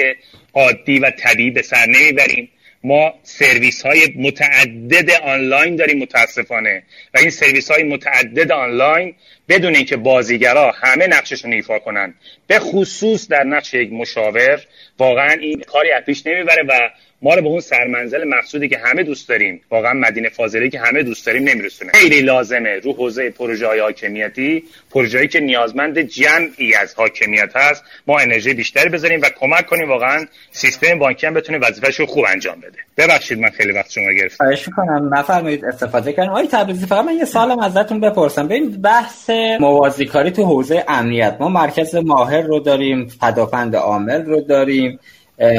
[0.54, 2.48] عادی و طبیعی به سر نمی‌بریم.
[2.86, 6.82] ما سرویس های متعدد آنلاین داریم متاسفانه.
[7.14, 9.14] و این سرویس های متعدد آنلاین
[9.48, 12.14] بدون اینکه بازیگرا همه نقششون ایفا کنن.
[12.46, 14.60] به خصوص در نقش یک مشاور
[14.98, 16.90] واقعا این کاری از پیش نمی‌بره و
[17.22, 21.02] ما رو به اون سرمنزل مقصودی که همه دوست داریم واقعا مدینه فاضله که همه
[21.02, 21.92] دوست داریم نمیرسونه.
[21.94, 28.18] خیلی لازمه رو حوزه پروژه های حاکمیتی پروژه‌ای که نیازمند جمعی از حاکمیت هست ما
[28.18, 32.78] انرژی بیشتری بذاریم و کمک کنیم واقعا سیستم بانکی هم بتونه وظیفه‌ش خوب انجام بده.
[32.96, 34.44] ببخشید من خیلی وقت شما گرفتم.
[34.44, 35.14] خواهش می‌کنم.
[35.14, 38.48] نفرمایید استفاده کنم آقای تبریزی فقط من یه سوالم ازتون بپرسم.
[38.48, 39.30] ببین بحث
[39.60, 41.36] موازیکاری تو حوزه امنیت.
[41.40, 44.98] ما مرکز ماهر رو داریم پدافند عامل رو داریم.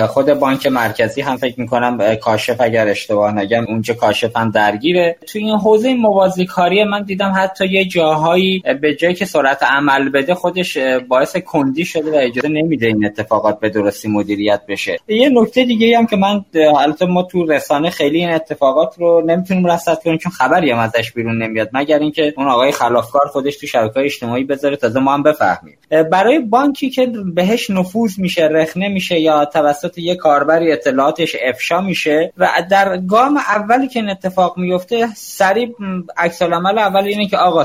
[0.08, 5.16] خود بانک مرکزی هم فکر می‌کنم کاشف اگر اشتباه نگم اونجا کاشف هم درگیره.
[5.28, 10.10] تو این حوزه موازی کاری من دیدم حتی یه جاهایی به جایی که سرعت عمل
[10.10, 10.78] بده خودش
[11.08, 15.00] باعث کندی شده و اجازه نمیده این اتفاقات به درستی مدیریت بشه.
[15.08, 16.46] یه نکته دیگه هم که من
[16.80, 21.12] البته ما تو رسانه خیلی این اتفاقات رو نمی‌تونیم رصد کنیم چون خبری هم ازش
[21.12, 25.24] بیرون نمیاد مگر اینکه اون آقای خلافکار خودش تو شبکه‌های اجتماعی بذاره تازه ما هم
[25.24, 25.78] بفهمیم.
[26.12, 32.34] برای بانکی که بهش نفوذ میشه رخنه میشه یا توسط یه کاربری اطلاعاتش افشا میشه
[32.38, 35.76] و در گام اولی که این اتفاق میفته سریع
[36.18, 37.64] عکس العمل اول اینه که آقا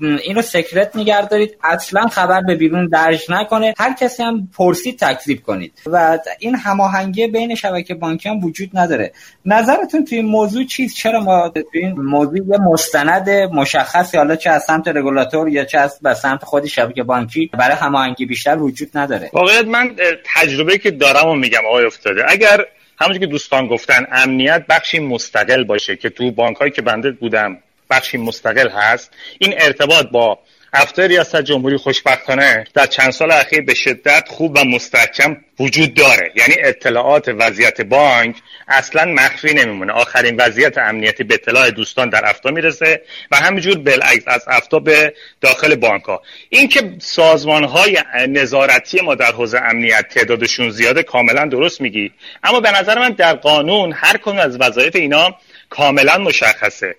[0.00, 1.56] اینو سکرت نگه دارید.
[1.62, 3.74] اصلا خبر به بیرون درج نکنه.
[3.78, 5.72] هر کسی هم پرسید تکذیب کنید.
[5.86, 9.12] و این هماهنگی بین شبکه بانکی هم وجود نداره.
[9.46, 14.50] نظرتون توی این موضوع چیست چرا ما توی این موضوع یه مستند مشخصی حالا چه
[14.50, 19.30] از سمت رگولاتور یا چه از سمت خود شبکه بانکی برای هماهنگی بیشتر وجود نداره؟
[19.32, 19.96] واقعیت من
[20.34, 22.64] تجربه که دارم و میگم آقای افتاده اگر
[23.00, 27.58] همونجور که دوستان گفتن امنیت بخشی مستقل باشه که تو بانک که بنده بودم
[27.90, 29.10] بخشی مستقل هست.
[29.38, 30.38] این ارتباط با
[30.76, 36.32] افتر ریاست جمهوری خوشبختانه در چند سال اخیر به شدت خوب و مستحکم وجود داره.
[36.36, 38.36] یعنی اطلاعات وضعیت بانک
[38.68, 39.92] اصلا مخفی نمیمونه.
[39.92, 45.14] آخرین وضعیت امنیتی به اطلاع دوستان در افتا می‌رسه و همینجور بالعکس از افتا به
[45.40, 47.98] داخل بانک ها این که سازمان های
[48.28, 52.12] نظارتی ما در حوزه امنیت تعدادشون زیاده کاملا درست میگی.
[52.44, 55.36] اما به نظر من در قانون هر کدوم از وظایف اینا
[55.76, 56.96] کاملا مشخصه.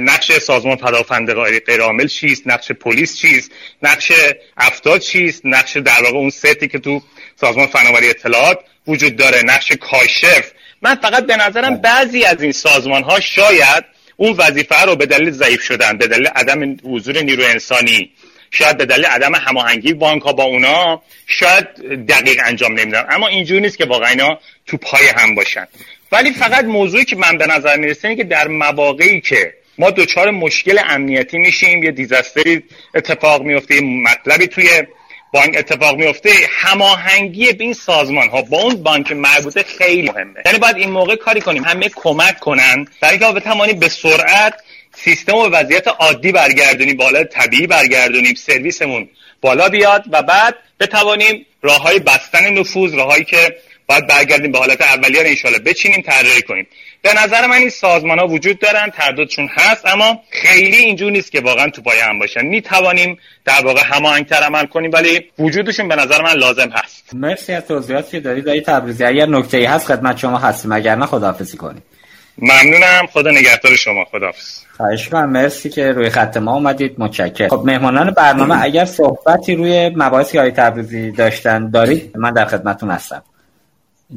[0.00, 1.34] نقش سازمان پدافند
[1.66, 3.50] غیرعامل چیست؟ نقش پلیس چیست؟
[3.82, 4.12] نقش
[4.56, 7.02] افتاد چیست؟ نقش در واقع اون ستی که تو
[7.40, 10.50] سازمان فناوری اطلاعات وجود داره نقش کاشف.
[10.82, 11.76] من فقط به نظرم.
[11.76, 13.84] بعضی از این سازمان ها شاید
[14.16, 18.10] اون وظیفه رو به دلیل ضعیف شدن به دلیل عدم حضور نیرو انسانی
[18.50, 21.66] شاید به دلیل عدم هماهنگی بانک ها با اونا شاید
[22.06, 23.06] دقیق انجام نمیدن.
[23.10, 25.66] اما اینجوری نیست که واقعا اینا تو پای هم باشن.
[26.12, 30.30] ولی فقط موضوعی که من به نظر می‌رسه اینه که در مواقعی که ما دچار
[30.30, 32.62] مشکل امنیتی میشیم یه دیزاستری
[32.94, 34.68] اتفاق میفته مطلبی توی
[35.32, 40.42] بانک اتفاق میفته هماهنگی به این سازمان ها با اون بانک مربوطه خیلی مهمه.
[40.46, 44.54] یعنی باید این موقع کاری کنیم همه کمک کنن برای اینکه بتوانیم به سرعت
[44.94, 49.08] سیستم و وضعیت عادی برگردونیم بالا طبیعی برگردونیم سرویسمون
[49.40, 53.56] بالا بیاد و بعد بتوانیم راه های بستن نفوذ راههایی که
[53.90, 56.66] باید برگردیم به حالت اولیه رو انشالله بچینیم طراحی کنیم.
[57.02, 61.40] به نظر من این سازمان ها وجود دارن ترددشون هست اما خیلی اینجور نیست که
[61.40, 62.46] واقعا تو پای هم باشن.
[62.46, 67.14] می توانیم در واقع هماهنگتر عمل کنیم ولی وجودشون به نظر من لازم هست.
[67.14, 70.72] مرسی از توضیحاتی که دارید دایی تبریزی اگر نکته ای هست خدمت شما هستیم.
[70.72, 71.82] اگر نه خداحافظی کنیم.
[72.38, 73.06] ممنونم.
[73.12, 74.04] خدا نگهدار شما.
[74.04, 74.60] خداحافظ.
[74.76, 76.94] خواهش کنم مرسی که روی خط ما اومدید.
[76.98, 77.48] متشکرم.
[77.48, 83.22] خب مهمانان برنامه اگر صحبتی روی مباحثی های تبریزی داشتن دارید من در خدمتتون هستم.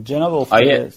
[0.04, 0.90] جناب آیه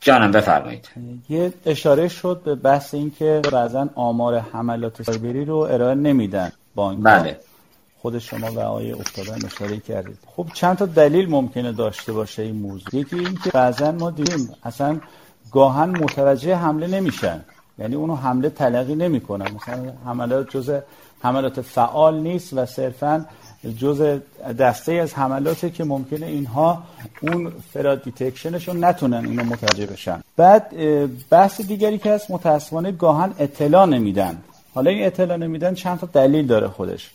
[0.00, 0.88] جانم بفرمایید.
[1.28, 7.02] یه اشاره شد به بحث این که بعضا آمار حملات سایبری رو ارائه نمیدن بانک
[7.02, 7.40] بله.
[7.98, 10.18] خود شما و آقای افتادن اشاره کردید.
[10.26, 13.00] خب چند تا دلیل ممکنه داشته باشه این موضوع.
[13.00, 15.00] یکی این که بعضا ما دیدیم اصلا
[15.52, 17.44] گاهن متوجه حمله نمیشن.
[17.78, 19.50] یعنی اونو حمله تلقی نمی‌کنن.
[19.54, 20.80] مثلا حملات جزء
[21.22, 23.26] حملات فعال نیست و صرفا
[23.78, 24.18] جز
[24.58, 26.82] دسته از حملاتی که ممکنه اینها
[27.20, 30.20] اون فراد دیتکشنشون نتونن اینو متوجه بشن.
[30.36, 30.72] بعد
[31.30, 34.38] بحث دیگری که هست متاسفانه گاهن اطلاع نمیدن.
[34.74, 37.10] حالا این اطلاع نمیدن چند تا دلیل داره خودش.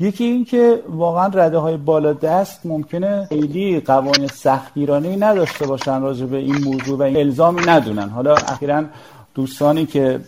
[0.00, 6.26] یکی این که واقعا رده های بالا دست ممکنه خیلی قوانین سختگیرانه نداشته باشن راجع
[6.26, 8.08] به این موضوع و این الزامی ندونن.
[8.08, 8.84] حالا اخیرا
[9.36, 10.20] دوستانی که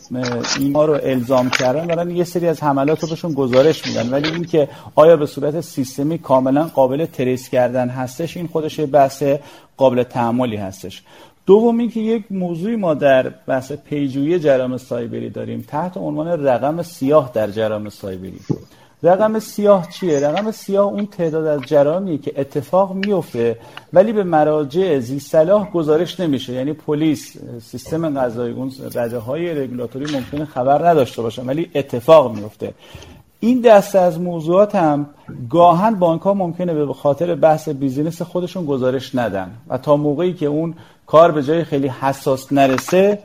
[0.58, 4.10] اینها رو الزام کردن دارن یه سری از حملات رو بهشون گزارش میدن.
[4.10, 9.22] ولی این که آیا به صورت سیستمی کاملا قابل تریس کردن هستش این خودش بحث
[9.76, 11.02] قابل تعملی هستش.
[11.46, 15.64] دوم که یک موضوعی ما در بحث پیجویی جرام سایبری داریم.
[15.68, 18.40] تحت عنوان رقم سیاه در جرام سایبری.
[19.02, 23.58] رقم سیاه چیه؟ رقم سیاه اون تعداد از جرامیه که اتفاق میفته
[23.92, 26.52] ولی به مراجع صلاح گزارش نمیشه.
[26.52, 32.74] یعنی پلیس سیستم قضایی اون رده های رگولاتوری ممکنه خبر نداشته باشن ولی اتفاق میفته.
[33.40, 35.06] این دسته از موضوعات هم
[35.50, 39.50] گاهن بانک ها ممکنه به خاطر بحث بیزینس خودشون گزارش ندن.
[39.68, 40.74] و تا موقعی که اون
[41.06, 43.18] کار به جای خیلی حساس نرسه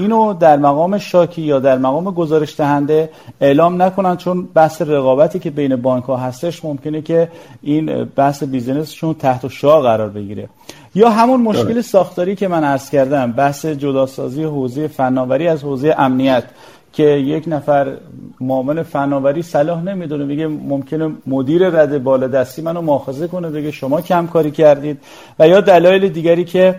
[0.00, 3.10] اینو در مقام شاکی یا در مقام گزارش دهنده
[3.40, 7.28] اعلام نکنن چون بحث رقابتی که بین بانک ها هستش ممکنه که
[7.62, 10.48] این بحث بیزینسشون تحت شعا قرار بگیره.
[10.94, 16.44] یا همون مشکل ساختاری که من عرض کردم بحث جداسازی حوزه فناوری از حوزه امنیت
[16.92, 17.96] که یک نفر
[18.40, 24.00] معامل فناوری صلاح نمی‌دونه میگه ممکنه مدیر رده بالا دستی منو مؤاخذه کنه بگه شما
[24.00, 24.98] کم کاری کردید.
[25.38, 26.74] و یا دلایل دیگری که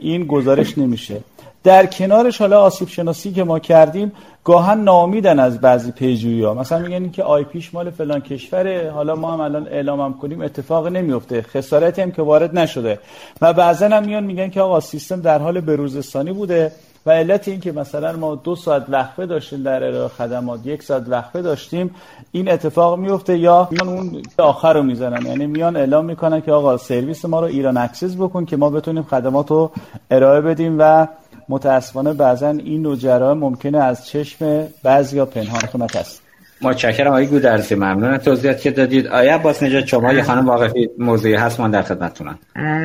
[0.00, 1.20] این گزارش نمیشه.
[1.66, 4.12] در کنارش حالا آسیب شناسی که ما کردیم
[4.44, 9.14] گاهن نامیدن از بعضی پیجویی ها مثلا میگن که IP ش مال فلان کشوره حالا
[9.14, 11.42] ما هم الان اعلامم کنیم اتفاق نمیفته.
[11.42, 12.98] خسارتی هم که وارد نشده.
[13.40, 16.72] و بعضا هم میان میگن که آقا سیستم در حال بروزرسانی بوده.
[17.06, 21.02] و علت این که مثلا ما دو ساعت وقفه داشتیم در ارائه خدمات یک ساعت
[21.08, 21.94] وقفه داشتیم
[22.32, 25.26] این اتفاق میفته یا میان اون آخر رو می‌زنن.
[25.26, 29.02] یعنی میان اعلام می‌کنن که آقا سرویس ما رو ایران access بکن که ما بتونیم
[29.02, 29.70] خدمات رو
[30.10, 31.06] ارائه بدیم و
[31.48, 36.25] متاسفانه بعضا این نوع ممکنه از چشم بعضیا پنهان خدمت است.
[36.60, 37.06] متشکرم.
[37.06, 39.06] آقای گودرزی ممنون توضیحات که دادید.
[39.06, 42.38] آیا باز نجات شما یه خانم واقعی موضوعی هست من در خدمتتونم.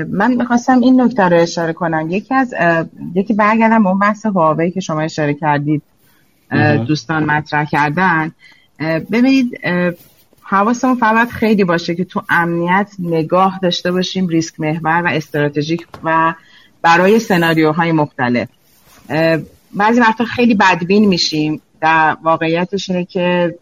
[0.10, 2.10] من می‌خواستم این نکته رو اشاره کنم.
[2.10, 2.54] یکی از
[3.16, 5.82] یکی برگردم اون بحث هواوی که شما اشاره کردید
[6.88, 8.32] دوستان مطرح کردن.
[9.12, 9.60] ببینید
[10.44, 16.34] حواسمون فقط خیلی باشه که تو امنیت نگاه داشته باشیم ریسک محور و استراتژیک و
[16.82, 18.48] برای سناریوهای مختلف.
[19.74, 21.62] بعضی وقتا خیلی بدبین میشیم.
[21.82, 23.56] در واقعیتش اینه که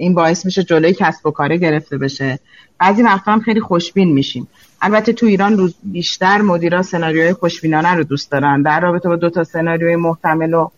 [0.00, 2.38] این باعث میشه جلوی کسب و کاره گرفته بشه.
[2.78, 4.48] بعضی وقتا هم خیلی خوشبین میشیم.
[4.82, 8.62] البته تو ایران روز بیشتر مدیرا سناریوهای خوشبینانه رو دوست دارن.
[8.62, 10.68] در رابطه با دو تا سناریوی محتمل و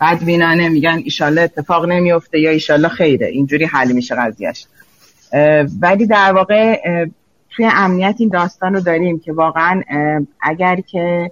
[0.00, 3.26] بدبینانه میگن ایشالله اتفاق نمیفته یا ایشالله خیره.
[3.26, 4.66] اینجوری حل میشه قضیهش
[5.80, 6.80] ولی در واقع
[7.50, 9.82] توی امنیت این داستان رو داریم که واقعا
[10.40, 11.30] اگر که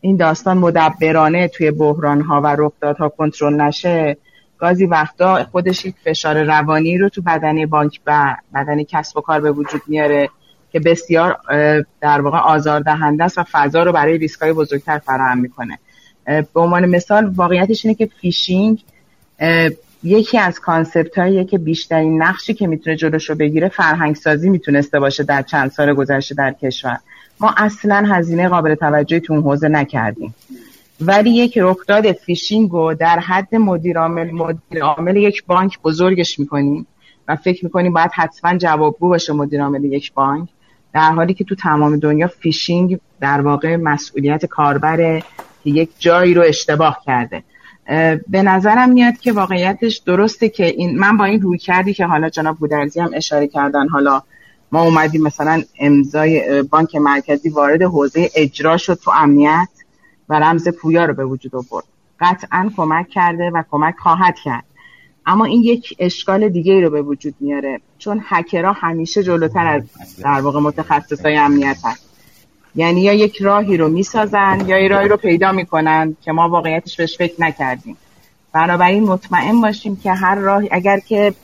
[0.00, 4.16] این داستان مدبرانه توی بحران ها و رخدادها کنترل نشه
[4.58, 9.40] گاهی وقتا خودش یک فشار روانی رو تو بدنه‌ی بانک و بدنه‌ی کسب و کار
[9.40, 10.30] به وجود میاره
[10.72, 11.38] که بسیار
[12.00, 15.78] در واقع آزار دهنده است و فضا رو برای ریسکای بزرگتر فراهم می‌کنه.
[16.26, 18.84] به عنوان مثال واقعیتش اینه که فیشینگ
[20.02, 25.22] یکی از concept هاییه که بیشترین نقشی که می‌تونه جلوشو بگیره فرهنگ سازی می‌تونسته باشه
[25.22, 26.98] در چند سال گذشته در کشور.
[27.40, 30.34] ما اصلا هزینه قابل توجهی تو اون حوزه نکردیم.
[31.00, 36.86] ولی یک رخداد فیشینگ رو در حد مدیر عامل مدیر عامل یک بانک بزرگش می‌کنیم
[37.28, 40.48] و فکر می‌کنیم باید حتما جوابگو باشه مدیر عامل یک بانک
[40.92, 45.20] در حالی که تو تمام دنیا فیشینگ در واقع مسئولیت کاربر
[45.64, 47.42] که یک جایی رو اشتباه کرده.
[48.28, 52.56] به نظرم میاد که واقعیتش درسته که این من با این رویکردی که حالا جناب
[52.56, 54.22] بودرزی هم اشاره کردن حالا
[54.72, 59.68] ما اومدیم مثلا امضای بانک مرکزی وارد حوزه اجرا شد تو امنیت
[60.28, 61.84] و رمز پویا رو به وجود آورد.
[62.20, 64.64] قطعا کمک کرده و کمک خواهد کرد.
[65.26, 69.82] اما این یک اشکال دیگه رو به وجود میاره چون هکرها همیشه جلوتر از
[70.22, 72.06] در واقع متخصصای امنیت هست
[72.74, 76.96] یعنی یا یک راهی رو می‌سازن یا یک راهی رو پیدا می‌کنن که ما واقعیتش
[76.96, 77.96] بهش فکر نکردیم.
[78.52, 81.34] بنابراین مطمئن باشیم که هر راه اگر که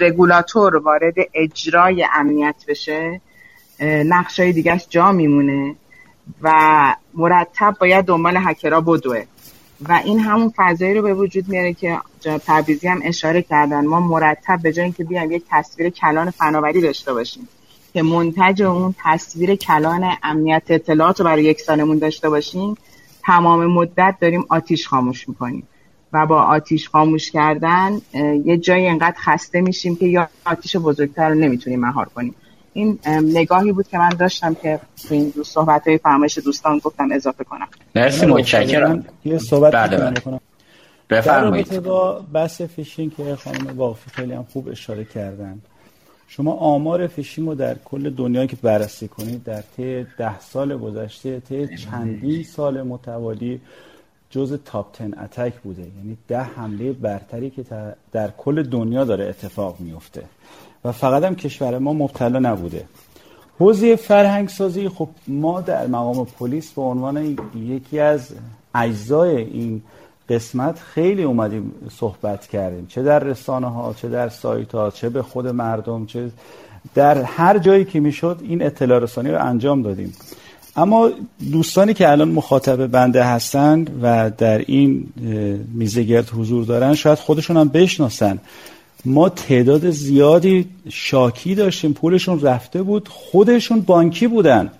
[0.00, 3.20] رگولاتور وارد اجرای امنیت بشه
[3.80, 5.74] نقشای دیگهش جا میمونه.
[6.42, 9.24] و مرتب باید دنبال هکرها بدوه.
[9.88, 11.98] و این همون فضایی رو به وجود میاره که
[12.46, 13.86] تبریزی هم اشاره کردن.
[13.86, 17.48] ما مرتب به جای اینکه بیایم یک تصویر کلان فناوری داشته باشیم
[17.92, 22.74] که منتج اون تصویر کلان امنیت اطلاعات رو برای یک سالمون داشته باشیم
[23.22, 25.68] تمام مدت داریم آتیش خاموش می‌کنیم.
[26.12, 28.00] و با آتیش خاموش کردن
[28.44, 32.34] یه جایی انقدر خسته میشیم که یا آتیش بزرگتر رو نمی‌تونیم مهار کنیم.
[32.74, 37.08] این نگاهی بود که من داشتم که تو این دو صحبت های فرمایش دوستان گفتم
[37.12, 37.68] اضافه کنم.
[37.94, 39.04] مرسی متشکرم.
[39.24, 40.40] یه صحبت بله بله.
[41.10, 41.68] بفرمایید.
[41.68, 45.58] در با بحث فیشینگ که خانم واقفی خیلی هم خوب اشاره کردن.
[46.28, 51.40] شما آمار فیشینگ رو در کل دنیا که بررسی کنید در طی ده سال گذشته
[51.40, 53.60] طی چندین سال متوالی
[54.30, 55.82] جز تاپ 10 اتک بوده.
[55.82, 57.64] یعنی ده حمله برتری که
[58.12, 60.22] در کل دنیا داره اتفاق میفته
[60.84, 62.84] و فقط هم کشور ما مبتلا نبوده.
[63.58, 68.28] حوزه فرهنگ سازی خب ما در مقام پلیس به عنوان یکی از
[68.74, 69.82] اجزای این
[70.28, 72.86] قسمت خیلی اومدیم صحبت کردیم.
[72.86, 76.30] چه در رسانه ها چه در سایت ها چه به خود مردم چه
[76.94, 80.12] در هر جایی که می‌شد این اطلاع رسانی رو انجام دادیم.
[80.76, 81.10] اما
[81.52, 85.06] دوستانی که الان مخاطب بنده هستند و در این
[85.74, 88.38] میزه گرد حضور دارن شاید خودشون هم بشناسن
[89.04, 94.70] ما تعداد زیادی شاکی داشتیم پولشون رفته بود خودشون بانکی بودن.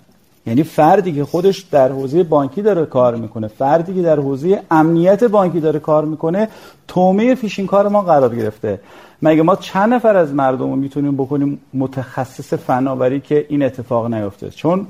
[0.47, 5.23] یعنی فردی که خودش در حوزه بانکی داره کار می‌کنه فردی که در حوزه امنیت
[5.23, 6.47] بانکی داره کار می‌کنه
[6.87, 8.79] تومه فیشین کار ما قرار گرفته.
[9.21, 14.49] مگه ما چند نفر از مردم رو می‌تونیم بکنیم متخصص فناوری که این اتفاق نیفته؟
[14.49, 14.87] چون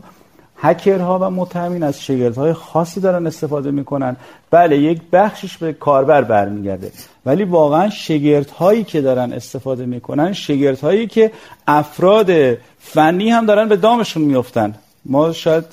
[0.65, 4.15] هکرها و متهمین از شگردهای خاصی دارن استفاده می‌کنن.
[4.51, 6.91] بله یک بخشش به کاربر برمیگرده.
[7.25, 11.31] ولی واقعا شگردهایی که دارن استفاده می‌کنن شگردهایی که
[11.67, 12.29] افراد
[12.79, 14.75] فنی هم دارن به دامشون میفتن
[15.05, 15.65] ما شاید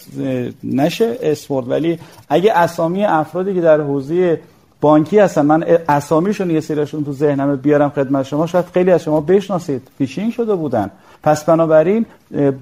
[0.64, 1.98] نشه اسم برد ولی
[2.28, 4.40] اگه اسامی افرادی که در حوزه
[4.80, 9.20] بانکی هستن من اسامیشون یه سریشون تو ذهنم بیارم خدمت شما شاید خیلی از شما
[9.20, 9.82] بشناسید.
[9.98, 10.90] فیشینگ شده بودن.
[11.22, 12.06] پس بنابراین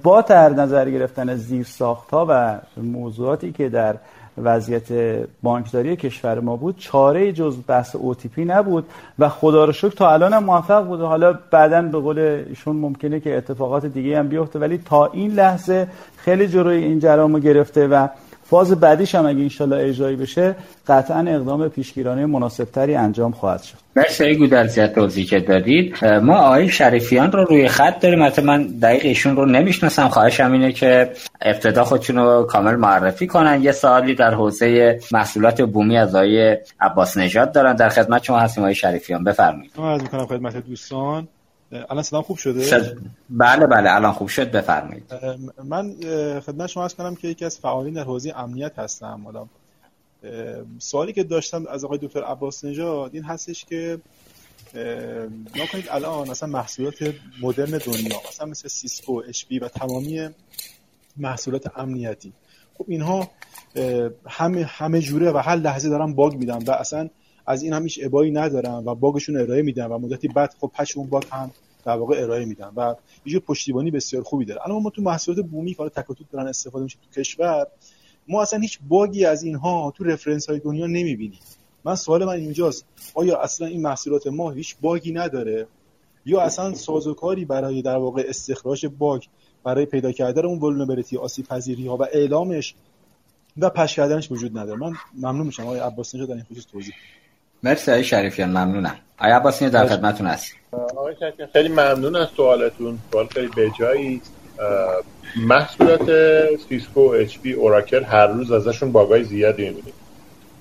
[0.03, 1.67] با در نظر گرفتن زیر
[2.13, 3.97] ها و موضوعاتی که در
[4.43, 4.89] وضعیت
[5.43, 8.87] بانکداری کشور ما بود چاره جز بحث اوتیپی نبود
[9.19, 11.01] و خدا رو شکر تا الان هم موفق بود.
[11.01, 15.89] حالا بعدا به قول ایشون ممکنه که اتفاقات دیگه هم بیفته ولی تا این لحظه
[16.17, 18.09] خیلی جلوی این جرامو گرفته و
[18.51, 20.55] فاز بعدیش هم اگه انشالله اجرایی بشه
[20.89, 23.77] قطعا اقدام پیشگیرانه مناسبتری انجام خواهد شد.
[23.97, 26.05] مرسی گودرزیت توضیح که دادید.
[26.05, 28.23] ما آقای شریفیان رو روی خط داریم.
[28.23, 30.09] حتی من دقیق ایشون رو نمی‌شناسم.
[30.09, 31.11] خواهشم اینه که
[31.43, 33.63] ابتدا خودشون رو کامل معرفی کنن.
[33.63, 37.77] یه سوالی در حوزه محصولات بومی از آقای عباس نژاد دارن.
[37.77, 39.25] در خدمت شما هستیم آقای شریفیان.
[39.25, 39.73] بفرمایید.
[39.79, 41.29] من عرض می‌کنم خدمت دوستان.
[41.73, 42.99] الان صدام خوب شده؟ شد.
[43.31, 45.15] بله بله الان خوب شد بفرمایید.
[45.65, 45.95] من
[46.41, 49.21] خدمت شما از کنم که یکی از فعالین در حوزه امنیت هستم.
[49.25, 49.47] حالا
[50.79, 53.99] سوالی که داشتم از آقای دکتر عباس نژاد این هستش که
[55.73, 60.29] کنید الان مثلا محصولات مدرن دنیا مثلا مثل سیسکو HP و تمامی
[61.17, 62.33] محصولات امنیتی.
[62.79, 63.31] خب اینها
[64.27, 67.09] همه همه جوره و هر لحظه دارن باگ میدن و اصلا
[67.51, 70.97] از این هم هیچ ابایی ندارن و باگشون ارائه میدن و مدتی بعد خب patch
[70.97, 71.51] اون باگ هم
[71.85, 72.95] در واقع ارائه میدن و
[73.27, 74.61] یه پشتیبانی بسیار خوبی داره.
[74.65, 77.67] الان ما تو محصولات بومی که تک دارن استفاده میشه تو کشور
[78.29, 81.39] ما اصلا هیچ باگی از اینها تو reference های دنیا نمی‌بینیم.
[81.85, 85.67] من سوال من اینجاست آیا اصلا این محصولات ما هیچ باگی نداره؟
[86.27, 89.23] یا اصلا سازوکاری برای در واقع استخراج باگ
[89.65, 92.75] برای پیدا کردن اون vulnerability آسیب پذیری ها و اعلامش
[93.57, 96.95] و patch کردنش وجود نداره؟ من ممنون میشم آقای عباس نژاد در این خصوص توضیح.
[97.63, 98.95] مرسی آقای شریفیان ممنونم.
[99.19, 102.99] آقای عباسی در خدمتتون هست آقای شریفیان خیلی ممنون از سوالتون.
[103.13, 104.23] سوال خیلی بجایی
[105.37, 106.11] محصولات
[106.69, 109.93] سیسکو HP اوراکل هر روز ازشون باگای زیادی می‌بینیم.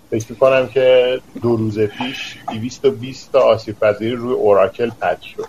[0.10, 5.48] فکر می‌کنم که دو روز پیش 220 تا آسیب پذیری روی اوراکل patch شد.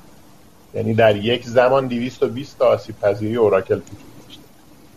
[0.74, 4.10] یعنی در یک زمان 220 تا آسیب پذیری اوراکل داشته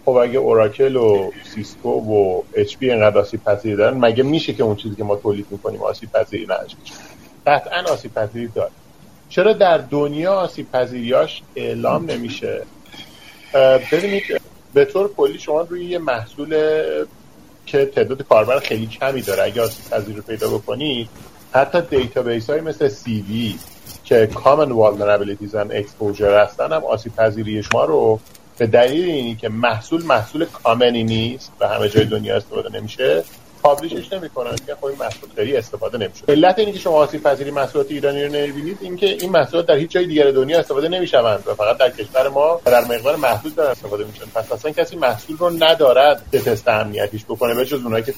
[0.05, 4.75] خب اگه اوراکل و سیسکو و HP اینقدر آسیب پذیری دارن مگه میشه که اون
[4.75, 6.77] چیزی که ما تولید می‌کنیم آسیب پذیری نداشته
[7.47, 8.71] قطعا آسیب پذیری داره.
[9.29, 12.61] چرا در دنیا آسیب پذیریاش اعلام نمیشه؟
[13.91, 14.23] ببینید
[14.73, 16.49] به طور کلی شما روی یه محصول
[17.65, 21.09] که تعداد کاربر خیلی کمی داره اگه آسیب پذیر رو پیدا بکنید
[21.53, 23.55] حتی database های مثل CVE
[24.03, 28.19] که common vulnerabilities and exposures هستن هم آسیب پذیری شما رو
[28.57, 33.23] به دلیل اینی که محصول محصول common ی نیست و همه جای دنیا استفاده نمیشه
[33.63, 37.23] publish ش نمی‌کنن که خب این محصول خیلی استفاده نمیشه علت اینی که شما آسیب
[37.23, 40.87] پذیری محصولات ایرانی رو نمی‌بینید این که این محصولات در هیچ جای دیگر دنیا استفاده
[40.87, 44.25] نمی‌شوند و فقط در کشور ما در مقدار محدود دارن استفاده میشن.
[44.35, 48.13] پس اصلا کسی محصول رو ندارد که تست امنیتیش بکنه به جز اونایی که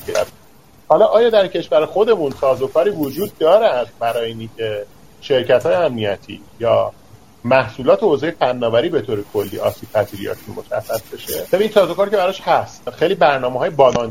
[0.88, 4.86] حالا آیا در کشور خودمون سازوکاری وجود دارد برای اینی که
[5.22, 6.91] شرکت های امنیتی یا
[7.46, 11.48] محصولات حوزه فناوری به طور کلی آسیب پذیریاشون مشخص بشه.
[11.52, 12.90] ببین سازوکاری که براش هست.
[12.90, 13.70] خیلی برنامه های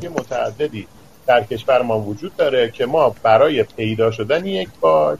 [0.09, 0.87] متعددی
[1.27, 5.19] در کشور ما وجود داره که ما برای پیدا شدن یک باگ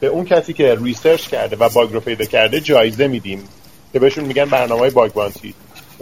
[0.00, 3.48] به اون کسی که research کرده و باگ رو پیدا کرده جایزه میدیم
[3.92, 5.54] که بهشون میگن برنامه bug bounty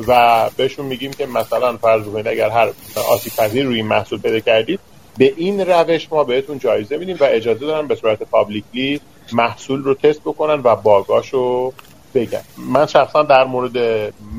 [0.09, 2.73] و بهشون میگیم که مثلا فرض کنید اگر هر
[3.09, 4.81] آسیب پذیر روی محصول پیدا کردید
[5.19, 9.01] به این روش ما بهتون جایزه میدیم و اجازه دارن به صورت پابلیکلی
[9.35, 11.73] محصول رو تست بکنن و باگاش رو
[12.15, 12.41] بگن.
[12.59, 13.77] من شخصا در مورد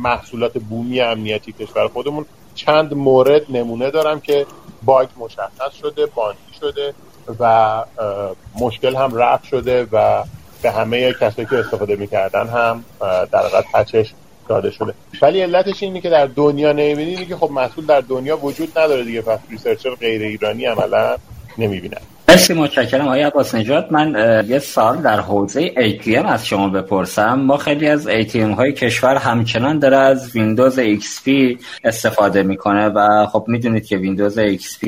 [0.04, 4.46] محصولات بومی امنیتی کشور خودمون چند مورد نمونه دارم که
[4.84, 6.94] باگ مشخص شده بانکی شده
[7.40, 7.86] و
[8.60, 10.24] مشکل هم رفت شده و
[10.62, 14.14] به همه کسایی که استفاده می‌کردن هم در واقع پچش
[14.48, 14.94] داده شده.
[15.22, 19.22] ولی علتش اینه که در دنیا نمی‌بینی که خب محصول در دنیا وجود نداره دیگه
[19.22, 21.18] پس researcher غیر ایرانی عملا
[21.58, 22.02] نمی‌بینن.
[22.32, 23.06] مرسی متشکرم.
[23.06, 24.16] آقای عباس نژاد من
[24.48, 27.34] یه سوال در حوزه ATM از شما بپرسم.
[27.34, 31.30] ما خیلی از ATM های کشور همچنان داره از ویندوز XP
[31.84, 34.88] استفاده می‌کنه و خب می‌دونید که ویندوز XP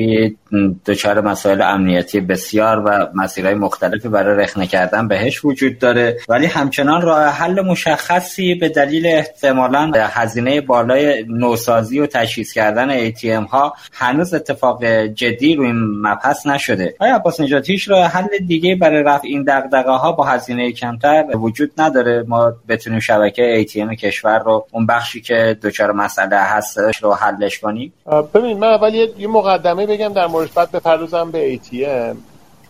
[0.86, 6.16] دچار مسائل امنیتی بسیار و مسیرهای مختلفی برای رخنه کردن بهش وجود داره.
[6.28, 13.48] ولی همچنان راه حل مشخصی به دلیل احتمالا هزینه بالای نوسازی و تشخیص کردن ATM
[13.48, 16.94] ها هنوز اتفاق جدی روی این مبحث نشده.
[16.98, 21.24] آیا عباس نژاد هیچ راه حل دیگه برای رفع این دغدغه ها با هزینه کمتر
[21.34, 22.24] وجود نداره.
[22.28, 27.92] ما بتونیم شبکه ATM کشور رو اون بخشی که دچار مسئله هستش رو حلش کنیم.
[28.34, 32.16] ببین من اول یه مقدمه بگم در موردش بعد بپردازم به ATM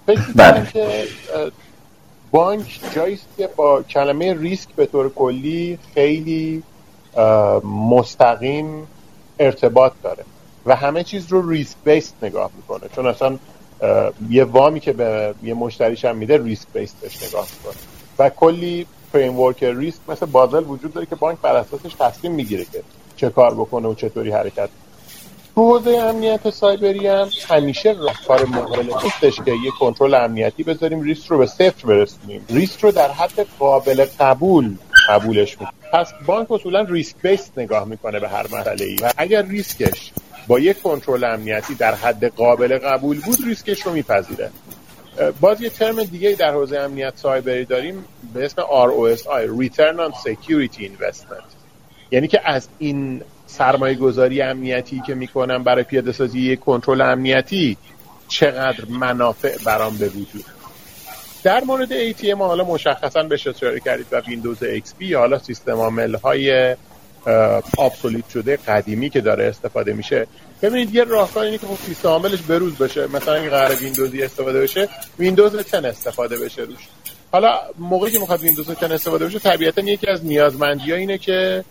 [0.06, 0.66] فکر بله.
[0.72, 1.04] که
[2.30, 6.62] بانک جاییست که با کلمه ریسک به طور کلی خیلی
[7.64, 8.86] مستقیم
[9.38, 10.24] ارتباط داره
[10.66, 12.88] و همه چیز رو ریسک بیست نگاه می‌کنه.
[12.96, 13.38] چون اصلا
[14.30, 17.80] یه وامی که به یه مشتریش هم میده risk based بهش نگاه می‌کنه.
[18.18, 22.82] و کلی framework ریسک مثل بازل وجود داره که بانک بر اساسش تصمیم می‌گیره که
[23.16, 24.68] چه کار بکنه و چطوری حرکت.
[25.54, 31.26] تو حوزه امنیت سایبری هم همیشه راهکار مقابل نیستش که یه کنترل امنیتی بذاریم ریسک
[31.26, 32.44] رو به صفر برسونیم.
[32.50, 34.76] ریسک رو در حد قابل قبول
[35.08, 39.42] قبولش می‌کنه پس بانک اصولا risk based نگاه می‌کنه به هر مسئله ای و اگر
[39.42, 40.12] ریسکش
[40.46, 44.50] با یک کنترل امنیتی در حد قابل قبول بود ریسکش رو میپذیره.
[45.40, 48.04] باز یه ترم دیگه در حوزه امنیت سایبری داریم
[48.34, 51.54] به اسم ROSI Return on Security Investment.
[52.10, 57.76] یعنی که از این سرمایه گذاری امنیتی که می‌کنم برای پیاده سازی یک کنترل امنیتی
[58.28, 60.44] چقدر منافع برام به وجود؟
[61.42, 66.76] در مورد ATM حالا مشخصا به اشاره کردید و ویندوز XP حالا سیستم عامل های
[67.78, 70.26] obsolete شده قدیمی که داره استفاده میشه.
[70.62, 73.06] ببینید یه راهکار اینه که خب سیستم عاملش بروز بشه.
[73.06, 74.88] مثلا اگه قرار ویندوزی استفاده بشه
[75.18, 76.88] ویندوز 10 استفاده بشه روش.
[77.32, 81.64] حالا موقعی که می‌خواد ویندوز 10 استفاده بشه طبیعتا یکی از نیازمندی ها اینه که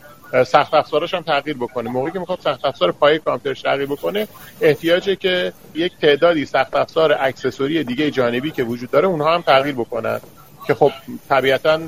[0.47, 1.89] سخت افزارش هم تغییر بکنه.
[1.89, 4.27] موقعی که می‌خواد سخت افزار پای کامپیوترش تغییر بکنه
[4.61, 9.75] احتیاجه که یک تعدادی سخت افزار accessory دیگه جانبی که وجود داره اونها هم تغییر
[9.75, 10.19] بکنن.
[10.67, 10.91] که خب
[11.29, 11.79] طبیعتا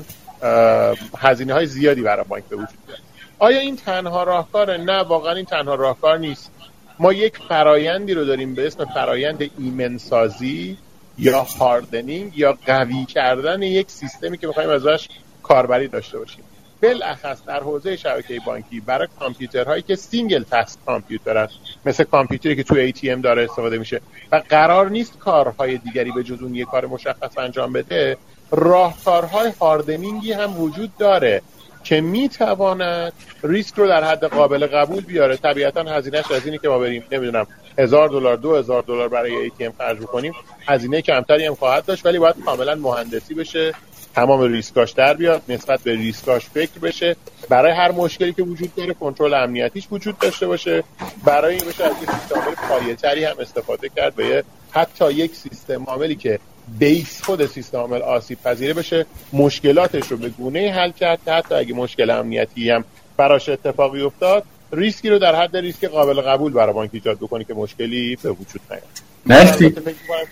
[1.18, 2.98] هزینه های زیادی برای بانک به وجود بیاد.
[3.38, 6.50] آیا این تنها راهکاره؟ نه واقعا این تنها راهکار نیست.
[6.98, 10.78] ما یک فرایندی رو داریم به اسم فرایند ایمنسازی
[11.18, 15.08] یا hardening یا قوی کردن یک سیستمی که می‌خوایم ازش
[15.42, 16.44] کاربری داشته باشیم.
[16.82, 21.48] بالاخص در حوزه شبکه بانکی برای کامپیوترهایی که single task کامپیوتر
[21.86, 24.00] مثل کامپیوتری که تو ATM داره استفاده میشه
[24.32, 28.16] و قرار نیست کارهای دیگری به جز اون یه کار مشخص انجام بده
[28.50, 31.42] راهکارهای هاردنینگی هم وجود داره.
[31.88, 35.36] که می‌تواند ریسک رو در حد قابل قبول بیاره.
[35.36, 37.46] طبیعتا هزینهش از اینه که ما بریم نمی‌دونم
[37.78, 40.32] هزار دلار دو هزار دلار برای ATM خرج بکنیم
[40.66, 43.74] هزینه کمتری هم خواهد داشت ولی باید کاملا مهندسی بشه
[44.14, 47.16] تمام ریسکاش در بیاد نسبت به ریسکاش فکر بشه.
[47.48, 50.84] برای هر مشکلی که وجود داره کنترل امنیتیش وجود داشته باشه.
[51.24, 56.16] برای این بشه از یک سیستم پایه‌تری هم استفاده کرد به حتی یک سیستم عاملی
[56.16, 56.38] که
[56.78, 61.54] base خود سیستم عامل آسیب پذیره بشه مشکلاتش رو به گونه حل کرد که حتی
[61.54, 62.84] اگه مشکل امنیتی هم
[63.16, 67.54] براش اتفاقی افتاد ریسکی رو در حد ریسک قابل قبول برای بانک ایجاد بکنی که
[67.54, 68.82] مشکلی به وجود نیاد.
[69.26, 69.74] مرسی.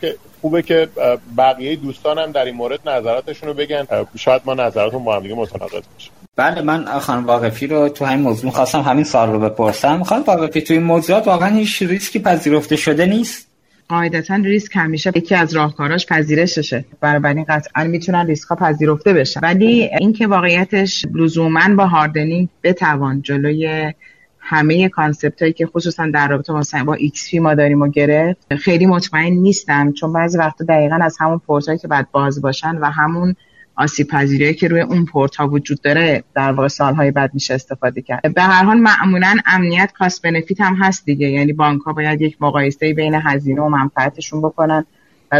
[0.01, 0.89] که خوبه که
[1.39, 3.86] بقیه دوستانم در این مورد نظراتشون رو بگن.
[4.19, 6.11] شاید ما نظراتون با هم دیگه متناقض بشه.
[6.36, 10.02] بله من خانم واقفی رو تو همین موضوع خواستم همین سوال رو بپرسم.
[10.02, 13.54] خانم واقفی تو این موضوعات واقعا هیچ ریسکی پذیرفته شده نیست؟
[13.89, 16.85] قاعدتا ریسک همیشه یکی از راهکاراش پذیرششه.
[17.01, 23.93] بنابراین قطعا می‌تونن ریسک ها پذیرفته بشه ولی اینکه واقعیتش لزوما با hardening بتوان جلوی
[24.39, 28.86] همه concept هایی که خصوصا در رابطه با با XP ما داریم و گرفت خیلی
[28.86, 29.93] مطمئن نیستم.
[29.93, 33.36] چون بعضی وقتا دقیقا از همون پورت که باید باز باشن و همون
[33.77, 38.03] آسیب پذیری که روی اون پورت ها وجود داره در واقع سالهای بعد میشه استفاده
[38.03, 38.35] کرد.
[38.35, 41.29] به هر حال معمولا امنیت cost benefit هم هست دیگه.
[41.29, 44.87] یعنی بانک ها باید یک مقایسه بین هزینه و منفعتشون بکنن.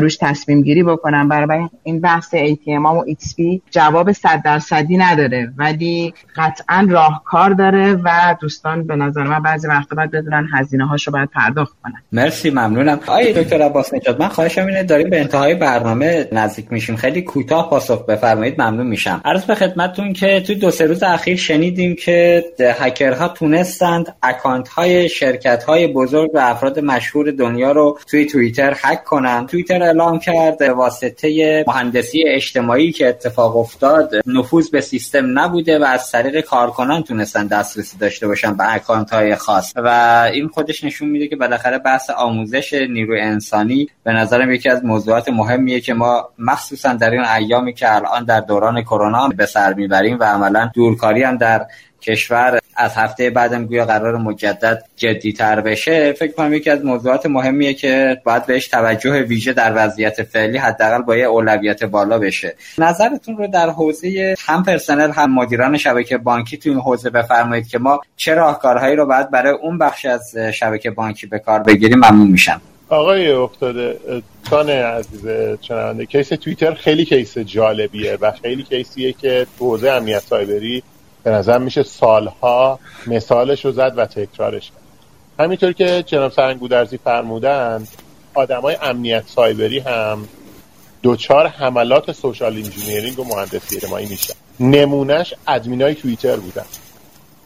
[0.00, 1.28] روش تصمیم گیری بکنم.
[1.28, 8.36] برای این بحث ATM و XP جواب صد درصدی نداره ولی قطعا راهکار داره و
[8.40, 12.02] دوستان به نظر من بعضی وقتا باید بدونن هزینه هاشو باید پرداخت کنن.
[12.12, 13.00] مرسی ممنونم.
[13.06, 16.96] آقای دکتر عباس نجات من خواهشم اینه داریم به انتهای برنامه نزدیک میشیم.
[16.96, 19.20] خیلی کوتاه پاسخ بفرمایید ممنون میشم.
[19.24, 25.08] عرض به خدمتتون که تو دو سه روز اخیر شنیدیم که هکرها تونستند اکانت های
[25.08, 29.46] شرکت های بزرگ و افراد مشهور دنیا رو توی توییتر هک کنن.
[29.46, 34.11] توییتر اعلام کرد واسطه مهندسی اجتماعی که اتفاق افتاد.
[34.27, 39.35] نفوذ به سیستم نبوده و از طریق کارکنان تونستن دسترسی داشته باشن به اکانت های
[39.35, 39.73] خاص.
[39.77, 39.89] و
[40.32, 45.28] این خودش نشون میده که بالاخره بحث آموزش نیروی انسانی به نظرم یکی از موضوعات
[45.28, 50.19] مهمیه که ما مخصوصا در این ایامی که الان در دوران کرونا به سر می‌بریم
[50.20, 51.66] و عملا دورکاری هم در
[52.06, 57.26] کشور از هفته بعدم گویا قرار مجدد جدی تر بشه فکر کنم یکی از موضوعات
[57.26, 62.55] مهمیه که باید بهش توجه ویژه در وضعیت فعلی حداقل با یه اولویت بالا بشه.
[62.78, 67.78] نظرتون رو در حوزه هم پرسنل هم مدیران شبکه بانکی تو این حوزه بفرمایید که
[67.78, 72.28] ما چه راهکارهایی رو باید برای اون بخش از شبکه بانکی به کار بگیریم ممنون
[72.28, 72.60] میشم.
[72.89, 73.98] آقای افتاده
[74.51, 75.26] تان عزیز
[75.60, 80.82] چنانده case توییتر خیلی case جالبیه و خیلی case یه که تو حوزه امنیت سایبری
[81.24, 84.84] به نظر میشه سالها مثالش رو زد و تکرارش کرد.
[85.38, 87.86] همینطور که جناب سرنگودرزی فرمودن
[88.34, 90.28] آدمای امنیت سایبری هم
[91.02, 94.34] دچار حملات social engineering و مهندسی اجتماعی میشن.
[94.60, 96.64] نمونهش ادمینای توییتر بودن.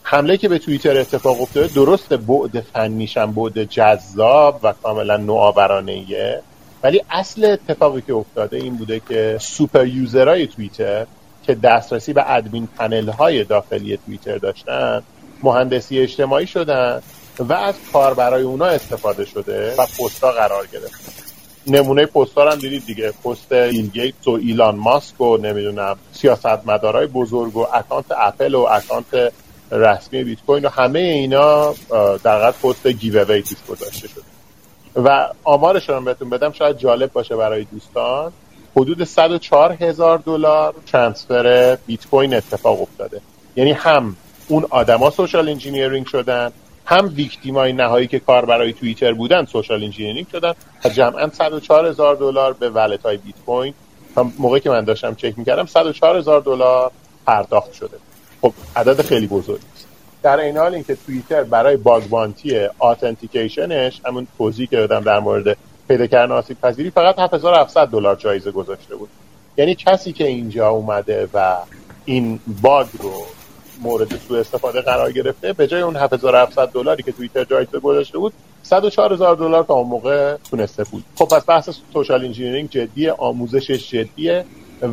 [0.03, 6.41] حمله که به توییتر اتفاق افتاده درست بعد فنیشم بعد جذاب و کاملا نوآورانه
[6.83, 11.07] ولی اصل اتفاقی که افتاده این بوده که super user های توییتر
[11.49, 15.03] که دسترسی به admin panel های داخلی توییتر داشتن
[15.43, 17.01] مهندسی اجتماعی شدن
[17.39, 21.23] و از کاربرای اونا استفاده شده و پستا قرار گرفت.
[21.67, 23.11] نمونه پستا هم دیدید دیگه.
[23.25, 29.33] پست بیل گیتس و ایلان ماسک و نمی‌دونم سیاستمدارای بزرگ و account اپل و account
[29.71, 31.73] رسمی بیت کوین و همه اینا
[32.23, 34.21] در پست giveaway توش گذاشته شده.
[34.95, 38.31] و آمارش رو بهتون بدم شاید جالب باشه برای دوستان.
[38.79, 43.21] حدود 104 هزار دلار transfer بیت کوین اتفاق افتاده.
[43.55, 44.15] یعنی هم
[44.47, 46.51] اون آدما social engineering شدن
[46.85, 50.53] هم victim ای نهایی که کاربرای توییتر بودن social engineering شدن
[50.85, 53.73] و جمعا 104 هزار دلار به wallet های بیت کوین.
[54.39, 56.91] موقعی که من داشتم چک می‌کردم 104 هزار دلار
[57.25, 57.97] پرداخت شده.
[58.41, 59.87] خب عدد خیلی بزرگی است
[60.23, 65.19] در این حال اینکه توییتر برای bug bounty authentication ش همون توضیحی که دادم در
[65.19, 65.57] مورد
[65.89, 69.09] پیدا کردن آسیب پذیری فقط 7700 دلار جایزه گذاشته بود.
[69.57, 71.55] یعنی کسی که اینجا اومده و
[72.05, 73.13] این bug رو
[73.81, 78.33] مورد سوء استفاده قرار گرفته به جای اون 7700 دلاری که توییتر جایزه گذاشته بود
[78.63, 81.03] 104000 دلار تا اون موقع تونسته بود.
[81.15, 84.45] خب پس بحث social engineering جدیه آموزشش جدیه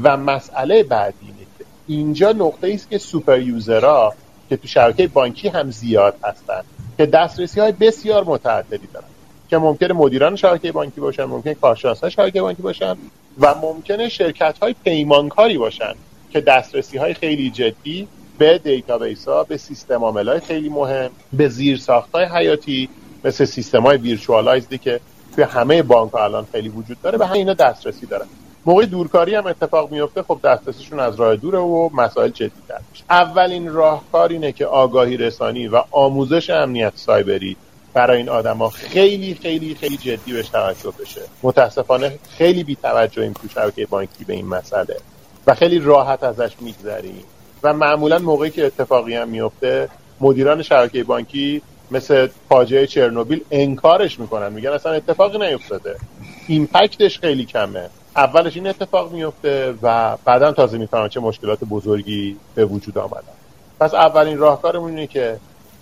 [0.03, 4.15] و مسئله بعدی اینه که اینجا نقطه است که super user ها
[4.49, 6.63] که تو شبکه بانکی هم زیاد هستن
[6.97, 9.06] که دسترسی های بسیار متعددی دارن.
[9.51, 12.97] که ممکنه مدیران شبکه بانکی باشن ممکنه کارشناسان شبکه بانکی باشن
[13.41, 15.95] و ممکنه شرکت های پیمانکاری باشن
[16.31, 18.09] که دسترسی های خیلی جدی
[18.39, 22.89] به database ها به سیستم عامل های خیلی مهم به زیر ساخت های حیاتی
[23.25, 25.01] مثل سیستم های virtualized ی که
[25.35, 28.27] توی همه بانک ها الان خیلی وجود داره به اینا دسترسی دارن.
[28.67, 32.53] موقع دورکاری هم اتفاق میفته خب دسترسیشون از راه دوره و مسائل جدی
[33.11, 37.57] اولین راهکار اینه که آگاهی رسانی و آموزش امنیت سایبری
[37.97, 41.21] برای این آدما خیلی خیلی خیلی جدی بهش توجه بشه.
[41.43, 44.97] متاسفانه خیلی بی توجهیم تو شبکه بانکی به این مسئله.
[45.47, 47.25] و خیلی راحت ازش میگذریم.
[47.63, 49.89] و معمولا موقعی که اتفاقی هم میفته
[50.21, 54.53] مدیران شبکه بانکی مثل فاجعه چرنوبیل انکارش می‌کنن.
[54.53, 55.97] میگن اصلا اتفاقی نیفتاده.
[56.49, 57.89] ایمپکتش خیلی کمه.
[58.17, 63.37] اولش این اتفاق میفته و بعدا تازه می‌فهمن چه مشکلات بزرگی به وجود آمدن.
[63.81, 65.37] پس اولین راهکارمون اینه که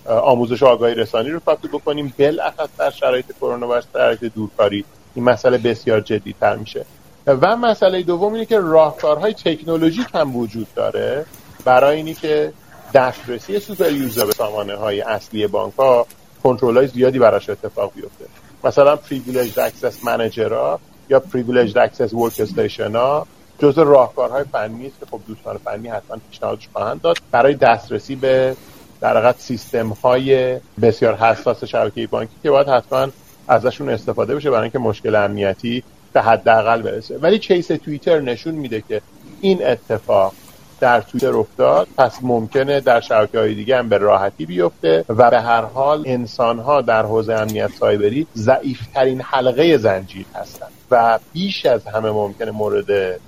[0.06, 2.14] آموزش و آگاهی رسانی رو فقط بکنیم.
[2.18, 6.84] بالاخص در شرایط کرونا و شرایط دورکاری این مسئله بسیار جدی تر میشه.
[7.26, 11.26] و مسئله دوم اینه که راهکارهای تکنولوژیک هم وجود داره
[11.64, 12.52] برای اینی که
[12.94, 16.06] دسترسی super user به سامانه های اصلی بانک ها
[16.42, 18.24] کنترل های زیادی براش اتفاق بیفته.
[18.64, 23.26] مثلا privilege access manager ها یا privilege access workstation ها
[23.58, 27.16] جزء راهکارهای فنی است که خب دوستان فنی حتما پیشنهادش خواهند داد.
[27.30, 28.56] برای دسترسی به
[29.00, 33.08] در حقیقت سیستم های بسیار حساس شبکه بانکی که باید حتما
[33.48, 37.18] ازشون استفاده بشه برای اینکه مشکل امنیتی به حداقل برسه.
[37.18, 39.00] ولی case توییتر نشون میده که
[39.40, 40.32] این اتفاق
[40.80, 41.88] در تویتر افتاد.
[41.98, 46.58] پس ممکنه در شبکه های دیگه هم به راحتی بیفته و به هر حال انسان
[46.58, 53.20] ها در حوزه امنیت سایبری ضعیفترین حلقه زنجیر هستند و بیش از همه ممکنه مورد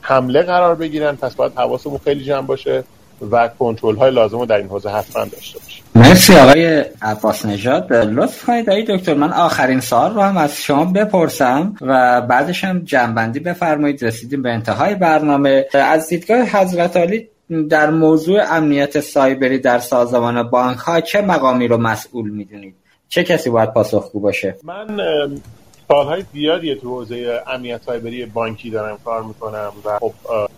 [0.00, 1.16] حمله قرار بگیرن.
[1.16, 2.84] پس باید حواسمون خیلی جمع باشه.
[3.30, 5.84] و کنترل های لازم رو در این حوزه حتما داشته باشیم.
[5.94, 7.92] مرسی آقای عباس نژاد.
[7.92, 12.78] لطف کنید آقای دکتر من آخرین سال رو هم از شما بپرسم و بعدش هم
[12.78, 14.04] جنبندی بفرمایید.
[14.04, 15.66] رسیدیم به انتهای برنامه.
[15.74, 17.28] از دیدگاه حضرت علی
[17.70, 22.74] در موضوع امنیت سایبری در سازمان بانک ها چه مقامی رو مسئول می‌دونید؟
[23.08, 24.86] چه کسی باید پاسخگو باشه؟ من
[25.88, 30.12] سالهای زیادی تو حوزه امنیت سایبری بانکی دارم کار می‌کنم و خب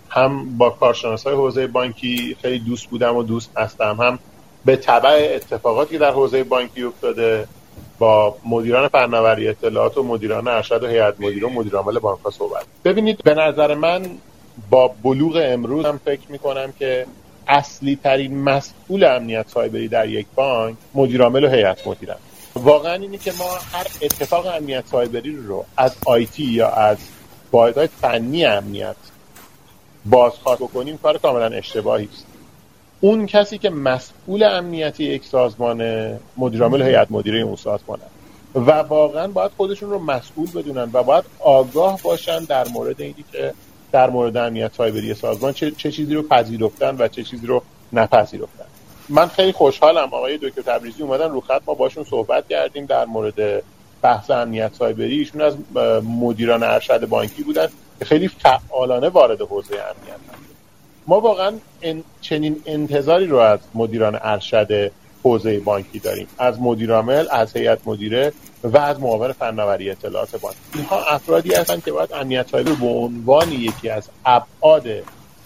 [0.09, 3.97] هم با کارشناس های حوزه بانکی خیلی دوست بودم و دوست هستم.
[4.01, 4.19] هم
[4.65, 7.49] به طبع اتفاقاتی که در حوزه بانکی افتاده
[7.99, 12.31] با مدیران فناوری اطلاعات و مدیران ارشد و هیئت مدیر و مدیر عامل بانک ها
[12.31, 12.65] صحبت.
[12.85, 14.03] ببینید به نظر من
[14.71, 17.07] با بلوغ امروز هم فکر می‌کنم که
[17.49, 22.17] اصلی ترین مسئول امنیت سایبری در یک بانک مدیر عامل و هیئت مدیرن.
[22.57, 26.99] واقعا اینه که ما هر اتفاق امنیت سایبری رو از آیتی یا از
[27.53, 28.97] واحدهای فنی امنیت
[30.05, 32.27] بازخواست بکنیم کار کاملا اشتباهی است.
[33.01, 38.03] اون کسی که مسئول امنیتی یک سازمان مدیرعامل هیئت مدیره اون سازمانه.
[38.55, 43.55] و واقعا باید خودشون رو مسئول بدونن و باید آگاه باشن در مورد اینی که
[43.93, 47.63] در مورد امنیت سایبری سازمان چه, چه چیزی رو پذیرفتن و چه چیزی رو
[47.93, 48.66] نپذیرفتن.
[49.09, 50.15] من خیلی خوشحالم.
[50.15, 51.63] آقای دکتر تبریزی اومدن رو خط.
[51.67, 53.63] ما باشون صحبت کردیم در مورد
[54.03, 55.19] بحث امنیت سایبری.
[55.19, 55.57] ایشون از
[56.03, 57.69] مدیران ارشد بانکی بودن
[57.99, 60.17] که خیلی فعالانه وارد حوزه امنیت
[61.07, 61.53] ما واقعا
[62.21, 64.93] چنین انتظاری رو از مدیران ارشد
[65.23, 66.27] حوزه بانکی داریم.
[66.39, 68.33] از مدیرعامل از هیئت مدیره
[68.65, 70.57] و از معاون فناوری اطلاعات بانک.
[70.75, 74.87] اینها افرادی هستند که باید امنیت سایبر به عنوان یکی از ابعاد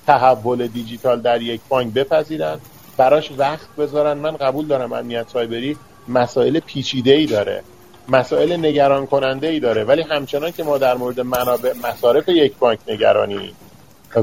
[0.07, 2.61] تحول دیجیتال در یک بانک بپذیرند
[2.97, 4.19] براش وقت بذارن.
[4.19, 5.77] من قبول دارم امنیت سایبری
[6.09, 7.63] مسائل پیچیده ای داره
[8.09, 12.79] مسائل نگران کننده ای داره ولی همچنان که ما در مورد منابع مصارف یک بانک
[12.89, 13.55] نگرانی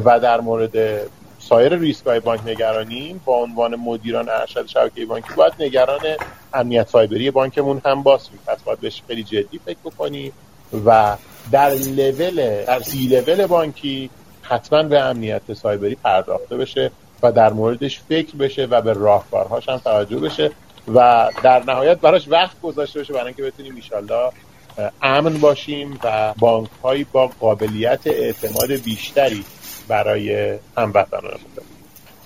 [0.06, 1.02] و در مورد
[1.40, 6.02] سایر ریسک های بانک نگرانیم با عنوان مدیران ارشد شبکه بانکی باید نگران
[6.54, 8.40] امنیت سایبری بانکمون هم باشیم.
[8.48, 10.32] پس باید بهش خیلی جدی فکر بکنیم
[10.86, 11.18] و
[11.52, 14.10] در لول در سی لول بانکی
[14.42, 16.92] حتما به امنیت سایبری پرداخته بشه.
[17.24, 20.52] و در موردش فکر بشه و به راهکارهاش هم توجه بشه
[20.94, 24.32] و در نهایت براش وقت گذاشته بشه برای اینکه بتونیم ایشالله
[25.02, 26.70] امن باشیم و بانک
[27.12, 29.44] با قابلیت اعتماد بیشتری
[29.88, 31.40] برای هموطنانمون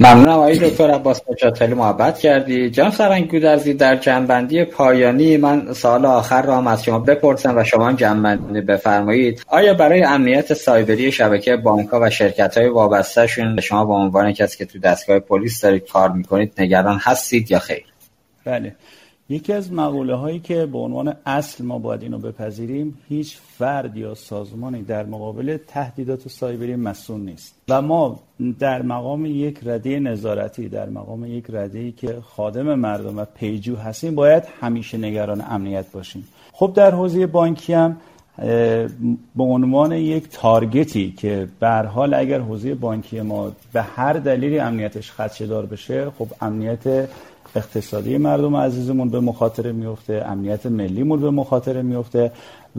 [0.01, 2.69] ممنونم آقای دکتر عباس نجات خیلی محبت کردی.
[2.69, 7.63] جناب سرنگ گودرزی در جنبندی پایانی من سال آخر را هم از شما بپرسم و
[7.63, 9.43] شما هم جنبندی بفرمایید.
[9.47, 14.33] آیا برای امنیت سایبری شبکه بانک ها و شرکت های وابسته شون شما به عنوان
[14.33, 17.85] کسی که تو دستگاه پلیس دارید کار می‌کنید نگران هستید یا خیر؟
[18.45, 18.75] بله.
[19.31, 24.13] یکی از مقوله هایی که به عنوان اصل ما باید اینو بپذیریم هیچ فرد یا
[24.13, 27.55] سازمانی در مقابل تهدیدات سایبری مسئول نیست.
[27.69, 28.19] و ما
[28.59, 34.15] در مقام یک رده نظارتی در مقام یک رده که خادم مردم و پیجو هستیم
[34.15, 36.27] باید همیشه نگران امنیت باشیم.
[36.53, 37.97] خب در حوزه بانکی هم
[39.35, 45.11] به عنوان یک تارگتی که به حال اگر حوزه بانکی ما به هر دلیلی امنیتش
[45.11, 47.07] خدشه‌دار بشه خب امنیت
[47.55, 52.31] اقتصادی مردم عزیزمون به مخاطره میفته امنیت ملیمون به مخاطره میفته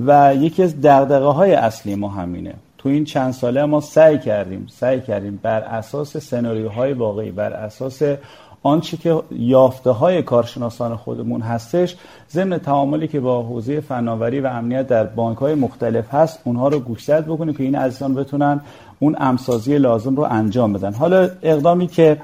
[0.07, 2.55] و یکی از دغدغه های اصلی ما همینه.
[2.79, 8.03] تو این چند ساله ما سعی کردیم سعی کردیم بر اساس سناریوهای واقعی بر اساس
[8.63, 11.97] آنچه که یافته های کارشناسان خودمون هستش
[12.31, 16.79] ضمن تعاملی که با حوزه فناوری و امنیت در بانک های مختلف هست اونها رو
[16.79, 18.61] گوشزد بکنیم که این عزیزان بتونن
[18.99, 20.93] اون امسازی لازم رو انجام بدن.
[20.93, 22.19] حالا اقدامی که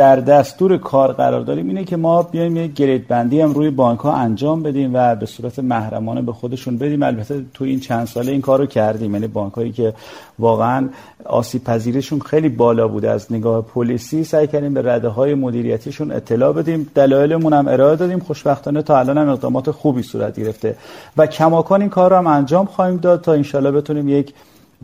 [0.00, 4.00] در دستور کار قرار داریم اینه که ما بیایم یک گرید بندی هم روی بانک
[4.00, 7.02] ها انجام بدیم و به صورت محرمانه به خودشون بدیم.
[7.02, 9.14] البته تو این چند ساله این کار رو کردیم.
[9.14, 9.94] یعنی بانک هایی که
[10.38, 10.88] واقعا
[11.24, 13.10] آسیب پذیرشون خیلی بالا بوده.
[13.10, 16.90] از نگاه پلیسی سعی کردیم به رده های مدیریتیشون اطلاع بدیم.
[16.94, 18.18] دلایلمون هم ارائه دادیم.
[18.18, 20.76] خوشبختانه تا الان هم اقدامات خوبی صورت گرفته.
[21.16, 24.34] و کماکان این کار رو هم انجام خواهیم داد تا انشالله بتونیم یک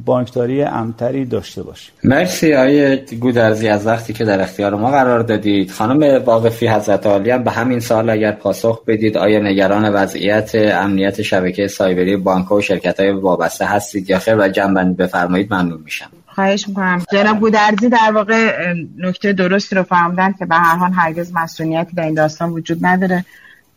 [0.04, 1.94] بانکداری امتری داشته باشیم.
[2.04, 5.70] مرسی آیه گودرزی از وقتی که در اختیار ما قرار دادید.
[5.70, 11.22] خانم واقفی حضرت عالی هم به همین سال اگر پاسخ بدید آیا نگران وضعیت امنیت
[11.22, 16.10] شبکه سایبری بانک و شرکت های وابسته هستید یا خیر؟ و جنبندی بفرمایید ممنون میشم.
[16.26, 17.02] خواهش می‌کنم.
[17.12, 22.04] جناب گودرزی در واقع نکته درستی رو فهمدن که به هر حال هرگز مسئولیتی در
[22.04, 23.24] این داستان وجود نداره.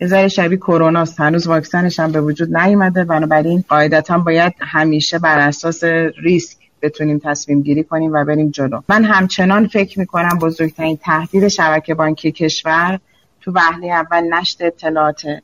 [0.02, 3.04] یه شبیه کرونا هنوز واکسنش هم به وجود نیومده.
[3.04, 5.84] بنابراین قاعدتا باید همیشه بر اساس
[6.24, 8.82] ریسک بتونیم تصمیم گیری کنیم و بریم جلو.
[8.90, 13.00] من همچنان فکر می‌کنم بزرگترین تهدید شبکه بانکی کشور
[13.42, 15.42] تو وهله اول نشت اطلاعاته.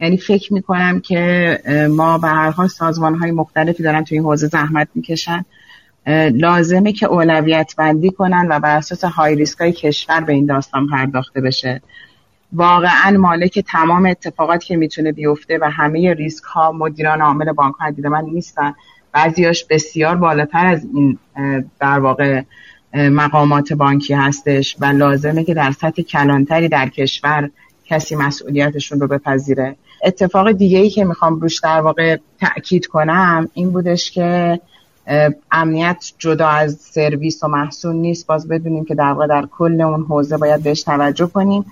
[0.00, 4.46] یعنی فکر می‌کنم که ما به هر حال سازمان های مختلفی دارن تو این حوزه
[4.46, 5.44] زحمت می‌کشن.
[6.32, 10.86] لازمه که اولویت بندی کنن و بر اساس های ریسک های کشور به این داستان
[10.86, 11.80] پرداخته بشه.
[12.52, 18.10] واقعا مالک تمام اتفاقاتی که می‌تونه بیفته و همه ریسک ها مدیران عامل بانک ها
[18.10, 18.74] من نیستن.
[19.12, 21.18] بعضیاش بسیار بالاتر از این
[21.80, 22.42] در واقع
[22.94, 27.50] مقامات بانکی هستش و لازمه که در سطح کلانتری در کشور
[27.86, 29.76] کسی مسئولیتشون رو بپذیره.
[30.04, 34.60] اتفاق دیگه ای که می‌خوام روش در واقع تاکید کنم این بودش که
[35.50, 38.26] امنیت جدا از سرویس و محصول نیست.
[38.26, 41.64] باز بدونیم که در واقع در کل اون حوزه باید بهش توجه کنیم.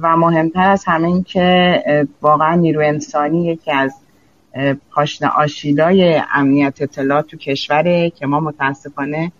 [0.00, 3.94] و مهمتر از همه این که واقعا نیرو انسانی یکی از
[4.90, 9.32] پاشن آشیلای امنیت اطلاعات تو کشوره که ما متاسفانه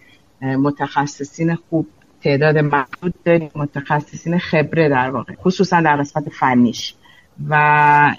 [0.42, 1.86] متخصصین خوب
[2.22, 6.94] تعداد محدود داریم متخصصین خبره در واقع خصوصا در قسمت فنیش.
[7.48, 8.14] و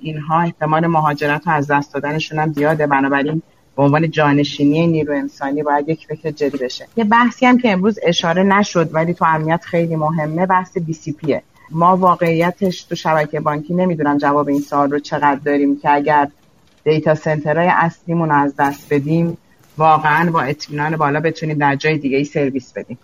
[0.00, 2.86] اینها احتمال مهاجرت از دست دادنشون هم زیاده.
[2.86, 3.42] بنابراین
[3.76, 6.86] به عنوان جانشینی نیرو انسانی باید یک فکر جدی بشه.
[6.96, 11.12] یه بحثی هم که امروز اشاره نشد ولی تو امنیت خیلی مهمه بحث بی سی
[11.12, 16.28] پیه ما واقعیتش تو شبکه بانکی نمی‌دونم جواب این سوال رو چقدر داریم که اگر
[16.84, 19.38] دیتا سنترهای اصلیمون از دست بدیم
[19.78, 22.98] واقعا با اطمینان بالا بتونیم در جای دیگه ای سرویس بدیم.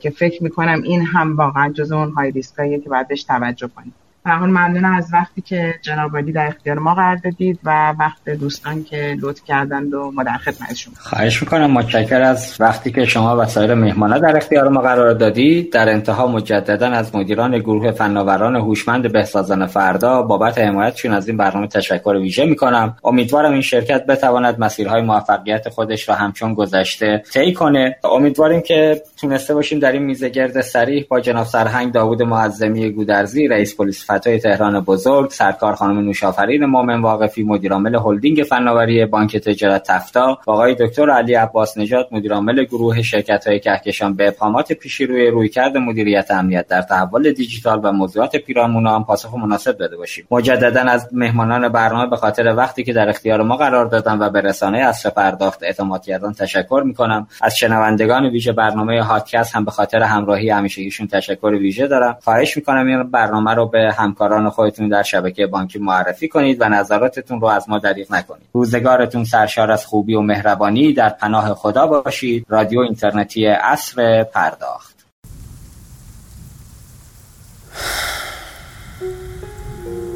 [0.00, 3.94] که فکر می‌کنم این هم واقعا جز اون های ریسکاییه که باید توجه کنیم.
[4.24, 8.84] به حال از وقتی که جناب علی در اختیار ما قرار دادید و وقت دوستان
[8.84, 13.46] که لطف کردند و ما در خدمتشون خواهش می‌کنم متشکر از وقتی که شما و
[13.46, 15.72] سایر مهمانا در اختیار ما قرار دادید.
[15.72, 21.66] در انتها مجددا از مدیران گروه فناوران هوشمند بهسازان فردا بابت حمایتشون از این برنامه
[21.66, 22.96] تشکر ویژه می‌کنم.
[23.04, 27.96] امیدوارم این شرکت بتواند مسیرهای موفقیت خودش را همچون گذشته طی کنه.
[28.04, 33.48] امیدواریم که تونسته باشیم در این میزه گرد سریح با جناب سرهنگ داوود معظمی گودرزی
[33.48, 39.82] رئیس پلیس فتای تهران بزرگ سرکار خانم نوشافرین مومن واقفی مدیرعامل هلدینگ فناوری بانک تجارت
[39.82, 45.26] تفتا آقای دکتر علی عباس نژاد مدیرعامل گروه شرکت های کهکشان به ابهامات پیشی روی
[45.26, 46.66] رویکرد مدیریت امنیت.
[46.66, 50.26] در تحول دیجیتال و موضوعات پیرامون هم پاسخ مناسب داده باشیم.
[50.30, 54.40] مجددا از مهمانان برنامه به خاطر وقتی که در اختیار ما قرار دادن و به
[54.40, 57.26] رسانه اصر پرداخت اعتماد کردن تشکر می‌کنم.
[57.42, 62.18] از شنوندگان ویژه برنامه هادکست هم به خاطر همراهی همیشگیشون تشکر ویژه دارم.
[62.20, 67.40] خواهش می‌کنم این برنامه رو به همکاران خودتون در شبکه بانکی معرفی کنید و نظراتتون
[67.40, 68.46] رو از ما دریغ نکنید.
[68.52, 72.46] روزگارتون سرشار از خوبی و مهربانی در پناه خدا باشید.
[72.48, 74.96] رادیو اینترنتی اصر پرداخت.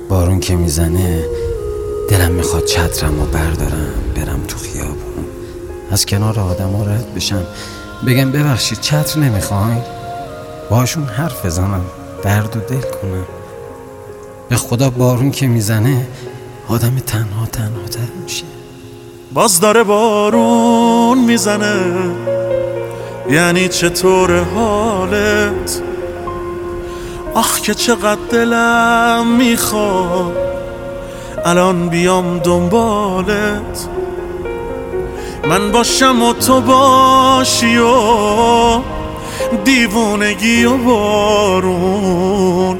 [0.08, 1.24] بارون که می‌زنه
[2.10, 5.24] دلم می‌خواد چترم و بردارم برم تو خیابون.
[5.90, 7.46] از کنار آدم ها رد بشم.
[8.06, 9.82] بگم ببخشید چتر نمی‌خواین؟
[10.70, 11.84] باشون حرف بزنم
[12.22, 13.43] درد و دل کنم.
[14.48, 16.06] به خدا بارون که می‌زنه
[16.68, 18.44] آدم تنها تنها تر میشه.
[19.32, 21.76] باز داره بارون می‌زنه.
[23.30, 25.80] یعنی چطور حالت؟
[27.34, 30.36] آخ که چقدر دلم می‌خواد.
[31.44, 33.88] الان بیام دنبالت.
[35.48, 38.80] من باشم و تو باشی و
[39.64, 42.78] دیوونگی و بارون.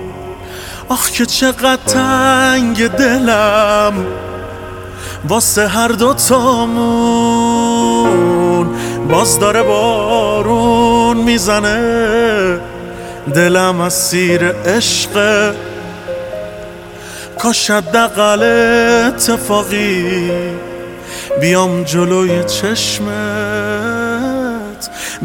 [0.89, 4.06] آخ که چقدر تنگ دلم
[5.28, 7.05] واسه هر دوتامون
[9.09, 12.61] باز داره بارون می‌زنه.
[13.35, 15.55] دلم از سیر عشق
[17.39, 18.43] کاش دقل
[19.06, 20.31] اتفاقی
[21.40, 23.11] بیام جلوی چشمت.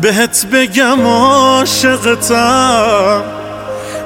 [0.01, 1.79] بهت بگم عاشقتم.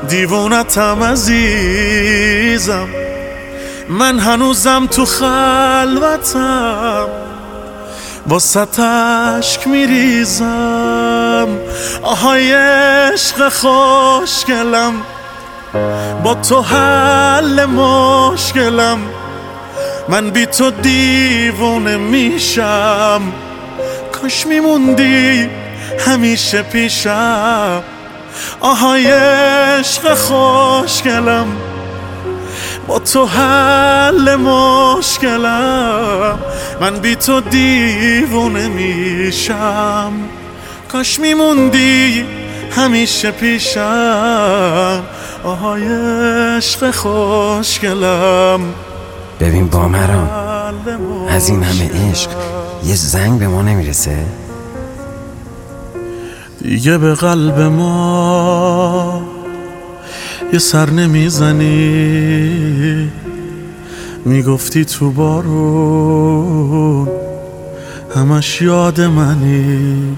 [0.08, 2.88] دیوونتم عزیزم.
[3.90, 7.08] من هنوزم تو خلوتم.
[8.28, 11.48] با ستشک میریزم.
[12.02, 14.94] آهای عشق خوشگلم.
[16.24, 19.00] با تو حل مشکلم.
[20.10, 23.22] من بی تو دیوونه میشم.
[24.12, 25.50] کاش میموندی
[26.08, 27.84] همیشه پیشم.
[28.60, 31.48] آهای عشق خوشگلم
[32.88, 36.40] با تو حل مشکلم.
[36.82, 40.12] من بی تو دیوونه میشم.
[40.92, 42.26] کاش میموندی
[42.72, 45.04] همیشه پیشم.
[45.44, 45.84] آهای
[46.58, 48.60] عشق خوشگلم.
[49.40, 50.30] ببین با مرام
[51.30, 52.30] از این همه عشق
[52.86, 54.18] یه زنگ به ما نمی‌رسه؟
[56.64, 59.22] دیگه به قلب ما
[60.54, 61.92] یه سر نمی‌زنی.
[64.26, 67.08] می‌گفتی تو بارون
[68.16, 70.18] همش یاد منی.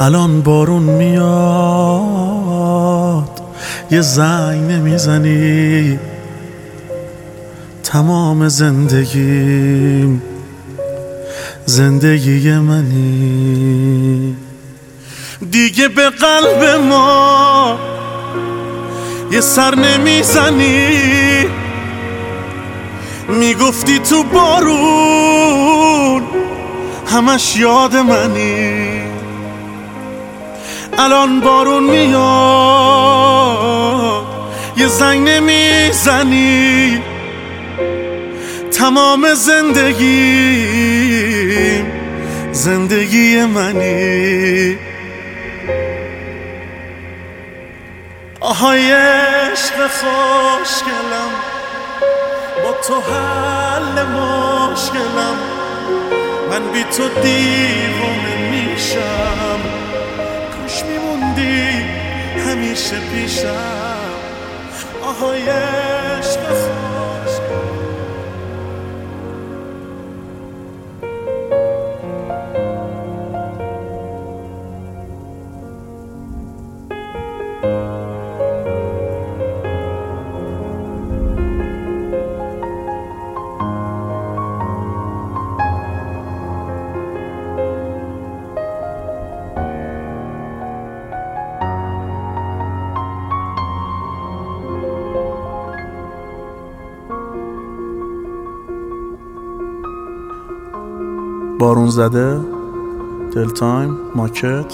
[0.00, 2.08] الان بارون میاد
[3.90, 5.98] یه زنگ نمی‌زنی.
[7.82, 10.22] تمام زندگیم
[11.68, 14.36] زندگی منی.
[15.50, 17.78] دیگه به قلب ما
[19.30, 21.46] یه سر نمی‌زنی.
[23.28, 26.22] می‌گفتی تو بارون
[27.06, 29.02] همش یاد منی.
[30.98, 32.08] الان بارون میاد
[34.76, 36.98] یه زنگ نمی‌زنی.
[38.70, 40.68] تمام زندگی
[42.58, 44.78] زندگی منی.
[48.40, 51.32] آهای عشق خوشگلم
[52.62, 55.38] با تو حل مشکلم.
[56.50, 59.60] من بی تو دیوانه میشم.
[60.56, 61.68] کاش میموندی
[62.46, 64.10] همیشه پیشم.
[65.02, 65.48] آهای
[101.68, 102.40] بارون زده
[103.32, 104.72] دل تایم ماکت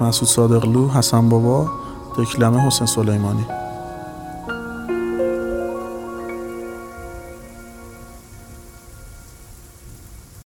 [0.00, 1.66] مسعود صادقلو حسن بابا
[2.18, 3.57] دکلمه حسین سلیمانی.